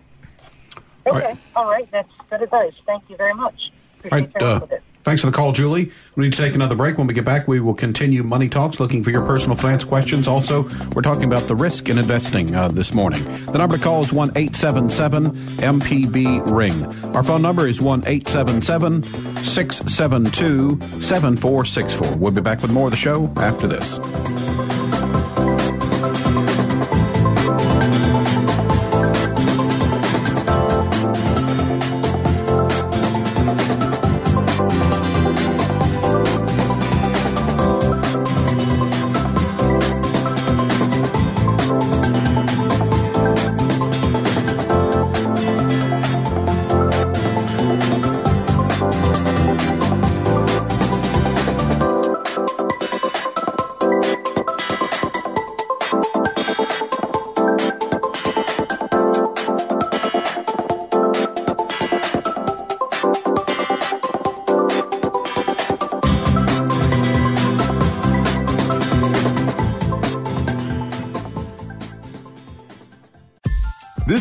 Okay. 1.08 1.10
All 1.10 1.22
right. 1.22 1.38
All 1.56 1.66
right. 1.68 1.92
That's 1.92 2.10
good 2.30 2.42
advice. 2.42 2.74
Thank 2.86 3.04
you 3.10 3.18
very 3.18 3.34
much. 3.34 3.72
Appreciate 4.00 4.42
All 4.42 4.48
right, 4.48 4.72
uh, 4.74 4.78
Thanks 5.06 5.22
for 5.22 5.28
the 5.28 5.38
call, 5.38 5.52
Julie. 5.52 5.91
We 6.15 6.24
need 6.24 6.34
to 6.34 6.41
take 6.41 6.56
another 6.56 6.74
break. 6.74 6.98
When 6.98 7.06
we 7.06 7.13
get 7.13 7.26
back, 7.26 7.48
we 7.48 7.60
will 7.60 7.76
continue 7.76 8.24
Money 8.24 8.50
Talks, 8.50 8.80
looking 8.80 9.04
for 9.04 9.12
your 9.12 9.24
personal 9.24 9.56
finance 9.56 9.84
questions. 9.84 10.28
Also, 10.28 10.63
we're 10.96 11.04
talking 11.04 11.26
about 11.26 11.48
the 11.48 11.56
risk 11.56 11.89
in 11.89 12.00
investing 12.00 12.56
uh, 12.56 12.70
this 12.70 12.91
morning. 12.91 13.24
The 13.46 13.60
number 13.60 13.78
to 13.78 13.84
call 13.84 14.02
is 14.02 14.12
1 14.12 14.32
877 14.36 15.30
MPB 15.58 16.52
Ring. 16.52 16.86
Our 17.15 17.24
phone 17.24 17.44
number 17.44 17.68
is 17.68 17.80
1 17.80 18.00
877 18.08 19.04
672 19.46 21.02
7464. 21.04 22.15
We'll 22.18 22.32
be 22.32 22.41
back 22.41 22.63
with 22.63 22.72
more 22.72 22.88
of 22.88 22.91
the 22.91 22.98
show 22.98 23.32
after 23.38 23.68
this. 23.68 24.00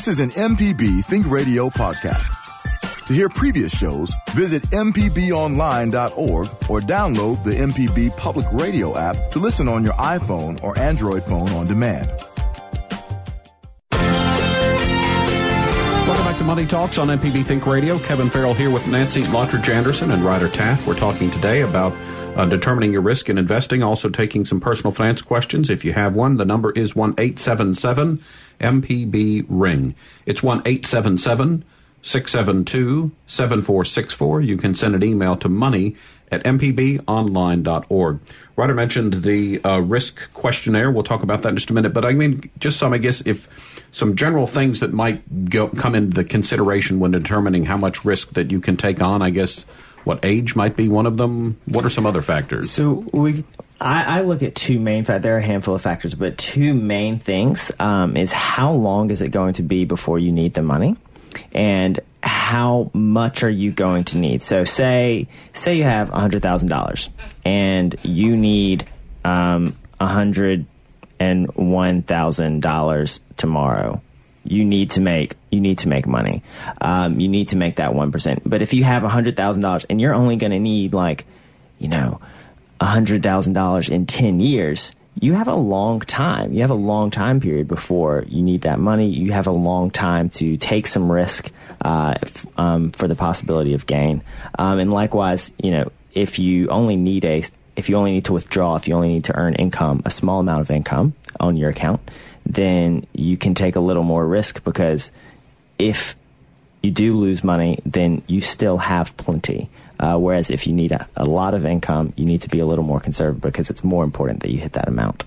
This 0.04 0.20
is 0.20 0.20
an 0.20 0.32
MPB 0.32 1.02
Think 1.06 1.30
Radio 1.30 1.70
podcast. 1.70 2.28
To 3.06 3.14
hear 3.14 3.30
previous 3.30 3.74
shows, 3.74 4.14
visit 4.32 4.62
MPBOnline.org 4.64 6.46
or 6.68 6.80
download 6.80 7.42
the 7.42 7.52
MPB 7.52 8.14
Public 8.18 8.44
Radio 8.52 8.98
app 8.98 9.30
to 9.30 9.38
listen 9.38 9.66
on 9.66 9.82
your 9.82 9.94
iPhone 9.94 10.62
or 10.62 10.78
Android 10.78 11.24
phone 11.24 11.48
on 11.52 11.66
demand. 11.66 12.10
Welcome 16.06 16.26
back 16.26 16.36
to 16.36 16.44
Money 16.44 16.66
Talks 16.66 16.98
on 16.98 17.08
MPB 17.08 17.46
Think 17.46 17.64
Radio. 17.64 17.98
Kevin 18.00 18.28
Farrell 18.28 18.52
here 18.52 18.68
with 18.68 18.86
Nancy 18.86 19.22
Lottridge 19.22 19.70
Anderson 19.70 20.10
and 20.10 20.22
Ryder 20.22 20.50
Taff. 20.50 20.86
We're 20.86 20.98
talking 20.98 21.30
today 21.30 21.62
about 21.62 21.94
uh, 22.36 22.44
determining 22.46 22.92
your 22.92 23.02
risk 23.02 23.28
in 23.28 23.38
investing, 23.38 23.82
also 23.82 24.08
taking 24.08 24.44
some 24.44 24.60
personal 24.60 24.92
finance 24.92 25.22
questions. 25.22 25.70
If 25.70 25.84
you 25.84 25.92
have 25.92 26.14
one, 26.14 26.36
the 26.36 26.44
number 26.44 26.72
is 26.72 26.96
1 26.96 27.14
877 27.18 28.22
MPB 28.60 29.46
Ring. 29.48 29.94
It's 30.26 30.42
1 30.42 30.62
877 30.64 31.64
672 32.02 33.12
7464. 33.26 34.40
You 34.42 34.56
can 34.56 34.74
send 34.74 34.94
an 34.94 35.02
email 35.02 35.36
to 35.36 35.48
money 35.48 35.96
at 36.30 36.42
mpbonline.org. 36.42 38.20
Ryder 38.56 38.74
mentioned 38.74 39.22
the 39.22 39.64
uh, 39.64 39.78
risk 39.78 40.32
questionnaire. 40.32 40.90
We'll 40.90 41.02
talk 41.02 41.22
about 41.22 41.42
that 41.42 41.50
in 41.50 41.56
just 41.56 41.70
a 41.70 41.72
minute. 41.72 41.92
But 41.92 42.04
I 42.04 42.12
mean, 42.12 42.50
just 42.58 42.78
some, 42.78 42.92
I 42.92 42.98
guess, 42.98 43.22
if 43.24 43.48
some 43.92 44.16
general 44.16 44.46
things 44.46 44.80
that 44.80 44.92
might 44.92 45.48
go, 45.48 45.68
come 45.68 45.94
into 45.94 46.14
the 46.14 46.24
consideration 46.24 47.00
when 47.00 47.12
determining 47.12 47.64
how 47.64 47.76
much 47.76 48.04
risk 48.04 48.34
that 48.34 48.50
you 48.50 48.60
can 48.60 48.76
take 48.76 49.00
on, 49.00 49.22
I 49.22 49.30
guess 49.30 49.64
what 50.04 50.24
age 50.24 50.54
might 50.54 50.76
be 50.76 50.88
one 50.88 51.06
of 51.06 51.16
them. 51.16 51.58
What 51.66 51.84
are 51.84 51.90
some 51.90 52.06
other 52.06 52.22
factors? 52.22 52.70
So 52.70 53.04
we've 53.12 53.44
I, 53.80 54.18
I, 54.18 54.20
look 54.22 54.42
at 54.42 54.54
two 54.54 54.78
main 54.78 55.04
factors. 55.04 55.22
There 55.24 55.34
are 55.34 55.38
a 55.38 55.42
handful 55.42 55.74
of 55.74 55.82
factors, 55.82 56.14
but 56.14 56.38
two 56.38 56.74
main 56.74 57.18
things 57.18 57.72
um, 57.78 58.16
is 58.16 58.32
how 58.32 58.72
long 58.72 59.10
is 59.10 59.20
it 59.20 59.28
going 59.28 59.54
to 59.54 59.62
be 59.62 59.84
before 59.84 60.18
you 60.18 60.32
need 60.32 60.54
the 60.54 60.62
money, 60.62 60.96
and 61.52 61.98
how 62.22 62.90
much 62.94 63.42
are 63.42 63.50
you 63.50 63.72
going 63.72 64.04
to 64.04 64.18
need. 64.18 64.42
So 64.42 64.64
say 64.64 65.28
say 65.52 65.76
you 65.76 65.84
have 65.84 66.08
hundred 66.08 66.42
thousand 66.42 66.68
dollars 66.68 67.10
and 67.44 67.94
you 68.02 68.36
need 68.36 68.86
um, 69.24 69.76
hundred 70.00 70.66
and 71.18 71.54
one 71.54 72.02
thousand 72.02 72.60
dollars 72.60 73.20
tomorrow. 73.36 74.00
You 74.44 74.64
need 74.64 74.90
to 74.92 75.00
make 75.00 75.36
you 75.50 75.60
need 75.60 75.78
to 75.78 75.88
make 75.88 76.06
money. 76.06 76.42
Um, 76.80 77.18
you 77.18 77.28
need 77.28 77.48
to 77.48 77.56
make 77.56 77.76
that 77.76 77.94
one 77.94 78.12
percent. 78.12 78.42
But 78.44 78.62
if 78.62 78.74
you 78.74 78.84
have 78.84 79.02
hundred 79.02 79.36
thousand 79.36 79.62
dollars 79.62 79.84
and 79.88 80.00
you're 80.00 80.14
only 80.14 80.36
going 80.36 80.52
to 80.52 80.58
need 80.58 80.92
like, 80.92 81.24
you 81.78 81.88
know 81.88 82.20
$100,000 82.80 83.90
in 83.90 84.06
10 84.06 84.40
years, 84.40 84.92
you 85.20 85.34
have 85.34 85.48
a 85.48 85.54
long 85.54 86.00
time. 86.00 86.52
You 86.52 86.60
have 86.62 86.70
a 86.70 86.74
long 86.74 87.10
time 87.10 87.40
period 87.40 87.68
before 87.68 88.24
you 88.28 88.42
need 88.42 88.62
that 88.62 88.78
money. 88.78 89.08
You 89.08 89.32
have 89.32 89.46
a 89.46 89.52
long 89.52 89.90
time 89.90 90.28
to 90.30 90.56
take 90.56 90.86
some 90.86 91.10
risk 91.10 91.50
uh, 91.80 92.14
f- 92.20 92.46
um, 92.56 92.90
for 92.90 93.06
the 93.06 93.14
possibility 93.14 93.74
of 93.74 93.86
gain. 93.86 94.22
Um, 94.58 94.78
and 94.80 94.92
likewise, 94.92 95.52
you 95.62 95.70
know, 95.70 95.92
if 96.12 96.38
you 96.38 96.68
only 96.68 96.96
need 96.96 97.24
a 97.24 97.42
if 97.76 97.88
you 97.88 97.96
only 97.96 98.12
need 98.12 98.26
to 98.26 98.32
withdraw, 98.32 98.76
if 98.76 98.86
you 98.86 98.94
only 98.94 99.08
need 99.08 99.24
to 99.24 99.34
earn 99.34 99.54
income, 99.54 100.00
a 100.04 100.10
small 100.10 100.38
amount 100.38 100.60
of 100.60 100.70
income, 100.70 101.12
on 101.40 101.56
your 101.56 101.70
account, 101.70 102.08
then 102.46 103.06
you 103.12 103.36
can 103.36 103.54
take 103.54 103.76
a 103.76 103.80
little 103.80 104.02
more 104.02 104.26
risk 104.26 104.62
because 104.64 105.10
if 105.78 106.16
you 106.82 106.90
do 106.90 107.16
lose 107.16 107.42
money, 107.42 107.80
then 107.86 108.22
you 108.26 108.40
still 108.40 108.78
have 108.78 109.16
plenty. 109.16 109.70
Uh, 109.98 110.18
whereas 110.18 110.50
if 110.50 110.66
you 110.66 110.72
need 110.72 110.92
a, 110.92 111.08
a 111.16 111.24
lot 111.24 111.54
of 111.54 111.64
income, 111.64 112.12
you 112.16 112.24
need 112.24 112.42
to 112.42 112.48
be 112.48 112.58
a 112.58 112.66
little 112.66 112.84
more 112.84 113.00
conservative 113.00 113.40
because 113.40 113.70
it's 113.70 113.82
more 113.82 114.04
important 114.04 114.40
that 114.40 114.50
you 114.50 114.58
hit 114.58 114.72
that 114.72 114.88
amount. 114.88 115.24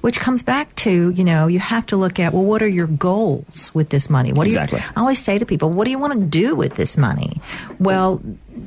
Which 0.00 0.20
comes 0.20 0.42
back 0.42 0.74
to, 0.76 1.10
you 1.10 1.24
know, 1.24 1.46
you 1.48 1.58
have 1.58 1.86
to 1.86 1.96
look 1.96 2.20
at, 2.20 2.32
well, 2.32 2.44
what 2.44 2.62
are 2.62 2.68
your 2.68 2.86
goals 2.86 3.70
with 3.74 3.88
this 3.88 4.08
money? 4.08 4.32
What 4.32 4.46
exactly. 4.46 4.78
do 4.78 4.84
you, 4.84 4.90
I 4.96 5.00
always 5.00 5.22
say 5.22 5.38
to 5.38 5.46
people, 5.46 5.70
what 5.70 5.84
do 5.84 5.90
you 5.90 5.98
want 5.98 6.12
to 6.12 6.20
do 6.20 6.54
with 6.54 6.74
this 6.74 6.96
money? 6.96 7.40
Well, 7.80 8.20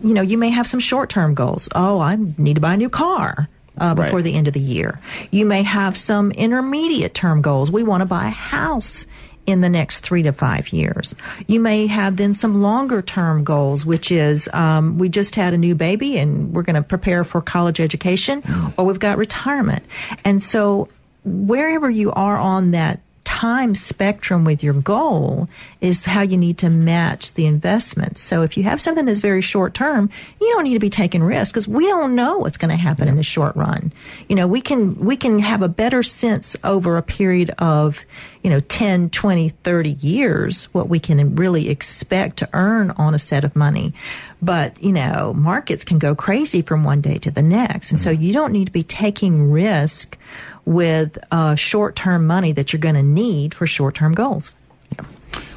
you 0.03 0.13
know, 0.13 0.21
you 0.21 0.37
may 0.37 0.49
have 0.49 0.67
some 0.67 0.79
short 0.79 1.09
term 1.09 1.33
goals. 1.33 1.69
Oh, 1.73 1.99
I 1.99 2.17
need 2.37 2.55
to 2.55 2.61
buy 2.61 2.73
a 2.73 2.77
new 2.77 2.89
car. 2.89 3.47
Uh, 3.77 3.93
before 3.93 4.17
Right. 4.19 4.23
the 4.23 4.33
end 4.35 4.47
of 4.47 4.53
the 4.53 4.59
year. 4.59 4.99
You 5.31 5.45
may 5.45 5.63
have 5.63 5.97
some 5.97 6.31
intermediate 6.31 7.13
term 7.13 7.41
goals. 7.41 7.69
We 7.71 7.83
want 7.83 8.01
to 8.01 8.05
buy 8.05 8.27
a 8.27 8.29
house 8.29 9.05
in 9.45 9.61
the 9.61 9.69
next 9.69 9.99
three 9.99 10.23
to 10.23 10.31
five 10.31 10.73
years. 10.73 11.13
You 11.45 11.59
may 11.59 11.85
have 11.87 12.15
then 12.15 12.33
some 12.33 12.61
longer 12.63 13.01
term 13.03 13.43
goals, 13.43 13.85
which 13.85 14.11
is 14.11 14.49
um, 14.53 14.97
we 14.97 15.07
just 15.09 15.35
had 15.35 15.53
a 15.53 15.57
new 15.57 15.75
baby 15.75 16.17
and 16.17 16.51
we're 16.53 16.63
going 16.63 16.77
to 16.77 16.81
prepare 16.81 17.23
for 17.23 17.41
college 17.41 17.79
education, 17.79 18.41
or 18.77 18.85
we've 18.85 18.97
got 18.99 19.17
retirement. 19.19 19.83
And 20.23 20.41
so, 20.41 20.87
wherever 21.23 21.89
you 21.89 22.11
are 22.11 22.37
on 22.37 22.71
that 22.71 23.01
time 23.35 23.75
spectrum 23.75 24.45
with 24.45 24.63
your 24.63 24.73
goal 24.73 25.49
is 25.81 26.05
how 26.05 26.21
you 26.21 26.37
need 26.37 26.57
to 26.57 26.69
match 26.69 27.33
the 27.33 27.45
investment. 27.45 28.17
So 28.17 28.43
if 28.43 28.55
you 28.55 28.63
have 28.63 28.79
something 28.79 29.03
that's 29.03 29.19
very 29.19 29.41
short 29.41 29.73
term, 29.73 30.09
you 30.39 30.47
don't 30.53 30.63
need 30.63 30.75
to 30.75 30.79
be 30.79 30.89
taking 30.89 31.21
risks 31.21 31.51
because 31.51 31.67
we 31.67 31.85
don't 31.85 32.15
know 32.15 32.37
what's 32.37 32.55
going 32.55 32.69
to 32.69 32.77
happen 32.77 33.09
in 33.09 33.17
the 33.17 33.23
short 33.23 33.53
run. 33.57 33.91
You 34.29 34.37
know, 34.37 34.47
we 34.47 34.61
can 34.61 34.97
we 34.99 35.17
can 35.17 35.39
have 35.39 35.61
a 35.61 35.67
better 35.67 36.01
sense 36.01 36.55
over 36.63 36.95
a 36.95 37.03
period 37.03 37.49
of, 37.59 38.05
you 38.41 38.49
know, 38.49 38.61
10, 38.61 39.09
20, 39.09 39.49
30 39.49 39.89
years 39.89 40.63
what 40.73 40.87
we 40.87 41.01
can 41.01 41.35
really 41.35 41.67
expect 41.67 42.37
to 42.37 42.49
earn 42.53 42.91
on 42.91 43.13
a 43.13 43.19
set 43.19 43.43
of 43.43 43.53
money. 43.53 43.93
But, 44.41 44.81
you 44.81 44.93
know, 44.93 45.33
markets 45.33 45.83
can 45.83 45.99
go 45.99 46.15
crazy 46.15 46.61
from 46.61 46.85
one 46.85 47.01
day 47.01 47.17
to 47.17 47.31
the 47.31 47.41
next. 47.41 47.91
And 47.91 47.99
so 47.99 48.13
mm-hmm. 48.13 48.23
you 48.23 48.31
don't 48.31 48.53
need 48.53 48.65
to 48.65 48.71
be 48.71 48.83
taking 48.83 49.51
risk 49.51 50.17
with 50.65 51.17
uh, 51.31 51.55
short 51.55 51.95
term 51.95 52.27
money 52.27 52.51
that 52.51 52.73
you're 52.73 52.79
going 52.79 52.95
to 52.95 53.03
need 53.03 53.53
for 53.53 53.67
short 53.67 53.95
term 53.95 54.13
goals. 54.13 54.53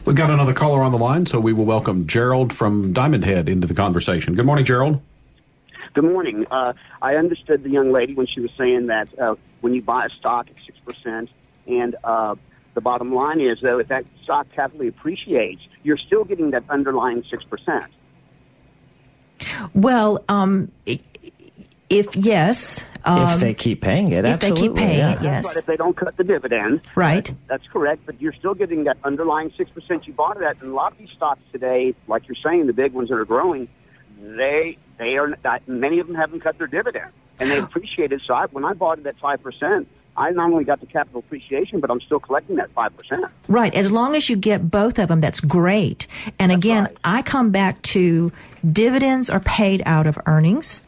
We've 0.04 0.16
got 0.16 0.30
another 0.30 0.54
caller 0.54 0.82
on 0.82 0.92
the 0.92 0.98
line, 0.98 1.26
so 1.26 1.38
we 1.38 1.52
will 1.52 1.66
welcome 1.66 2.06
Gerald 2.06 2.52
from 2.52 2.94
Diamondhead 2.94 3.48
into 3.48 3.66
the 3.66 3.74
conversation. 3.74 4.34
Good 4.34 4.46
morning, 4.46 4.64
Gerald. 4.64 5.02
Good 5.92 6.04
morning. 6.04 6.46
Uh, 6.50 6.72
I 7.02 7.16
understood 7.16 7.62
the 7.62 7.70
young 7.70 7.92
lady 7.92 8.14
when 8.14 8.26
she 8.26 8.40
was 8.40 8.50
saying 8.56 8.86
that 8.86 9.18
uh, 9.18 9.34
when 9.60 9.74
you 9.74 9.82
buy 9.82 10.06
a 10.06 10.08
stock 10.18 10.46
at 10.48 10.56
six 10.64 10.78
percent, 10.78 11.28
and 11.66 11.94
uh, 12.04 12.36
the 12.74 12.80
bottom 12.80 13.14
line 13.14 13.40
is 13.40 13.58
though, 13.62 13.78
if 13.78 13.88
that 13.88 14.04
stock 14.24 14.46
capitally 14.54 14.88
appreciates, 14.88 15.60
you're 15.82 15.98
still 15.98 16.24
getting 16.24 16.52
that 16.52 16.64
underlying 16.70 17.22
six 17.30 17.44
percent. 17.44 17.84
Well, 19.74 20.24
um, 20.28 20.70
i- 20.86 21.00
if 21.90 22.14
yes, 22.16 22.82
um, 23.04 23.22
if 23.22 23.40
they 23.40 23.54
keep 23.54 23.80
paying 23.80 24.12
it, 24.12 24.24
if 24.24 24.40
they 24.40 24.48
absolutely. 24.48 24.68
keep 24.68 24.76
paying 24.76 24.98
yeah. 24.98 25.12
it, 25.12 25.22
yes. 25.22 25.46
But 25.46 25.56
if 25.56 25.66
they 25.66 25.76
don't 25.76 25.96
cut 25.96 26.16
the 26.16 26.24
dividend, 26.24 26.82
Right. 26.94 27.32
That's 27.46 27.66
correct. 27.68 28.02
But 28.06 28.20
you're 28.20 28.32
still 28.32 28.54
getting 28.54 28.84
that 28.84 28.98
underlying 29.04 29.52
six 29.56 29.70
percent 29.70 30.06
you 30.06 30.12
bought 30.12 30.36
it 30.36 30.42
at. 30.42 30.60
And 30.60 30.72
a 30.72 30.74
lot 30.74 30.92
of 30.92 30.98
these 30.98 31.10
stocks 31.10 31.40
today, 31.52 31.94
like 32.06 32.28
you're 32.28 32.36
saying, 32.42 32.66
the 32.66 32.72
big 32.72 32.92
ones 32.92 33.08
that 33.08 33.16
are 33.16 33.24
growing, 33.24 33.68
they 34.20 34.78
they 34.98 35.16
are 35.16 35.28
not, 35.44 35.66
many 35.68 36.00
of 36.00 36.06
them 36.06 36.16
haven't 36.16 36.40
cut 36.40 36.58
their 36.58 36.66
dividend, 36.66 37.10
and 37.38 37.50
they 37.50 37.58
appreciated. 37.58 38.20
So 38.26 38.34
I, 38.34 38.46
when 38.46 38.64
I 38.64 38.72
bought 38.72 38.98
it 38.98 39.06
at 39.06 39.18
five 39.18 39.42
percent, 39.42 39.88
I 40.16 40.30
not 40.30 40.50
only 40.50 40.64
got 40.64 40.80
the 40.80 40.86
capital 40.86 41.20
appreciation, 41.20 41.78
but 41.80 41.90
I'm 41.90 42.00
still 42.00 42.18
collecting 42.18 42.56
that 42.56 42.70
five 42.72 42.96
percent. 42.96 43.26
Right. 43.46 43.72
As 43.74 43.92
long 43.92 44.16
as 44.16 44.28
you 44.28 44.36
get 44.36 44.70
both 44.70 44.98
of 44.98 45.08
them, 45.08 45.20
that's 45.20 45.40
great. 45.40 46.08
And 46.38 46.50
again, 46.50 46.84
right. 46.84 46.96
I 47.04 47.22
come 47.22 47.50
back 47.52 47.80
to 47.82 48.32
dividends 48.70 49.30
are 49.30 49.40
paid 49.40 49.82
out 49.86 50.06
of 50.06 50.18
earnings. 50.26 50.80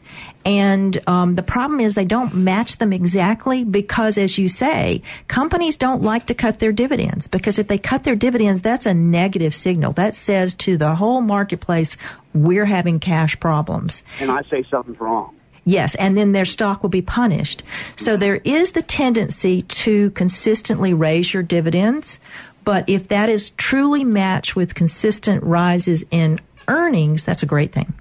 And 0.43 0.97
um, 1.07 1.35
the 1.35 1.43
problem 1.43 1.79
is 1.79 1.93
they 1.93 2.05
don't 2.05 2.33
match 2.33 2.77
them 2.77 2.93
exactly 2.93 3.63
because, 3.63 4.17
as 4.17 4.37
you 4.37 4.49
say, 4.49 5.03
companies 5.27 5.77
don't 5.77 6.01
like 6.01 6.27
to 6.27 6.33
cut 6.33 6.59
their 6.59 6.71
dividends 6.71 7.27
because 7.27 7.59
if 7.59 7.67
they 7.67 7.77
cut 7.77 8.03
their 8.03 8.15
dividends, 8.15 8.61
that's 8.61 8.85
a 8.85 8.93
negative 8.93 9.53
signal. 9.53 9.93
That 9.93 10.15
says 10.15 10.55
to 10.55 10.77
the 10.77 10.95
whole 10.95 11.21
marketplace, 11.21 11.95
we're 12.33 12.65
having 12.65 12.99
cash 12.99 13.39
problems. 13.39 14.03
And 14.19 14.31
I 14.31 14.41
say 14.43 14.65
something's 14.69 14.99
wrong. 14.99 15.35
Yes, 15.63 15.93
and 15.95 16.17
then 16.17 16.31
their 16.31 16.45
stock 16.45 16.81
will 16.81 16.89
be 16.89 17.03
punished. 17.03 17.61
So 17.95 18.17
there 18.17 18.37
is 18.37 18.71
the 18.71 18.81
tendency 18.81 19.61
to 19.61 20.09
consistently 20.11 20.93
raise 20.93 21.33
your 21.33 21.43
dividends, 21.43 22.19
but 22.63 22.89
if 22.89 23.09
that 23.09 23.29
is 23.29 23.51
truly 23.51 24.03
matched 24.03 24.55
with 24.55 24.73
consistent 24.73 25.43
rises 25.43 26.03
in 26.09 26.39
earnings, 26.67 27.23
that's 27.23 27.43
a 27.43 27.47
great 27.47 27.71
thing. 27.71 27.93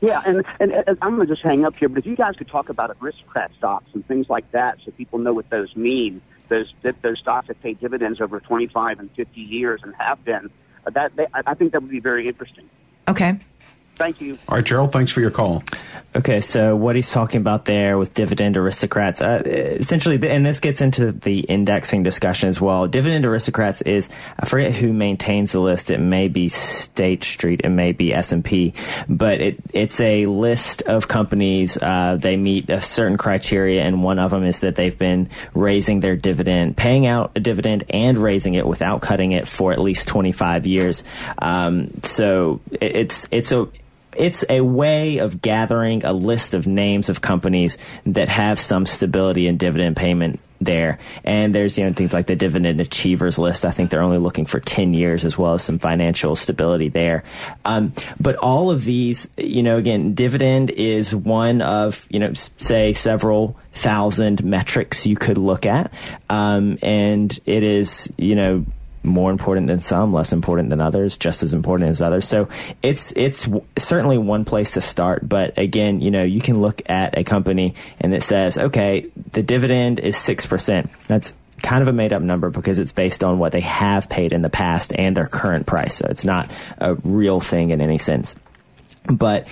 Yeah, 0.00 0.22
and, 0.24 0.44
and, 0.58 0.72
and 0.72 0.98
I'm 1.02 1.16
going 1.16 1.28
to 1.28 1.34
just 1.34 1.44
hang 1.44 1.64
up 1.64 1.76
here, 1.76 1.88
but 1.88 1.98
if 1.98 2.06
you 2.06 2.16
guys 2.16 2.34
could 2.36 2.48
talk 2.48 2.70
about 2.70 2.96
aristocrat 3.02 3.50
stocks 3.58 3.86
and 3.92 4.06
things 4.06 4.30
like 4.30 4.50
that 4.52 4.78
so 4.84 4.90
people 4.92 5.18
know 5.18 5.34
what 5.34 5.50
those 5.50 5.76
mean, 5.76 6.22
those, 6.48 6.72
that, 6.82 7.02
those 7.02 7.18
stocks 7.18 7.48
that 7.48 7.60
pay 7.62 7.74
dividends 7.74 8.20
over 8.20 8.40
25 8.40 8.98
and 8.98 9.10
50 9.12 9.40
years 9.40 9.80
and 9.82 9.94
have 9.96 10.24
been, 10.24 10.50
uh, 10.86 10.90
that, 10.90 11.14
they, 11.16 11.26
I 11.34 11.42
I 11.48 11.54
think 11.54 11.72
that 11.72 11.82
would 11.82 11.90
be 11.90 12.00
very 12.00 12.28
interesting. 12.28 12.68
Okay. 13.08 13.38
Thank 14.00 14.22
you. 14.22 14.38
All 14.48 14.56
right, 14.56 14.64
Gerald, 14.64 14.92
thanks 14.92 15.12
for 15.12 15.20
your 15.20 15.30
call. 15.30 15.62
Okay, 16.16 16.40
so 16.40 16.74
what 16.74 16.96
he's 16.96 17.12
talking 17.12 17.42
about 17.42 17.66
there 17.66 17.98
with 17.98 18.14
dividend 18.14 18.56
aristocrats, 18.56 19.20
uh, 19.20 19.42
essentially, 19.44 20.18
and 20.26 20.44
this 20.44 20.58
gets 20.58 20.80
into 20.80 21.12
the 21.12 21.40
indexing 21.40 22.02
discussion 22.02 22.48
as 22.48 22.58
well. 22.58 22.88
Dividend 22.88 23.26
aristocrats 23.26 23.82
is 23.82 24.08
I 24.38 24.46
forget 24.46 24.72
who 24.72 24.94
maintains 24.94 25.52
the 25.52 25.60
list. 25.60 25.90
It 25.90 25.98
may 26.00 26.28
be 26.28 26.48
State 26.48 27.24
Street, 27.24 27.60
it 27.62 27.68
may 27.68 27.92
be 27.92 28.14
S 28.14 28.32
and 28.32 28.42
P, 28.42 28.72
but 29.06 29.42
it 29.42 29.58
it's 29.74 30.00
a 30.00 30.24
list 30.24 30.80
of 30.82 31.06
companies. 31.06 31.76
Uh, 31.76 32.16
they 32.18 32.36
meet 32.38 32.70
a 32.70 32.80
certain 32.80 33.18
criteria, 33.18 33.82
and 33.82 34.02
one 34.02 34.18
of 34.18 34.30
them 34.30 34.44
is 34.44 34.60
that 34.60 34.76
they've 34.76 34.98
been 34.98 35.28
raising 35.52 36.00
their 36.00 36.16
dividend, 36.16 36.74
paying 36.74 37.06
out 37.06 37.32
a 37.36 37.40
dividend, 37.40 37.84
and 37.90 38.16
raising 38.16 38.54
it 38.54 38.66
without 38.66 39.02
cutting 39.02 39.32
it 39.32 39.46
for 39.46 39.72
at 39.72 39.78
least 39.78 40.08
twenty 40.08 40.32
five 40.32 40.66
years. 40.66 41.04
Um, 41.38 42.00
so 42.02 42.62
it, 42.72 42.96
it's 42.96 43.28
it's 43.30 43.52
a 43.52 43.68
it's 44.16 44.44
a 44.48 44.60
way 44.60 45.18
of 45.18 45.40
gathering 45.40 46.04
a 46.04 46.12
list 46.12 46.54
of 46.54 46.66
names 46.66 47.08
of 47.08 47.20
companies 47.20 47.78
that 48.06 48.28
have 48.28 48.58
some 48.58 48.86
stability 48.86 49.46
in 49.46 49.56
dividend 49.56 49.96
payment 49.96 50.40
there. 50.60 50.98
And 51.24 51.54
there's 51.54 51.78
you 51.78 51.86
know 51.86 51.92
things 51.92 52.12
like 52.12 52.26
the 52.26 52.36
dividend 52.36 52.80
achievers 52.80 53.38
list. 53.38 53.64
I 53.64 53.70
think 53.70 53.90
they're 53.90 54.02
only 54.02 54.18
looking 54.18 54.44
for 54.46 54.60
10 54.60 54.94
years 54.94 55.24
as 55.24 55.38
well 55.38 55.54
as 55.54 55.62
some 55.62 55.78
financial 55.78 56.36
stability 56.36 56.88
there. 56.88 57.24
Um, 57.64 57.94
but 58.20 58.36
all 58.36 58.70
of 58.70 58.84
these, 58.84 59.28
you 59.36 59.62
know, 59.62 59.78
again, 59.78 60.14
dividend 60.14 60.70
is 60.70 61.14
one 61.14 61.62
of, 61.62 62.06
you 62.10 62.20
know, 62.20 62.32
say 62.34 62.92
several 62.92 63.56
thousand 63.72 64.44
metrics 64.44 65.06
you 65.06 65.16
could 65.16 65.38
look 65.38 65.64
at. 65.64 65.92
Um, 66.28 66.78
and 66.82 67.38
it 67.46 67.62
is, 67.62 68.12
you 68.18 68.34
know, 68.34 68.66
more 69.02 69.30
important 69.30 69.66
than 69.66 69.80
some, 69.80 70.12
less 70.12 70.32
important 70.32 70.70
than 70.70 70.80
others, 70.80 71.16
just 71.16 71.42
as 71.42 71.54
important 71.54 71.90
as 71.90 72.00
others. 72.00 72.26
So 72.26 72.48
it's 72.82 73.12
it's 73.16 73.44
w- 73.44 73.64
certainly 73.78 74.18
one 74.18 74.44
place 74.44 74.72
to 74.72 74.80
start. 74.80 75.26
But 75.26 75.58
again, 75.58 76.00
you 76.00 76.10
know, 76.10 76.22
you 76.22 76.40
can 76.40 76.60
look 76.60 76.82
at 76.86 77.16
a 77.16 77.24
company 77.24 77.74
and 77.98 78.14
it 78.14 78.22
says, 78.22 78.58
okay, 78.58 79.06
the 79.32 79.42
dividend 79.42 79.98
is 79.98 80.16
six 80.16 80.46
percent. 80.46 80.90
That's 81.06 81.34
kind 81.62 81.82
of 81.82 81.88
a 81.88 81.92
made 81.92 82.12
up 82.12 82.22
number 82.22 82.50
because 82.50 82.78
it's 82.78 82.92
based 82.92 83.22
on 83.22 83.38
what 83.38 83.52
they 83.52 83.60
have 83.60 84.08
paid 84.08 84.32
in 84.32 84.42
the 84.42 84.50
past 84.50 84.92
and 84.94 85.16
their 85.16 85.26
current 85.26 85.66
price. 85.66 85.94
So 85.94 86.06
it's 86.08 86.24
not 86.24 86.50
a 86.78 86.94
real 86.94 87.40
thing 87.40 87.70
in 87.70 87.80
any 87.80 87.98
sense. 87.98 88.34
But 89.06 89.48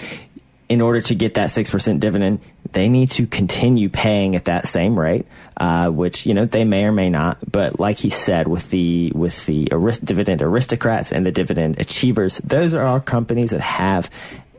in 0.68 0.80
order 0.80 1.00
to 1.00 1.14
get 1.14 1.34
that 1.34 1.50
6% 1.50 2.00
dividend, 2.00 2.40
they 2.72 2.88
need 2.88 3.10
to 3.12 3.26
continue 3.26 3.88
paying 3.88 4.36
at 4.36 4.44
that 4.46 4.66
same 4.66 4.98
rate, 4.98 5.26
uh, 5.56 5.88
which, 5.88 6.26
you 6.26 6.34
know, 6.34 6.44
they 6.44 6.64
may 6.64 6.84
or 6.84 6.92
may 6.92 7.08
not. 7.08 7.38
But 7.50 7.80
like 7.80 7.98
he 7.98 8.10
said, 8.10 8.46
with 8.46 8.68
the, 8.70 9.10
with 9.14 9.46
the 9.46 9.68
arist- 9.70 10.04
dividend 10.04 10.42
aristocrats 10.42 11.10
and 11.10 11.24
the 11.24 11.32
dividend 11.32 11.78
achievers, 11.78 12.38
those 12.38 12.74
are 12.74 12.84
our 12.84 13.00
companies 13.00 13.50
that 13.50 13.62
have 13.62 14.10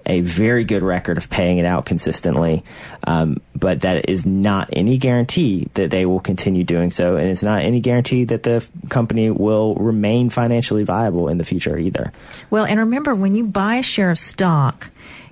a 0.05 0.21
very 0.21 0.63
good 0.63 0.81
record 0.81 1.17
of 1.17 1.29
paying 1.29 1.59
it 1.59 1.65
out 1.65 1.85
consistently. 1.85 2.63
Um, 3.05 3.41
but 3.55 3.81
that 3.81 4.09
is 4.09 4.25
not 4.25 4.69
any 4.73 4.97
guarantee 4.97 5.67
that 5.75 5.91
they 5.91 6.05
will 6.05 6.19
continue 6.19 6.63
doing 6.63 6.89
so. 6.89 7.15
And 7.17 7.29
it's 7.29 7.43
not 7.43 7.61
any 7.61 7.79
guarantee 7.79 8.23
that 8.25 8.41
the 8.41 8.55
f- 8.55 8.71
company 8.89 9.29
will 9.29 9.75
remain 9.75 10.31
financially 10.31 10.83
viable 10.83 11.27
in 11.27 11.37
the 11.37 11.43
future 11.43 11.77
either. 11.77 12.11
Well, 12.49 12.65
and 12.65 12.79
remember 12.79 13.13
when 13.13 13.35
you 13.35 13.45
buy 13.45 13.75
a 13.75 13.83
share 13.83 14.09
of 14.09 14.17
stock, 14.17 14.89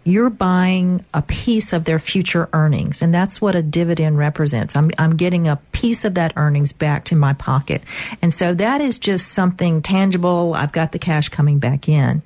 you're 0.07 0.29
buying 0.29 1.03
a 1.13 1.21
piece 1.21 1.73
of 1.73 1.83
their 1.83 1.99
future 1.99 2.47
earnings. 2.53 3.01
And 3.01 3.13
that's 3.13 3.41
what 3.41 3.55
a 3.55 3.61
dividend 3.61 4.17
represents. 4.17 4.73
I'm, 4.73 4.89
I'm 4.97 5.17
getting 5.17 5.49
a 5.49 5.57
piece 5.73 6.05
of 6.05 6.13
that 6.13 6.31
earnings 6.37 6.71
back 6.71 7.03
to 7.05 7.15
my 7.15 7.33
pocket. 7.33 7.81
And 8.21 8.33
so 8.33 8.53
that 8.53 8.79
is 8.79 8.99
just 8.99 9.27
something 9.27 9.81
tangible. 9.81 10.53
I've 10.55 10.71
got 10.71 10.93
the 10.93 10.99
cash 10.99 11.27
coming 11.27 11.59
back 11.59 11.89
in. 11.89 12.21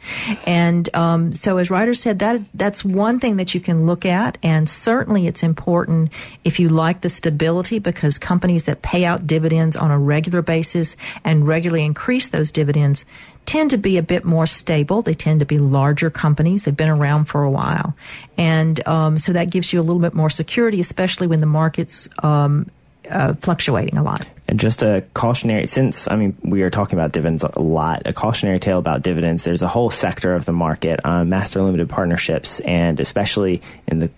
And, 0.46 0.96
um, 0.96 1.34
so 1.34 1.58
as 1.58 1.72
Ryder 1.72 1.96
said, 1.96 2.20
that, 2.20 2.42
that's 2.54 2.86
one 2.86 3.20
thing 3.20 3.38
that 3.38 3.56
you 3.56 3.60
can 3.60 3.88
look 3.88 4.06
at. 4.06 4.38
And 4.44 4.70
certainly 4.70 5.26
it's 5.26 5.42
important 5.42 6.12
if 6.44 6.60
you 6.60 6.70
like 6.70 7.02
the 7.02 7.10
stability 7.10 7.80
because 7.80 8.20
companies 8.20 8.66
that 8.66 8.84
pay 8.84 9.06
out 9.06 9.26
dividends 9.26 9.76
on 9.76 9.90
a 9.90 9.98
regular 9.98 10.44
basis 10.44 10.96
and 11.24 11.48
regularly 11.48 11.84
increase 11.84 12.28
those 12.28 12.52
dividends 12.52 13.06
tend 13.46 13.72
to 13.72 13.78
be 13.78 13.98
a 13.98 14.04
bit 14.04 14.24
more 14.24 14.46
stable. 14.46 15.02
They 15.02 15.14
tend 15.14 15.40
to 15.40 15.46
be 15.46 15.60
larger 15.60 16.10
companies. 16.10 16.64
They've 16.64 16.76
been 16.76 16.90
around 16.90 17.26
for 17.26 17.44
a 17.44 17.50
while. 17.50 17.96
And 18.38 18.86
um, 18.88 19.18
so 19.18 19.34
that 19.34 19.50
gives 19.50 19.74
you 19.74 19.80
a 19.80 19.84
little 19.84 20.02
bit 20.02 20.14
more 20.14 20.30
security, 20.30 20.80
especially 20.80 21.28
when 21.28 21.40
the 21.40 21.48
market's 21.48 22.08
um, 22.24 22.70
uh, 23.10 23.34
fluctuating 23.36 23.98
a 23.98 24.04
lot. 24.04 24.28
And 24.48 24.60
just 24.60 24.84
a 24.84 25.04
cautionary, 25.14 25.66
since 25.66 26.10
I 26.10 26.16
mean 26.16 26.38
we 26.44 26.62
are 26.64 26.70
talking 26.70 26.98
about 26.98 27.14
dividends 27.14 27.44
a 27.44 27.60
lot, 27.60 28.04
a 28.06 28.14
cautionary 28.14 28.60
tale 28.60 28.80
about 28.80 29.02
dividends. 29.02 29.44
There's 29.44 29.62
a 29.62 29.68
whole 29.68 29.90
sector 29.90 30.34
of 30.34 30.46
the 30.46 30.52
market, 30.52 31.00
uh, 31.06 31.24
master 31.24 31.62
limited 31.62 31.90
partnerships, 31.90 32.60
and 32.60 33.00
especially 33.00 33.62
in 33.88 34.00
the 34.00 34.10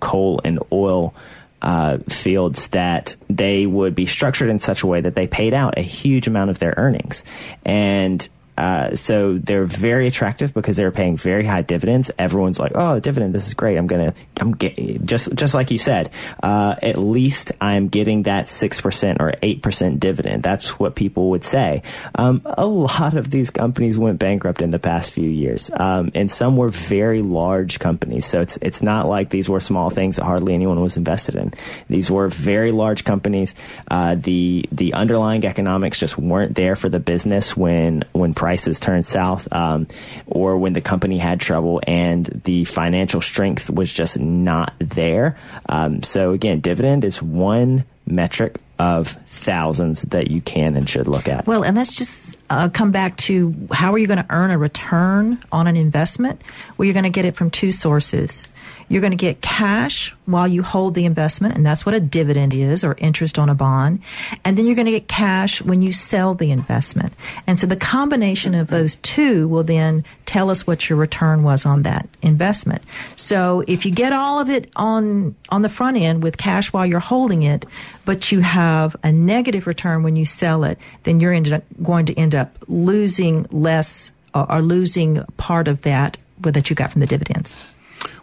coal 0.00 0.40
and 0.44 0.58
oil 0.72 1.14
uh, 1.60 1.98
fields, 2.08 2.68
that 2.68 3.16
they 3.28 3.66
would 3.66 3.94
be 3.94 4.06
structured 4.06 4.50
in 4.50 4.60
such 4.60 4.82
a 4.82 4.86
way 4.86 5.00
that 5.00 5.14
they 5.14 5.26
paid 5.26 5.54
out 5.54 5.78
a 5.78 5.82
huge 5.82 6.26
amount 6.26 6.50
of 6.50 6.58
their 6.58 6.74
earnings, 6.76 7.24
and 7.64 8.28
uh, 8.56 8.94
so 8.94 9.38
they're 9.38 9.64
very 9.64 10.06
attractive 10.06 10.52
because 10.52 10.76
they're 10.76 10.90
paying 10.90 11.16
very 11.16 11.44
high 11.44 11.62
dividends. 11.62 12.10
Everyone's 12.18 12.58
like, 12.58 12.72
"Oh, 12.74 13.00
dividend, 13.00 13.34
this 13.34 13.46
is 13.46 13.54
great. 13.54 13.76
I'm 13.76 13.86
gonna, 13.86 14.14
I'm 14.40 14.52
get, 14.52 15.04
just 15.04 15.34
just 15.34 15.54
like 15.54 15.70
you 15.70 15.78
said. 15.78 16.10
Uh, 16.42 16.76
at 16.82 16.98
least 16.98 17.52
I'm 17.60 17.88
getting 17.88 18.24
that 18.24 18.48
six 18.48 18.80
percent 18.80 19.20
or 19.20 19.32
eight 19.42 19.62
percent 19.62 20.00
dividend. 20.00 20.42
That's 20.42 20.78
what 20.78 20.94
people 20.94 21.30
would 21.30 21.44
say. 21.44 21.82
Um, 22.14 22.42
a 22.44 22.66
lot 22.66 23.16
of 23.16 23.30
these 23.30 23.50
companies 23.50 23.98
went 23.98 24.18
bankrupt 24.18 24.60
in 24.60 24.70
the 24.70 24.78
past 24.78 25.12
few 25.12 25.28
years, 25.28 25.70
um, 25.72 26.10
and 26.14 26.30
some 26.30 26.56
were 26.56 26.68
very 26.68 27.22
large 27.22 27.78
companies. 27.78 28.26
So 28.26 28.42
it's 28.42 28.58
it's 28.60 28.82
not 28.82 29.08
like 29.08 29.30
these 29.30 29.48
were 29.48 29.60
small 29.60 29.88
things 29.88 30.16
that 30.16 30.24
hardly 30.24 30.52
anyone 30.52 30.80
was 30.80 30.96
invested 30.96 31.36
in. 31.36 31.54
These 31.88 32.10
were 32.10 32.28
very 32.28 32.72
large 32.72 33.04
companies. 33.04 33.54
Uh, 33.90 34.14
the 34.14 34.68
the 34.70 34.92
underlying 34.92 35.46
economics 35.46 35.98
just 35.98 36.18
weren't 36.18 36.54
there 36.54 36.76
for 36.76 36.90
the 36.90 37.00
business 37.00 37.56
when 37.56 38.04
when 38.12 38.34
prices 38.42 38.80
turned 38.80 39.06
south, 39.06 39.46
um, 39.52 39.86
or 40.26 40.58
when 40.58 40.72
the 40.72 40.80
company 40.80 41.16
had 41.16 41.38
trouble 41.38 41.80
and 41.86 42.26
the 42.42 42.64
financial 42.64 43.20
strength 43.20 43.70
was 43.70 43.92
just 43.92 44.18
not 44.18 44.74
there. 44.80 45.38
Um, 45.68 46.02
so 46.02 46.32
again, 46.32 46.58
dividend 46.58 47.04
is 47.04 47.22
one 47.22 47.84
metric 48.04 48.58
of 48.80 49.10
thousands 49.26 50.02
that 50.02 50.28
you 50.28 50.40
can 50.40 50.76
and 50.76 50.88
should 50.88 51.06
look 51.06 51.28
at. 51.28 51.46
Well, 51.46 51.62
and 51.62 51.76
let's 51.76 51.92
just 51.92 52.36
uh, 52.50 52.68
come 52.68 52.90
back 52.90 53.16
to 53.28 53.54
how 53.70 53.92
are 53.92 53.98
you 53.98 54.08
going 54.08 54.18
to 54.18 54.26
earn 54.28 54.50
a 54.50 54.58
return 54.58 55.38
on 55.52 55.68
an 55.68 55.76
investment? 55.76 56.42
Well, 56.76 56.86
you're 56.86 56.94
going 56.94 57.04
to 57.04 57.10
get 57.10 57.24
it 57.24 57.36
from 57.36 57.48
two 57.48 57.70
sources. 57.70 58.48
You're 58.88 59.00
going 59.00 59.12
to 59.12 59.16
get 59.16 59.40
cash 59.40 60.14
while 60.26 60.46
you 60.46 60.62
hold 60.62 60.94
the 60.94 61.04
investment, 61.04 61.56
and 61.56 61.64
that's 61.64 61.84
what 61.84 61.94
a 61.94 62.00
dividend 62.00 62.54
is 62.54 62.84
or 62.84 62.94
interest 62.98 63.38
on 63.38 63.48
a 63.48 63.54
bond. 63.54 64.00
And 64.44 64.56
then 64.56 64.66
you're 64.66 64.74
going 64.74 64.86
to 64.86 64.92
get 64.92 65.08
cash 65.08 65.62
when 65.62 65.82
you 65.82 65.92
sell 65.92 66.34
the 66.34 66.50
investment. 66.50 67.12
And 67.46 67.58
so 67.58 67.66
the 67.66 67.76
combination 67.76 68.54
of 68.54 68.68
those 68.68 68.96
two 68.96 69.48
will 69.48 69.64
then 69.64 70.04
tell 70.26 70.50
us 70.50 70.66
what 70.66 70.88
your 70.88 70.98
return 70.98 71.42
was 71.42 71.66
on 71.66 71.82
that 71.82 72.08
investment. 72.22 72.82
So 73.16 73.64
if 73.66 73.84
you 73.84 73.90
get 73.90 74.12
all 74.12 74.40
of 74.40 74.48
it 74.48 74.70
on, 74.76 75.34
on 75.48 75.62
the 75.62 75.68
front 75.68 75.96
end 75.96 76.22
with 76.22 76.36
cash 76.36 76.72
while 76.72 76.86
you're 76.86 77.00
holding 77.00 77.42
it, 77.42 77.66
but 78.04 78.32
you 78.32 78.40
have 78.40 78.96
a 79.02 79.12
negative 79.12 79.66
return 79.66 80.02
when 80.02 80.16
you 80.16 80.24
sell 80.24 80.64
it, 80.64 80.78
then 81.04 81.20
you're 81.20 81.34
up, 81.54 81.64
going 81.82 82.06
to 82.06 82.18
end 82.18 82.34
up 82.34 82.56
losing 82.68 83.46
less 83.50 84.12
or, 84.34 84.50
or 84.50 84.62
losing 84.62 85.22
part 85.36 85.68
of 85.68 85.82
that 85.82 86.16
that 86.40 86.70
you 86.70 86.76
got 86.76 86.92
from 86.92 87.00
the 87.00 87.06
dividends. 87.06 87.56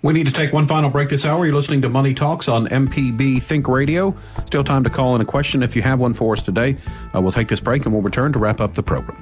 We 0.02 0.14
need 0.14 0.28
to 0.28 0.32
take 0.32 0.54
one 0.54 0.66
final 0.66 0.90
break 0.90 1.10
this 1.10 1.26
hour. 1.26 1.46
You're 1.46 1.56
listening 1.56 1.82
to 1.82 1.90
Money 1.90 2.14
Talks 2.14 2.48
on 2.48 2.68
MPB 2.68 3.44
Think 3.44 3.68
Radio. 3.68 4.16
Still 4.46 4.64
time 4.64 4.86
to 4.86 4.90
call 4.90 5.14
in 5.16 5.22
a 5.22 5.26
question 5.26 5.62
if 5.62 5.76
you 5.76 5.82
have 5.82 6.00
one 6.00 6.14
for 6.14 6.34
us 6.34 6.42
today. 6.42 6.78
Uh, 7.14 7.22
we'll 7.22 7.34
take 7.34 7.50
this 7.50 7.60
break 7.60 7.84
and 7.86 7.94
we'll 7.94 8.02
return 8.02 8.32
to 8.32 8.40
wrap 8.40 8.62
up 8.62 8.76
the 8.76 8.84
program. 8.84 9.22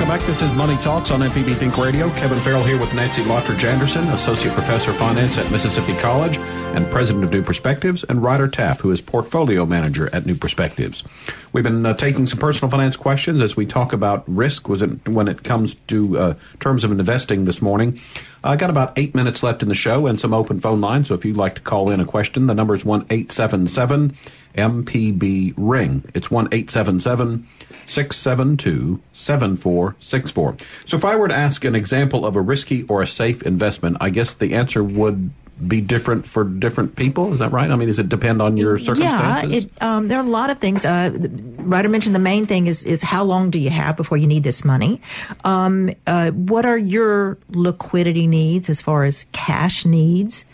Welcome 0.00 0.18
back. 0.18 0.26
This 0.26 0.40
is 0.40 0.50
Money 0.54 0.76
Talks 0.76 1.10
on 1.10 1.20
MPB 1.20 1.56
Think 1.56 1.76
Radio. 1.76 2.08
Kevin 2.14 2.38
Farrell 2.38 2.64
here 2.64 2.80
with 2.80 2.94
Nancy 2.94 3.22
Lottridge 3.22 3.64
Anderson, 3.64 4.08
Associate 4.08 4.50
Professor 4.54 4.92
of 4.92 4.96
Finance 4.96 5.36
at 5.36 5.52
Mississippi 5.52 5.94
College 5.96 6.38
and 6.38 6.90
President 6.90 7.22
of 7.22 7.30
New 7.30 7.42
Perspectives, 7.42 8.02
and 8.04 8.22
Ryder 8.22 8.48
Taff, 8.48 8.80
who 8.80 8.92
is 8.92 9.02
Portfolio 9.02 9.66
Manager 9.66 10.08
at 10.14 10.24
New 10.24 10.36
Perspectives. 10.36 11.04
We've 11.52 11.62
been 11.62 11.84
uh, 11.84 11.92
taking 11.92 12.26
some 12.26 12.38
personal 12.38 12.70
finance 12.70 12.96
questions 12.96 13.42
as 13.42 13.58
we 13.58 13.66
talk 13.66 13.92
about 13.92 14.24
risk 14.26 14.70
was 14.70 14.80
it, 14.80 15.06
when 15.06 15.28
it 15.28 15.42
comes 15.42 15.74
to 15.88 16.18
uh, 16.18 16.34
terms 16.60 16.82
of 16.82 16.92
investing 16.92 17.44
this 17.44 17.60
morning. 17.60 18.00
I 18.42 18.56
got 18.56 18.70
about 18.70 18.98
eight 18.98 19.14
minutes 19.14 19.42
left 19.42 19.62
in 19.62 19.68
the 19.68 19.74
show 19.74 20.06
and 20.06 20.18
some 20.18 20.32
open 20.32 20.60
phone 20.60 20.80
lines, 20.80 21.08
so 21.08 21.14
if 21.14 21.26
you'd 21.26 21.36
like 21.36 21.56
to 21.56 21.60
call 21.60 21.90
in 21.90 22.00
a 22.00 22.06
question, 22.06 22.46
the 22.46 22.54
number 22.54 22.74
is 22.74 22.86
1 22.86 23.02
877 23.10 24.16
MPB 24.56 25.54
Ring. 25.56 26.04
It's 26.14 26.30
1 26.30 26.48
877 26.52 27.48
672 27.86 29.00
7464. 29.12 30.56
So 30.86 30.96
if 30.96 31.04
I 31.04 31.16
were 31.16 31.28
to 31.28 31.34
ask 31.34 31.64
an 31.64 31.74
example 31.74 32.24
of 32.24 32.36
a 32.36 32.40
risky 32.40 32.84
or 32.84 33.02
a 33.02 33.06
safe 33.06 33.42
investment, 33.42 33.96
I 34.00 34.10
guess 34.10 34.34
the 34.34 34.54
answer 34.54 34.82
would 34.84 35.30
be 35.66 35.80
different 35.80 36.26
for 36.26 36.44
different 36.44 36.96
people. 36.96 37.32
Is 37.32 37.40
that 37.40 37.52
right? 37.52 37.70
I 37.70 37.76
mean, 37.76 37.88
does 37.88 37.98
it 37.98 38.08
depend 38.08 38.40
on 38.40 38.56
your 38.56 38.78
circumstances? 38.78 39.50
Yeah, 39.50 39.58
it, 39.58 39.82
um, 39.82 40.08
there 40.08 40.18
are 40.18 40.24
a 40.24 40.28
lot 40.28 40.50
of 40.50 40.58
things. 40.58 40.84
Uh, 40.84 41.10
Ryder 41.58 41.88
mentioned 41.88 42.14
the 42.14 42.20
main 42.20 42.46
thing 42.46 42.66
is 42.66 42.84
is 42.84 43.02
how 43.02 43.24
long 43.24 43.50
do 43.50 43.58
you 43.58 43.70
have 43.70 43.96
before 43.96 44.16
you 44.16 44.26
need 44.26 44.42
this 44.42 44.64
money? 44.64 45.00
Um, 45.44 45.90
uh, 46.06 46.30
what 46.30 46.64
are 46.64 46.78
your 46.78 47.38
liquidity 47.50 48.26
needs 48.26 48.70
as 48.70 48.80
far 48.80 49.04
as 49.04 49.26
cash 49.32 49.84
needs? 49.84 50.44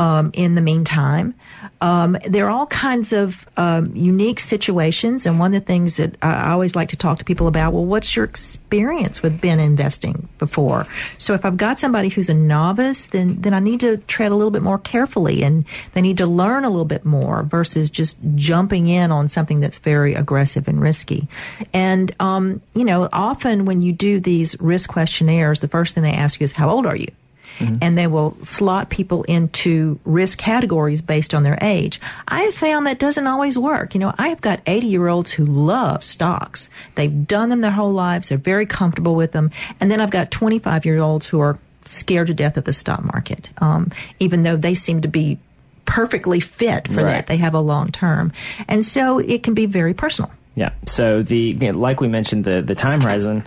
Um, 0.00 0.30
in 0.32 0.54
the 0.54 0.62
meantime. 0.62 1.34
Um, 1.82 2.16
there 2.26 2.46
are 2.46 2.50
all 2.50 2.66
kinds 2.66 3.12
of 3.12 3.46
um, 3.58 3.94
unique 3.94 4.40
situations, 4.40 5.26
and 5.26 5.38
one 5.38 5.54
of 5.54 5.60
the 5.60 5.66
things 5.66 5.98
that 5.98 6.16
I 6.22 6.52
always 6.52 6.74
like 6.74 6.88
to 6.88 6.96
talk 6.96 7.18
to 7.18 7.24
people 7.24 7.46
about, 7.46 7.74
well, 7.74 7.84
what's 7.84 8.16
your 8.16 8.24
experience 8.24 9.22
with 9.22 9.42
been 9.42 9.60
investing 9.60 10.28
before? 10.38 10.86
So 11.18 11.34
if 11.34 11.44
I've 11.44 11.58
got 11.58 11.78
somebody 11.78 12.08
who's 12.08 12.30
a 12.30 12.34
novice, 12.34 13.08
then 13.08 13.42
then 13.42 13.52
I 13.52 13.60
need 13.60 13.80
to 13.80 13.98
tread 13.98 14.32
a 14.32 14.34
little 14.34 14.50
bit 14.50 14.62
more 14.62 14.78
carefully, 14.78 15.42
and 15.42 15.66
they 15.92 16.00
need 16.00 16.16
to 16.16 16.26
learn 16.26 16.64
a 16.64 16.70
little 16.70 16.86
bit 16.86 17.04
more 17.04 17.42
versus 17.42 17.90
just 17.90 18.16
jumping 18.36 18.88
in 18.88 19.12
on 19.12 19.28
something 19.28 19.60
that's 19.60 19.78
very 19.78 20.14
aggressive 20.14 20.66
and 20.66 20.80
risky. 20.80 21.28
And 21.74 22.14
um, 22.20 22.62
you 22.74 22.86
know, 22.86 23.10
often 23.12 23.66
when 23.66 23.82
you 23.82 23.92
do 23.92 24.18
these 24.18 24.58
risk 24.62 24.88
questionnaires, 24.88 25.60
the 25.60 25.68
first 25.68 25.94
thing 25.94 26.04
they 26.04 26.12
ask 26.12 26.40
you 26.40 26.44
is, 26.44 26.52
"How 26.52 26.70
old 26.70 26.86
are 26.86 26.96
you?" 26.96 27.12
Mm-hmm. 27.60 27.76
and 27.82 27.98
they 27.98 28.06
will 28.06 28.36
slot 28.42 28.88
people 28.88 29.22
into 29.24 30.00
risk 30.04 30.38
categories 30.38 31.02
based 31.02 31.34
on 31.34 31.42
their 31.42 31.58
age. 31.60 32.00
I 32.26 32.42
have 32.42 32.54
found 32.54 32.86
that 32.86 32.98
doesn't 32.98 33.26
always 33.26 33.58
work. 33.58 33.94
You 33.94 34.00
know, 34.00 34.14
I 34.16 34.28
have 34.28 34.40
got 34.40 34.60
80 34.66 34.86
year 34.86 35.08
olds 35.08 35.30
who 35.30 35.44
love 35.44 36.02
stocks. 36.02 36.70
They've 36.94 37.26
done 37.26 37.50
them 37.50 37.60
their 37.60 37.70
whole 37.70 37.92
lives. 37.92 38.30
They're 38.30 38.38
very 38.38 38.64
comfortable 38.64 39.14
with 39.14 39.32
them. 39.32 39.50
And 39.78 39.90
then 39.90 40.00
I've 40.00 40.10
got 40.10 40.30
25 40.30 40.86
year 40.86 40.98
olds 41.00 41.26
who 41.26 41.40
are 41.40 41.58
scared 41.84 42.28
to 42.28 42.34
death 42.34 42.56
of 42.56 42.64
the 42.64 42.72
stock 42.72 43.04
market, 43.04 43.50
um, 43.58 43.92
even 44.18 44.42
though 44.42 44.56
they 44.56 44.74
seem 44.74 45.02
to 45.02 45.08
be 45.08 45.38
perfectly 45.84 46.40
fit 46.40 46.88
for 46.88 47.02
right. 47.02 47.04
that. 47.04 47.26
They 47.26 47.36
have 47.38 47.54
a 47.54 47.60
long 47.60 47.92
term. 47.92 48.32
And 48.68 48.84
so 48.84 49.18
it 49.18 49.42
can 49.42 49.54
be 49.54 49.66
very 49.66 49.92
personal. 49.92 50.30
Yeah. 50.54 50.72
So 50.86 51.22
the 51.22 51.72
like 51.72 52.00
we 52.00 52.08
mentioned 52.08 52.44
the 52.44 52.62
the 52.62 52.74
time 52.74 53.00
horizon 53.00 53.44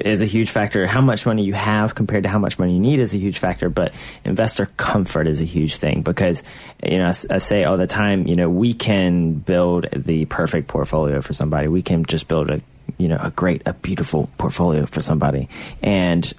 is 0.00 0.22
a 0.22 0.26
huge 0.26 0.50
factor. 0.50 0.86
How 0.86 1.00
much 1.00 1.26
money 1.26 1.44
you 1.44 1.54
have 1.54 1.94
compared 1.94 2.24
to 2.24 2.28
how 2.28 2.38
much 2.38 2.58
money 2.58 2.74
you 2.74 2.80
need 2.80 3.00
is 3.00 3.14
a 3.14 3.18
huge 3.18 3.38
factor, 3.38 3.68
but 3.68 3.92
investor 4.24 4.66
comfort 4.76 5.26
is 5.26 5.40
a 5.40 5.44
huge 5.44 5.76
thing 5.76 6.02
because, 6.02 6.42
you 6.82 6.98
know, 6.98 7.06
I, 7.06 7.34
I, 7.34 7.38
say 7.38 7.64
all 7.64 7.76
the 7.76 7.86
time, 7.86 8.26
you 8.26 8.36
know, 8.36 8.48
we 8.48 8.74
can 8.74 9.34
build 9.34 9.86
the 9.92 10.24
perfect 10.26 10.68
portfolio 10.68 11.20
for 11.20 11.32
somebody. 11.32 11.68
We 11.68 11.82
can 11.82 12.04
just 12.04 12.28
build 12.28 12.50
a, 12.50 12.60
you 12.98 13.08
know, 13.08 13.18
a 13.20 13.30
great, 13.30 13.62
a 13.66 13.74
beautiful 13.74 14.28
portfolio 14.38 14.86
for 14.86 15.00
somebody. 15.00 15.48
And 15.82 16.32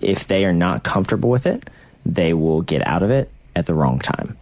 if 0.00 0.26
they 0.26 0.44
are 0.44 0.52
not 0.52 0.82
comfortable 0.82 1.30
with 1.30 1.46
it, 1.46 1.68
they 2.04 2.32
will 2.32 2.62
get 2.62 2.86
out 2.86 3.02
of 3.02 3.10
it 3.10 3.30
at 3.54 3.66
the 3.66 3.74
wrong 3.74 3.98
time. 3.98 4.36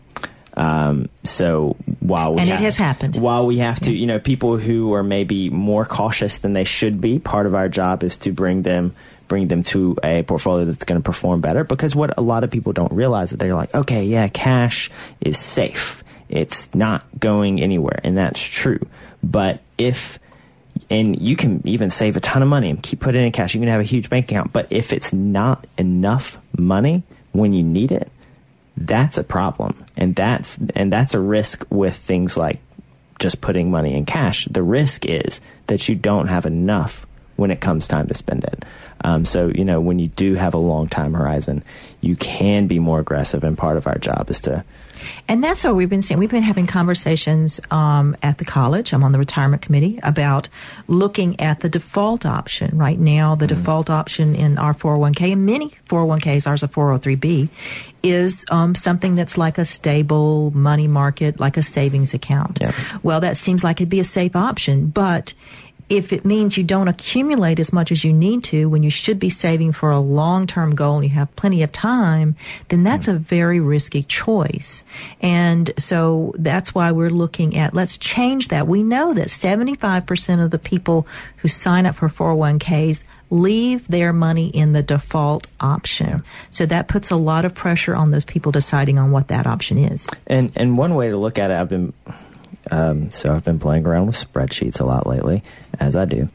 Um, 0.57 1.09
so 1.25 1.77
while 2.01 2.35
we 2.35 2.41
and 2.41 2.51
have, 2.51 2.61
it 2.61 2.65
has 2.65 2.77
happened, 2.77 3.17
while 3.17 3.47
we 3.47 3.59
have 3.59 3.81
to, 3.81 3.93
you 3.93 4.07
know, 4.07 4.21
people 4.21 4.57
who 4.57 4.95
are 4.95 5.03
maybe 5.03 5.51
more 5.51 5.85
cautious 5.85 6.39
than 6.39 6.53
they 6.53 6.65
should 6.65 7.01
be, 7.01 7.19
part 7.19 7.47
of 7.47 7.55
our 7.55 7.69
job 7.69 8.05
is 8.05 8.19
to 8.19 8.33
bring 8.33 8.63
them 8.63 8.95
bring 9.27 9.49
them 9.49 9.63
to 9.63 9.97
a 10.05 10.23
portfolio 10.23 10.67
that's 10.67 10.85
going 10.85 11.01
to 11.01 11.05
perform 11.05 11.41
better. 11.41 11.65
Because 11.65 11.97
what 11.97 12.17
a 12.19 12.21
lot 12.21 12.45
of 12.45 12.51
people 12.51 12.73
don't 12.73 12.93
realize 12.93 13.31
that 13.31 13.39
they're 13.39 13.55
like, 13.55 13.75
okay, 13.75 14.05
yeah, 14.05 14.29
cash 14.29 14.91
is 15.21 15.39
safe. 15.39 16.05
It's 16.29 16.73
not 16.75 17.05
going 17.19 17.61
anywhere, 17.61 18.01
and 18.05 18.17
that's 18.17 18.41
true. 18.41 18.87
But 19.23 19.61
if 19.79 20.19
and 20.91 21.21
you 21.21 21.37
can 21.37 21.67
even 21.67 21.91
save 21.91 22.17
a 22.17 22.21
ton 22.21 22.43
of 22.43 22.49
money 22.49 22.71
and 22.71 22.83
keep 22.83 23.01
putting 23.01 23.25
in 23.25 23.33
cash. 23.33 23.55
You 23.55 23.61
can 23.61 23.69
have 23.69 23.81
a 23.81 23.85
huge 23.85 24.11
bank 24.11 24.31
account, 24.31 24.53
but 24.53 24.67
if 24.71 24.93
it's 24.93 25.13
not 25.13 25.67
enough 25.79 26.39
money 26.57 27.03
when 27.33 27.53
you 27.53 27.63
need 27.63 27.93
it, 27.93 28.11
that's 28.77 29.19
a 29.19 29.25
problem. 29.25 29.85
And 29.97 30.15
that's, 30.15 30.59
and 30.75 30.93
that's 30.93 31.15
a 31.15 31.21
risk 31.21 31.65
with 31.71 31.97
things 31.97 32.37
like 32.37 32.61
just 33.19 33.41
putting 33.41 33.71
money 33.71 33.95
in 33.95 34.07
cash. 34.07 34.47
The 34.47 34.63
risk 34.63 35.07
is 35.07 35.41
that 35.67 35.89
you 35.89 35.95
don't 35.95 36.27
have 36.29 36.47
enough 36.47 37.07
when 37.37 37.51
it 37.51 37.61
comes 37.61 37.89
time 37.89 38.09
to 38.09 38.15
spend 38.15 38.45
it. 38.45 38.65
Um, 39.03 39.25
so, 39.25 39.49
you 39.49 39.65
know, 39.65 39.81
when 39.81 39.99
you 39.99 40.09
do 40.09 40.35
have 40.35 40.55
a 40.55 40.59
long 40.59 40.89
time 40.89 41.15
horizon, 41.15 41.63
you 42.01 42.17
can 42.17 42.67
be 42.67 42.79
more 42.79 43.01
aggressive. 43.01 43.45
And 43.45 43.59
part 43.59 43.77
of 43.77 43.87
our 43.87 43.99
job 43.99 44.31
is 44.31 44.41
to 44.43 44.65
and 45.29 45.43
that's 45.43 45.65
what 45.65 45.75
we've 45.75 45.89
been 45.89 46.03
saying. 46.03 46.19
We've 46.19 46.31
been 46.31 46.43
having 46.43 46.67
conversations 46.67 47.61
um, 47.71 48.17
at 48.23 48.39
the 48.39 48.45
college. 48.45 48.93
I'm 48.93 49.05
on 49.05 49.13
the 49.13 49.19
retirement 49.19 49.63
committee 49.63 49.99
about 50.03 50.49
looking 50.89 51.41
at 51.41 51.61
the 51.61 51.69
default 51.69 52.27
option. 52.27 52.79
Right 52.79 52.99
now, 52.99 53.35
the 53.35 53.47
mm-hmm. 53.47 53.57
default 53.57 53.91
option 53.91 54.35
in 54.35 54.59
our 54.59 54.75
401k 54.75 55.33
and 55.33 55.47
many 55.47 55.71
401ks, 55.89 56.47
ours 56.47 56.63
a 56.63 56.69
403b, 56.69 57.49
is 58.03 58.45
um, 58.51 58.75
something 58.75 59.15
that's 59.15 59.39
like 59.39 59.59
a 59.59 59.65
stable 59.65 60.51
money 60.51 60.87
market, 60.87 61.41
like 61.41 61.57
a 61.57 61.63
savings 61.63 62.13
account. 62.13 62.59
Yeah. 62.61 62.73
Well, 63.03 63.21
that 63.21 63.37
seems 63.37 63.65
like 63.65 63.81
it'd 63.81 63.89
be 63.89 64.01
a 64.01 64.05
safe 64.05 64.37
option, 64.37 64.89
but 64.89 65.33
if 65.89 66.13
it 66.13 66.25
means 66.25 66.57
you 66.57 66.65
don't 66.65 66.89
accumulate 66.89 67.59
as 67.59 67.73
much 67.73 67.93
as 67.93 68.05
you 68.05 68.13
need 68.13 68.45
to 68.45 68.69
when 68.69 68.83
you 68.83 68.91
should 68.91 69.19
be 69.19 69.31
saving 69.31 69.73
for 69.73 69.91
a 69.91 70.01
long 70.01 70.47
term 70.47 70.75
goal 70.75 70.97
and 70.97 71.05
you 71.05 71.11
have 71.11 71.35
plenty 71.37 71.63
of 71.63 71.73
time, 71.73 72.37
then 72.69 72.85
that's 72.85 73.09
a 73.09 73.15
very 73.15 73.61
risky 73.61 74.03
choice. 74.03 74.85
And 75.21 75.73
so 75.79 76.35
that's 76.39 76.75
why 76.75 76.93
we're 76.93 77.11
looking 77.11 77.57
at 77.57 77.75
let's 77.75 77.99
change 77.99 78.49
that. 78.49 78.67
We 78.67 78.83
know 78.83 79.15
that 79.15 79.29
75% 79.29 80.45
of 80.45 80.51
the 80.51 80.59
people 80.59 81.07
who 81.39 81.49
sign 81.49 81.87
up 81.87 81.97
for 81.97 82.09
401ks 82.09 83.03
leave 83.31 83.87
their 83.89 84.13
money 84.13 84.49
in 84.49 84.73
the 84.73 84.83
default 84.83 85.49
option. 85.61 86.25
So 86.51 86.67
that 86.67 86.89
puts 86.89 87.11
a 87.11 87.17
lot 87.17 87.45
of 87.45 87.55
pressure 87.55 87.95
on 87.95 88.11
those 88.11 88.25
people 88.25 88.53
deciding 88.53 88.99
on 88.99 89.11
what 89.11 89.29
that 89.29 89.47
option 89.47 89.79
is. 89.79 90.09
And 90.27 90.53
and 90.57 90.79
one 90.79 90.95
way 90.95 91.11
to 91.11 91.17
look 91.17 91.39
at 91.39 91.51
it, 91.51 91.55
I've 91.55 91.69
been 91.69 91.93
um, 92.71 93.11
so 93.11 93.35
I've 93.35 93.45
been 93.45 93.59
playing 93.59 93.87
around 93.87 94.07
with 94.07 94.17
spreadsheets 94.17 94.81
a 94.81 94.85
lot 94.85 95.07
lately, 95.07 95.43
as 95.79 95.97
I 95.97 96.05
do. 96.05 96.29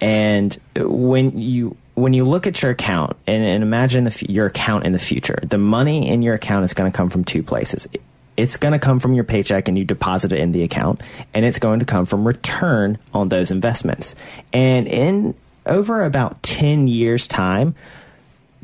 And 0.00 0.56
when 0.76 1.38
you 1.38 1.76
when 1.94 2.12
you 2.14 2.24
look 2.24 2.46
at 2.46 2.62
your 2.62 2.70
account 2.70 3.16
and, 3.26 3.42
and 3.42 3.62
imagine 3.62 4.04
the, 4.04 4.26
your 4.28 4.46
account 4.46 4.86
in 4.86 4.92
the 4.92 4.98
future, 4.98 5.38
the 5.42 5.58
money 5.58 6.08
in 6.08 6.22
your 6.22 6.34
account 6.34 6.64
is 6.64 6.72
going 6.72 6.90
to 6.90 6.96
come 6.96 7.10
from 7.10 7.24
two 7.24 7.42
places. 7.42 7.86
It's 8.36 8.56
going 8.56 8.72
to 8.72 8.78
come 8.78 9.00
from 9.00 9.12
your 9.12 9.24
paycheck 9.24 9.68
and 9.68 9.76
you 9.76 9.84
deposit 9.84 10.32
it 10.32 10.38
in 10.38 10.52
the 10.52 10.62
account, 10.62 11.02
and 11.34 11.44
it's 11.44 11.58
going 11.58 11.80
to 11.80 11.84
come 11.84 12.06
from 12.06 12.26
return 12.26 12.98
on 13.12 13.28
those 13.28 13.50
investments. 13.50 14.14
And 14.52 14.88
in 14.88 15.34
over 15.66 16.02
about 16.02 16.42
10 16.42 16.88
years' 16.88 17.28
time, 17.28 17.74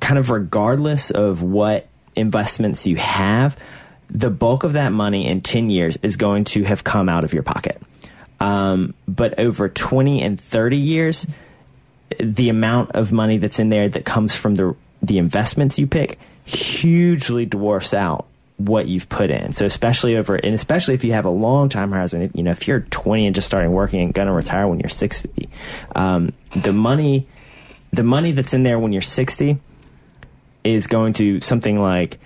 kind 0.00 0.18
of 0.18 0.30
regardless 0.30 1.10
of 1.10 1.42
what 1.42 1.88
investments 2.14 2.86
you 2.86 2.96
have, 2.96 3.56
the 4.10 4.30
bulk 4.30 4.64
of 4.64 4.74
that 4.74 4.92
money 4.92 5.26
in 5.26 5.40
10 5.40 5.70
years 5.70 5.98
is 6.02 6.16
going 6.16 6.44
to 6.44 6.64
have 6.64 6.84
come 6.84 7.08
out 7.08 7.24
of 7.24 7.32
your 7.32 7.42
pocket. 7.42 7.80
Um, 8.40 8.94
but 9.08 9.38
over 9.38 9.68
20 9.68 10.22
and 10.22 10.40
30 10.40 10.76
years, 10.76 11.26
the 12.20 12.48
amount 12.48 12.92
of 12.92 13.12
money 13.12 13.38
that's 13.38 13.58
in 13.58 13.68
there 13.68 13.88
that 13.88 14.04
comes 14.04 14.34
from 14.34 14.54
the, 14.54 14.76
the 15.02 15.18
investments 15.18 15.78
you 15.78 15.86
pick 15.86 16.18
hugely 16.44 17.46
dwarfs 17.46 17.92
out 17.92 18.26
what 18.58 18.86
you've 18.86 19.08
put 19.08 19.30
in. 19.30 19.52
So 19.52 19.66
especially 19.66 20.16
over, 20.16 20.36
and 20.36 20.54
especially 20.54 20.94
if 20.94 21.04
you 21.04 21.12
have 21.12 21.24
a 21.24 21.30
long 21.30 21.68
time 21.68 21.92
horizon, 21.92 22.30
you 22.34 22.42
know, 22.42 22.52
if 22.52 22.66
you're 22.66 22.80
20 22.80 23.26
and 23.26 23.34
just 23.34 23.46
starting 23.46 23.72
working 23.72 24.00
and 24.00 24.14
going 24.14 24.28
to 24.28 24.32
retire 24.32 24.66
when 24.66 24.80
you're 24.80 24.88
60, 24.88 25.48
um, 25.94 26.32
the 26.54 26.72
money, 26.72 27.26
the 27.92 28.02
money 28.02 28.32
that's 28.32 28.54
in 28.54 28.62
there 28.62 28.78
when 28.78 28.92
you're 28.92 29.02
60 29.02 29.58
is 30.64 30.86
going 30.86 31.12
to 31.14 31.40
something 31.40 31.80
like 31.80 32.18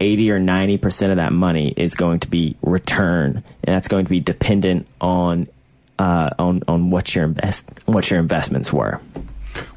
80 0.00 0.30
or 0.30 0.40
90% 0.40 1.10
of 1.10 1.16
that 1.16 1.32
money 1.32 1.72
is 1.76 1.94
going 1.94 2.20
to 2.20 2.28
be 2.28 2.56
return 2.62 3.42
and 3.64 3.74
that's 3.74 3.88
going 3.88 4.04
to 4.04 4.10
be 4.10 4.20
dependent 4.20 4.86
on 5.00 5.48
uh, 5.98 6.30
on 6.38 6.62
on 6.68 6.90
what 6.90 7.14
your 7.14 7.24
invest 7.24 7.64
what 7.86 8.10
your 8.10 8.20
investments 8.20 8.72
were. 8.72 9.00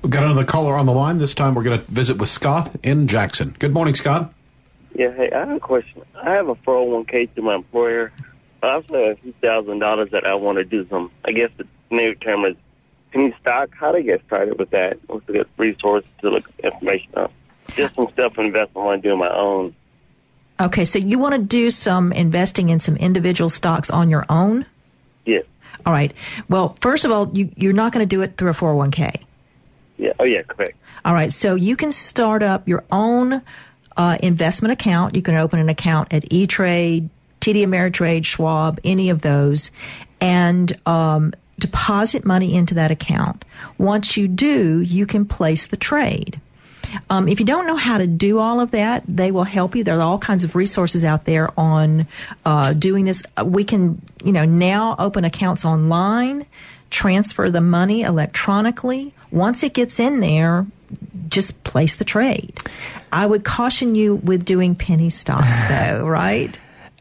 We've 0.01 0.11
got 0.11 0.24
another 0.24 0.43
caller 0.43 0.76
on 0.76 0.86
the 0.86 0.91
line. 0.91 1.17
This 1.17 1.34
time 1.34 1.55
we're 1.55 1.63
going 1.63 1.80
to 1.80 1.91
visit 1.91 2.17
with 2.17 2.28
Scott 2.30 2.72
in 2.84 3.07
Jackson. 3.07 3.55
Good 3.59 3.74
morning, 3.74 3.95
Scott. 3.95 4.34
Yeah, 4.93 5.13
hey, 5.13 5.32
I 5.32 5.39
have 5.39 5.51
a 5.51 5.59
question. 5.59 6.01
I 6.15 6.32
have 6.32 6.49
a 6.49 6.55
401k 6.55 7.30
through 7.32 7.43
my 7.43 7.55
employer. 7.55 8.11
I 8.61 8.72
also 8.74 8.93
have 8.93 9.17
a 9.17 9.22
few 9.22 9.34
thousand 9.41 9.80
dollars 9.80 10.09
that 10.11 10.26
I 10.26 10.34
want 10.36 10.57
to 10.57 10.65
do 10.65 10.86
some, 10.89 11.11
I 11.24 11.32
guess 11.32 11.49
the 11.57 11.65
new 11.89 12.15
term 12.15 12.43
is 12.45 12.55
penny 13.11 13.34
stock. 13.39 13.70
How 13.74 13.91
to 13.91 14.03
get 14.03 14.22
started 14.26 14.59
with 14.59 14.72
that? 14.72 14.99
What's 15.07 15.28
a 15.30 15.32
good 15.32 15.47
resource 15.57 16.05
to 16.22 16.30
look 16.30 16.49
information 16.63 17.11
up? 17.15 17.32
Just 17.76 17.95
some 17.95 18.09
stuff 18.11 18.38
investment 18.38 18.76
I 18.76 18.80
want 18.80 19.03
to 19.03 19.07
do 19.07 19.13
on 19.13 19.20
my 19.20 19.34
own. 19.34 19.76
Okay, 20.60 20.84
so 20.86 20.99
you 20.99 21.20
want 21.20 21.36
to 21.36 21.41
do 21.41 21.72
some 21.72 22.12
investing 22.12 22.70
in 22.70 22.80
some 22.80 22.97
individual 22.97 23.49
stocks 23.49 23.89
on 23.89 24.10
your 24.10 24.26
own? 24.30 24.66
Yes. 25.26 25.45
All 25.86 25.93
right. 25.93 26.14
Well, 26.49 26.76
first 26.82 27.05
of 27.05 27.12
all, 27.12 27.30
you, 27.34 27.49
you're 27.55 27.74
not 27.74 27.93
going 27.93 28.03
to 28.03 28.16
do 28.16 28.22
it 28.22 28.38
through 28.38 28.51
a 28.51 28.53
401k. 28.53 29.24
Yeah. 29.97 30.14
Oh, 30.20 30.26
yeah, 30.26 30.41
correct. 30.43 30.78
All 31.05 31.14
right. 31.14 31.32
So 31.32 31.55
you 31.55 31.76
can 31.76 31.91
start 31.91 32.43
up 32.43 32.68
your 32.68 32.84
own 32.91 33.41
uh, 33.95 34.18
investment 34.22 34.74
account. 34.74 35.16
You 35.16 35.22
can 35.22 35.36
open 35.36 35.60
an 35.60 35.70
account 35.70 36.14
at 36.14 36.32
E 36.32 36.45
Trade, 36.45 37.10
TD 37.41 37.66
Ameritrade, 37.66 38.26
Schwab, 38.26 38.80
any 38.84 39.10
of 39.10 39.22
those, 39.22 39.72
and 40.20 40.78
um, 40.86 41.34
deposit 41.57 42.26
money 42.26 42.53
into 42.55 42.74
that 42.76 42.91
account. 42.91 43.45
Once 43.78 44.18
you 44.18 44.28
do, 44.28 44.82
you 44.82 45.05
can 45.05 45.26
place 45.26 45.68
the 45.68 45.78
trade. 45.78 46.39
Um, 47.10 47.28
if 47.28 47.40
you 47.40 47.46
don't 47.46 47.68
know 47.68 47.76
how 47.76 47.98
to 47.98 48.08
do 48.08 48.40
all 48.40 48.60
of 48.60 48.72
that, 48.72 49.04
they 49.08 49.32
will 49.32 49.44
help 49.44 49.76
you. 49.76 49.84
There 49.84 49.98
are 49.98 50.02
all 50.02 50.20
kinds 50.20 50.44
of 50.44 50.56
resources 50.56 51.04
out 51.04 51.26
there 51.26 51.50
on 51.58 52.08
uh, 52.46 52.74
doing 52.74 53.06
this. 53.06 53.24
We 53.44 53.64
can, 53.64 54.02
you 54.24 54.32
know, 54.32 54.46
now 54.46 54.96
open 55.00 55.26
accounts 55.26 55.66
online, 55.66 56.46
transfer 56.90 57.50
the 57.52 57.62
money 57.62 58.02
electronically. 58.02 59.14
Once 59.32 59.64
it 59.64 59.74
gets 59.74 60.00
in 60.00 60.20
there, 60.20 60.66
just 61.30 61.64
place 61.64 61.96
the 61.96 62.06
trade. 62.06 62.58
I 63.12 63.26
would 63.26 63.44
caution 63.44 63.96
you 63.96 64.16
with 64.16 64.46
doing 64.46 64.76
penny 64.76 65.10
stocks, 65.10 65.60
though, 65.70 66.06
right? 66.06 66.58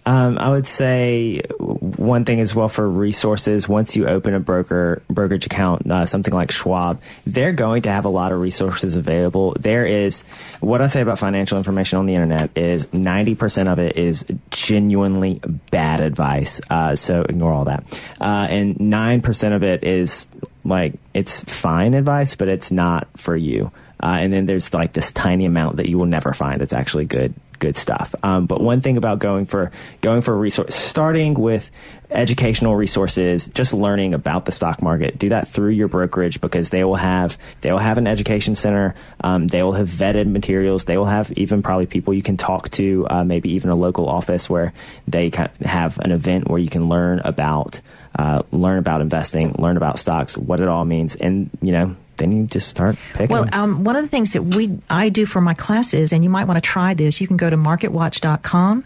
Um, 0.08 0.38
I 0.38 0.48
would 0.48 0.66
say 0.66 1.42
one 1.58 2.24
thing 2.24 2.40
as 2.40 2.54
well 2.54 2.70
for 2.70 2.88
resources. 2.88 3.68
Once 3.68 3.94
you 3.94 4.08
open 4.08 4.32
a 4.32 4.40
broker 4.40 5.02
brokerage 5.10 5.44
account, 5.44 5.90
uh, 5.90 6.06
something 6.06 6.32
like 6.32 6.50
Schwab, 6.50 7.02
they're 7.26 7.52
going 7.52 7.82
to 7.82 7.90
have 7.90 8.06
a 8.06 8.08
lot 8.08 8.32
of 8.32 8.40
resources 8.40 8.96
available. 8.96 9.54
There 9.60 9.84
is 9.84 10.22
what 10.60 10.80
I 10.80 10.86
say 10.86 11.02
about 11.02 11.18
financial 11.18 11.58
information 11.58 11.98
on 11.98 12.06
the 12.06 12.14
internet 12.14 12.56
is 12.56 12.90
ninety 12.90 13.34
percent 13.34 13.68
of 13.68 13.78
it 13.78 13.98
is 13.98 14.24
genuinely 14.50 15.42
bad 15.70 16.00
advice. 16.00 16.62
Uh, 16.70 16.96
so 16.96 17.20
ignore 17.20 17.52
all 17.52 17.66
that, 17.66 17.84
uh, 18.18 18.46
and 18.48 18.80
nine 18.80 19.20
percent 19.20 19.52
of 19.52 19.62
it 19.62 19.84
is 19.84 20.26
like 20.64 20.94
it's 21.12 21.42
fine 21.44 21.92
advice, 21.92 22.34
but 22.34 22.48
it's 22.48 22.70
not 22.70 23.08
for 23.16 23.36
you. 23.36 23.70
Uh, 24.02 24.16
and 24.20 24.32
then 24.32 24.46
there's 24.46 24.72
like 24.72 24.94
this 24.94 25.12
tiny 25.12 25.44
amount 25.44 25.76
that 25.76 25.86
you 25.86 25.98
will 25.98 26.06
never 26.06 26.32
find 26.32 26.62
that's 26.62 26.72
actually 26.72 27.04
good 27.04 27.34
good 27.58 27.76
stuff. 27.76 28.14
Um, 28.22 28.46
but 28.46 28.60
one 28.60 28.80
thing 28.80 28.96
about 28.96 29.18
going 29.18 29.46
for 29.46 29.70
going 30.00 30.22
for 30.22 30.34
a 30.34 30.36
resource, 30.36 30.74
starting 30.74 31.34
with 31.34 31.70
educational 32.10 32.74
resources, 32.74 33.46
just 33.48 33.72
learning 33.72 34.14
about 34.14 34.44
the 34.44 34.52
stock 34.52 34.80
market, 34.80 35.18
do 35.18 35.28
that 35.30 35.48
through 35.48 35.70
your 35.70 35.88
brokerage 35.88 36.40
because 36.40 36.70
they 36.70 36.84
will 36.84 36.96
have 36.96 37.36
they 37.60 37.70
will 37.70 37.78
have 37.78 37.98
an 37.98 38.06
education 38.06 38.54
center. 38.54 38.94
Um, 39.20 39.46
they 39.46 39.62
will 39.62 39.72
have 39.72 39.88
vetted 39.88 40.30
materials. 40.30 40.84
They 40.84 40.96
will 40.96 41.06
have 41.06 41.30
even 41.32 41.62
probably 41.62 41.86
people 41.86 42.14
you 42.14 42.22
can 42.22 42.36
talk 42.36 42.70
to, 42.70 43.06
uh, 43.08 43.24
maybe 43.24 43.52
even 43.52 43.70
a 43.70 43.76
local 43.76 44.08
office 44.08 44.48
where 44.48 44.72
they 45.06 45.30
have 45.62 45.98
an 45.98 46.12
event 46.12 46.48
where 46.48 46.58
you 46.58 46.68
can 46.68 46.88
learn 46.88 47.20
about 47.20 47.80
uh, 48.18 48.42
learn 48.50 48.78
about 48.78 49.00
investing, 49.00 49.54
learn 49.58 49.76
about 49.76 49.98
stocks, 49.98 50.36
what 50.36 50.60
it 50.60 50.68
all 50.68 50.84
means, 50.84 51.14
and 51.16 51.50
you 51.60 51.72
know 51.72 51.96
then 52.18 52.32
you 52.32 52.44
just 52.44 52.68
start 52.68 52.96
picking. 53.14 53.34
Well, 53.34 53.48
um, 53.52 53.84
one 53.84 53.96
of 53.96 54.02
the 54.02 54.08
things 54.08 54.32
that 54.34 54.42
we 54.42 54.78
I 54.90 55.08
do 55.08 55.26
for 55.26 55.40
my 55.40 55.54
classes, 55.54 56.12
and 56.12 56.22
you 56.22 56.30
might 56.30 56.44
want 56.44 56.58
to 56.58 56.60
try 56.60 56.94
this. 56.94 57.20
You 57.20 57.26
can 57.26 57.36
go 57.36 57.48
to 57.48 57.56
MarketWatch.com, 57.56 58.84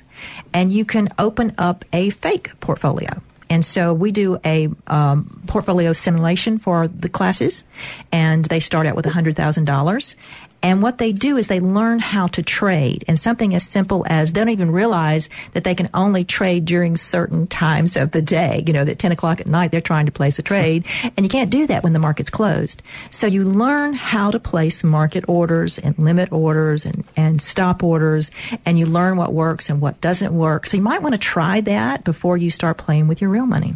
and 0.53 0.73
you 0.73 0.85
can 0.85 1.09
open 1.19 1.55
up 1.59 1.85
a 1.93 2.11
fake 2.11 2.51
portfolio. 2.61 3.21
And 3.53 3.63
so 3.63 3.93
we 3.93 4.13
do 4.13 4.39
a 4.47 4.71
um, 4.87 5.43
portfolio 5.47 5.93
simulation 5.93 6.59
for 6.59 6.89
the 6.89 7.11
classes, 7.11 7.65
and 8.11 8.47
they 8.47 8.61
start 8.61 8.87
out 8.87 8.97
with 8.97 9.05
$100,000. 9.05 10.15
And 10.63 10.83
what 10.83 10.99
they 10.99 11.13
do 11.13 11.37
is 11.37 11.49
they 11.49 11.61
learn 11.61 11.99
how 11.99 12.29
to 12.29 12.43
trade. 12.43 13.05
And 13.09 13.19
something 13.19 13.55
as 13.55 13.67
simple 13.67 14.05
as 14.09 14.33
they 14.33 14.41
don't 14.41 14.51
even 14.51 14.71
realize 14.71 15.29
that 15.53 15.65
they 15.65 15.75
can 15.75 15.91
only 15.93 16.25
trade 16.25 16.65
during 16.65 16.97
certain 16.97 17.47
times 17.47 17.97
of 17.97 18.13
the 18.13 18.23
day. 18.23 18.63
You 18.67 18.73
know, 18.73 18.85
that 18.85 18.99
10 18.99 19.13
o'clock 19.13 19.41
at 19.41 19.47
night 19.47 19.73
they're 19.73 19.81
trying 19.81 20.07
to 20.07 20.13
place 20.13 20.39
a 20.39 20.43
trade. 20.43 20.85
And 21.15 21.27
you 21.27 21.31
can't 21.31 21.51
do 21.51 21.67
that 21.67 21.83
when 21.83 21.93
the 21.93 21.99
market's 21.99 22.31
closed. 22.31 22.83
So 23.11 23.27
you 23.27 23.45
learn 23.45 23.93
how 23.93 24.31
to 24.31 24.39
place 24.39 24.83
market 24.83 25.25
orders 25.29 25.79
and 25.79 25.99
limit 25.99 26.33
orders 26.33 26.87
and, 26.87 27.05
and 27.17 27.43
stop 27.43 27.83
orders. 27.83 28.31
And 28.65 28.79
you 28.79 28.87
learn 28.87 29.17
what 29.17 29.33
works 29.33 29.69
and 29.69 29.81
what 29.81 30.01
doesn't 30.01 30.33
work. 30.33 30.67
So 30.67 30.77
you 30.77 30.83
might 30.83 31.03
want 31.03 31.15
to 31.15 31.19
try 31.19 31.61
that 31.63 32.05
before 32.05 32.37
you 32.37 32.51
start 32.51 32.79
playing 32.79 33.09
with 33.09 33.21
your 33.21 33.31
real 33.31 33.47
money. 33.47 33.75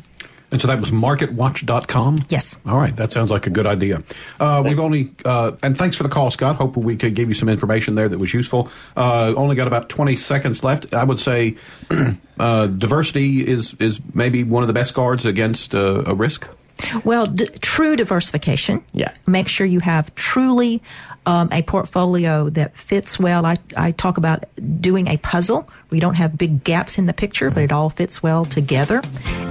And 0.56 0.60
so 0.62 0.68
that 0.68 0.80
was 0.80 0.90
marketwatch.com? 0.90 2.16
Yes. 2.30 2.56
All 2.64 2.78
right. 2.78 2.96
That 2.96 3.12
sounds 3.12 3.30
like 3.30 3.46
a 3.46 3.50
good 3.50 3.66
idea. 3.66 4.02
Uh, 4.40 4.62
we've 4.64 4.80
only, 4.80 5.10
uh, 5.22 5.52
and 5.62 5.76
thanks 5.76 5.98
for 5.98 6.02
the 6.02 6.08
call, 6.08 6.30
Scott. 6.30 6.56
Hope 6.56 6.78
we 6.78 6.96
could 6.96 7.14
give 7.14 7.28
you 7.28 7.34
some 7.34 7.50
information 7.50 7.94
there 7.94 8.08
that 8.08 8.16
was 8.16 8.32
useful. 8.32 8.70
Uh, 8.96 9.34
only 9.36 9.54
got 9.54 9.66
about 9.66 9.90
20 9.90 10.16
seconds 10.16 10.64
left. 10.64 10.94
I 10.94 11.04
would 11.04 11.18
say 11.18 11.56
uh, 12.40 12.68
diversity 12.68 13.46
is, 13.46 13.74
is 13.80 14.00
maybe 14.14 14.44
one 14.44 14.62
of 14.62 14.66
the 14.66 14.72
best 14.72 14.94
guards 14.94 15.26
against 15.26 15.74
uh, 15.74 16.04
a 16.06 16.14
risk. 16.14 16.48
Well, 17.04 17.26
d- 17.26 17.48
true 17.60 17.94
diversification. 17.94 18.82
Yeah. 18.94 19.12
Make 19.26 19.48
sure 19.48 19.66
you 19.66 19.80
have 19.80 20.14
truly 20.14 20.82
um, 21.26 21.50
a 21.52 21.60
portfolio 21.64 22.48
that 22.50 22.78
fits 22.78 23.18
well. 23.18 23.44
I, 23.44 23.56
I 23.76 23.90
talk 23.90 24.16
about 24.16 24.44
doing 24.80 25.08
a 25.08 25.18
puzzle. 25.18 25.68
We 25.90 26.00
don't 26.00 26.14
have 26.14 26.36
big 26.36 26.64
gaps 26.64 26.98
in 26.98 27.06
the 27.06 27.12
picture, 27.12 27.50
but 27.50 27.62
it 27.62 27.72
all 27.72 27.90
fits 27.90 28.22
well 28.22 28.44
together. 28.44 29.02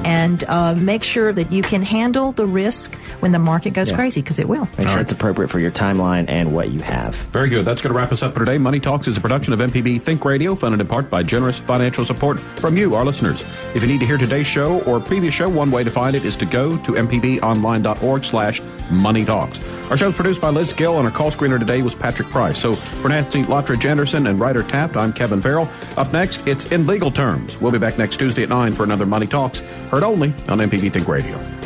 And 0.04 0.44
uh, 0.44 0.76
make 0.76 1.04
sure 1.04 1.34
that 1.34 1.52
you 1.52 1.64
can 1.64 1.82
handle 1.82 2.32
the 2.32 2.46
risk 2.46 2.94
when 3.22 3.32
the 3.32 3.40
market 3.40 3.72
goes 3.72 3.90
yeah. 3.90 3.96
crazy, 3.96 4.22
because 4.22 4.38
it 4.38 4.48
will. 4.48 4.68
Make 4.78 4.88
sure 4.88 4.98
right. 4.98 5.00
it's 5.00 5.12
appropriate 5.12 5.48
for 5.48 5.60
your 5.60 5.72
timeline 5.72 6.26
and 6.28 6.54
what 6.54 6.70
you 6.70 6.80
have. 6.82 7.16
Very 7.16 7.50
good. 7.50 7.66
That's 7.66 7.82
going 7.82 7.92
to 7.92 7.98
wrap 7.98 8.12
us 8.12 8.22
up 8.22 8.34
for 8.34 8.40
today. 8.40 8.58
Money 8.58 8.80
Talks 8.80 9.08
is 9.08 9.18
a 9.18 9.22
production 9.22 9.54
of 9.54 9.60
MPB 9.60 10.02
Think 10.02 10.24
Radio, 10.24 10.54
funded 10.54 10.82
in 10.82 10.88
part 10.88 11.10
by 11.10 11.24
generous 11.24 11.58
financial 11.58 12.06
support 12.06 12.40
from 12.58 12.78
you, 12.78 12.94
our 12.96 13.06
listeners. 13.06 13.44
If 13.74 13.82
you 13.82 13.88
need 13.88 14.00
to 14.00 14.06
hear 14.06 14.18
today's 14.18 14.48
show 14.48 14.82
or 14.82 15.00
previous 15.00 15.34
show, 15.34 15.50
one 15.50 15.72
way 15.72 15.84
to 15.84 15.90
find 15.90 16.16
it 16.16 16.26
is 16.26 16.36
to 16.38 16.46
go 16.46 16.78
to 16.78 16.92
mpbonline.org 16.92 18.26
slash 18.26 18.62
money 18.92 19.26
talks. 19.26 19.60
Our 19.90 19.98
show 19.98 20.10
is 20.10 20.16
produced 20.16 20.42
by 20.42 20.50
Liz 20.50 20.74
Gill, 20.74 20.98
and 20.98 21.08
our 21.08 21.14
call 21.14 21.30
screener 21.30 21.60
today 21.60 21.84
was 21.84 21.94
Patrick 21.94 22.28
Price. 22.30 22.58
So 22.58 22.76
for 22.76 23.10
Nancy 23.10 23.44
Lottridge 23.44 23.86
Anderson 23.86 24.26
and 24.26 24.40
Ryder 24.40 24.64
Taff, 24.64 24.98
I'm 24.98 25.14
Kevin 25.14 25.42
Farrell. 25.42 25.70
Up 25.96 26.12
next, 26.12 26.25
it's 26.46 26.72
In 26.72 26.88
Legal 26.88 27.12
Terms. 27.12 27.60
We'll 27.62 27.72
be 27.72 27.78
back 27.78 27.98
next 27.98 28.18
Tuesday 28.18 28.44
at 28.44 28.50
9 28.50 28.74
for 28.74 28.84
another 28.84 29.06
Money 29.06 29.28
Talks, 29.28 29.60
heard 29.90 30.04
only 30.04 30.30
on 30.50 30.60
MPB 30.60 30.92
Think 30.92 31.08
Radio. 31.08 31.65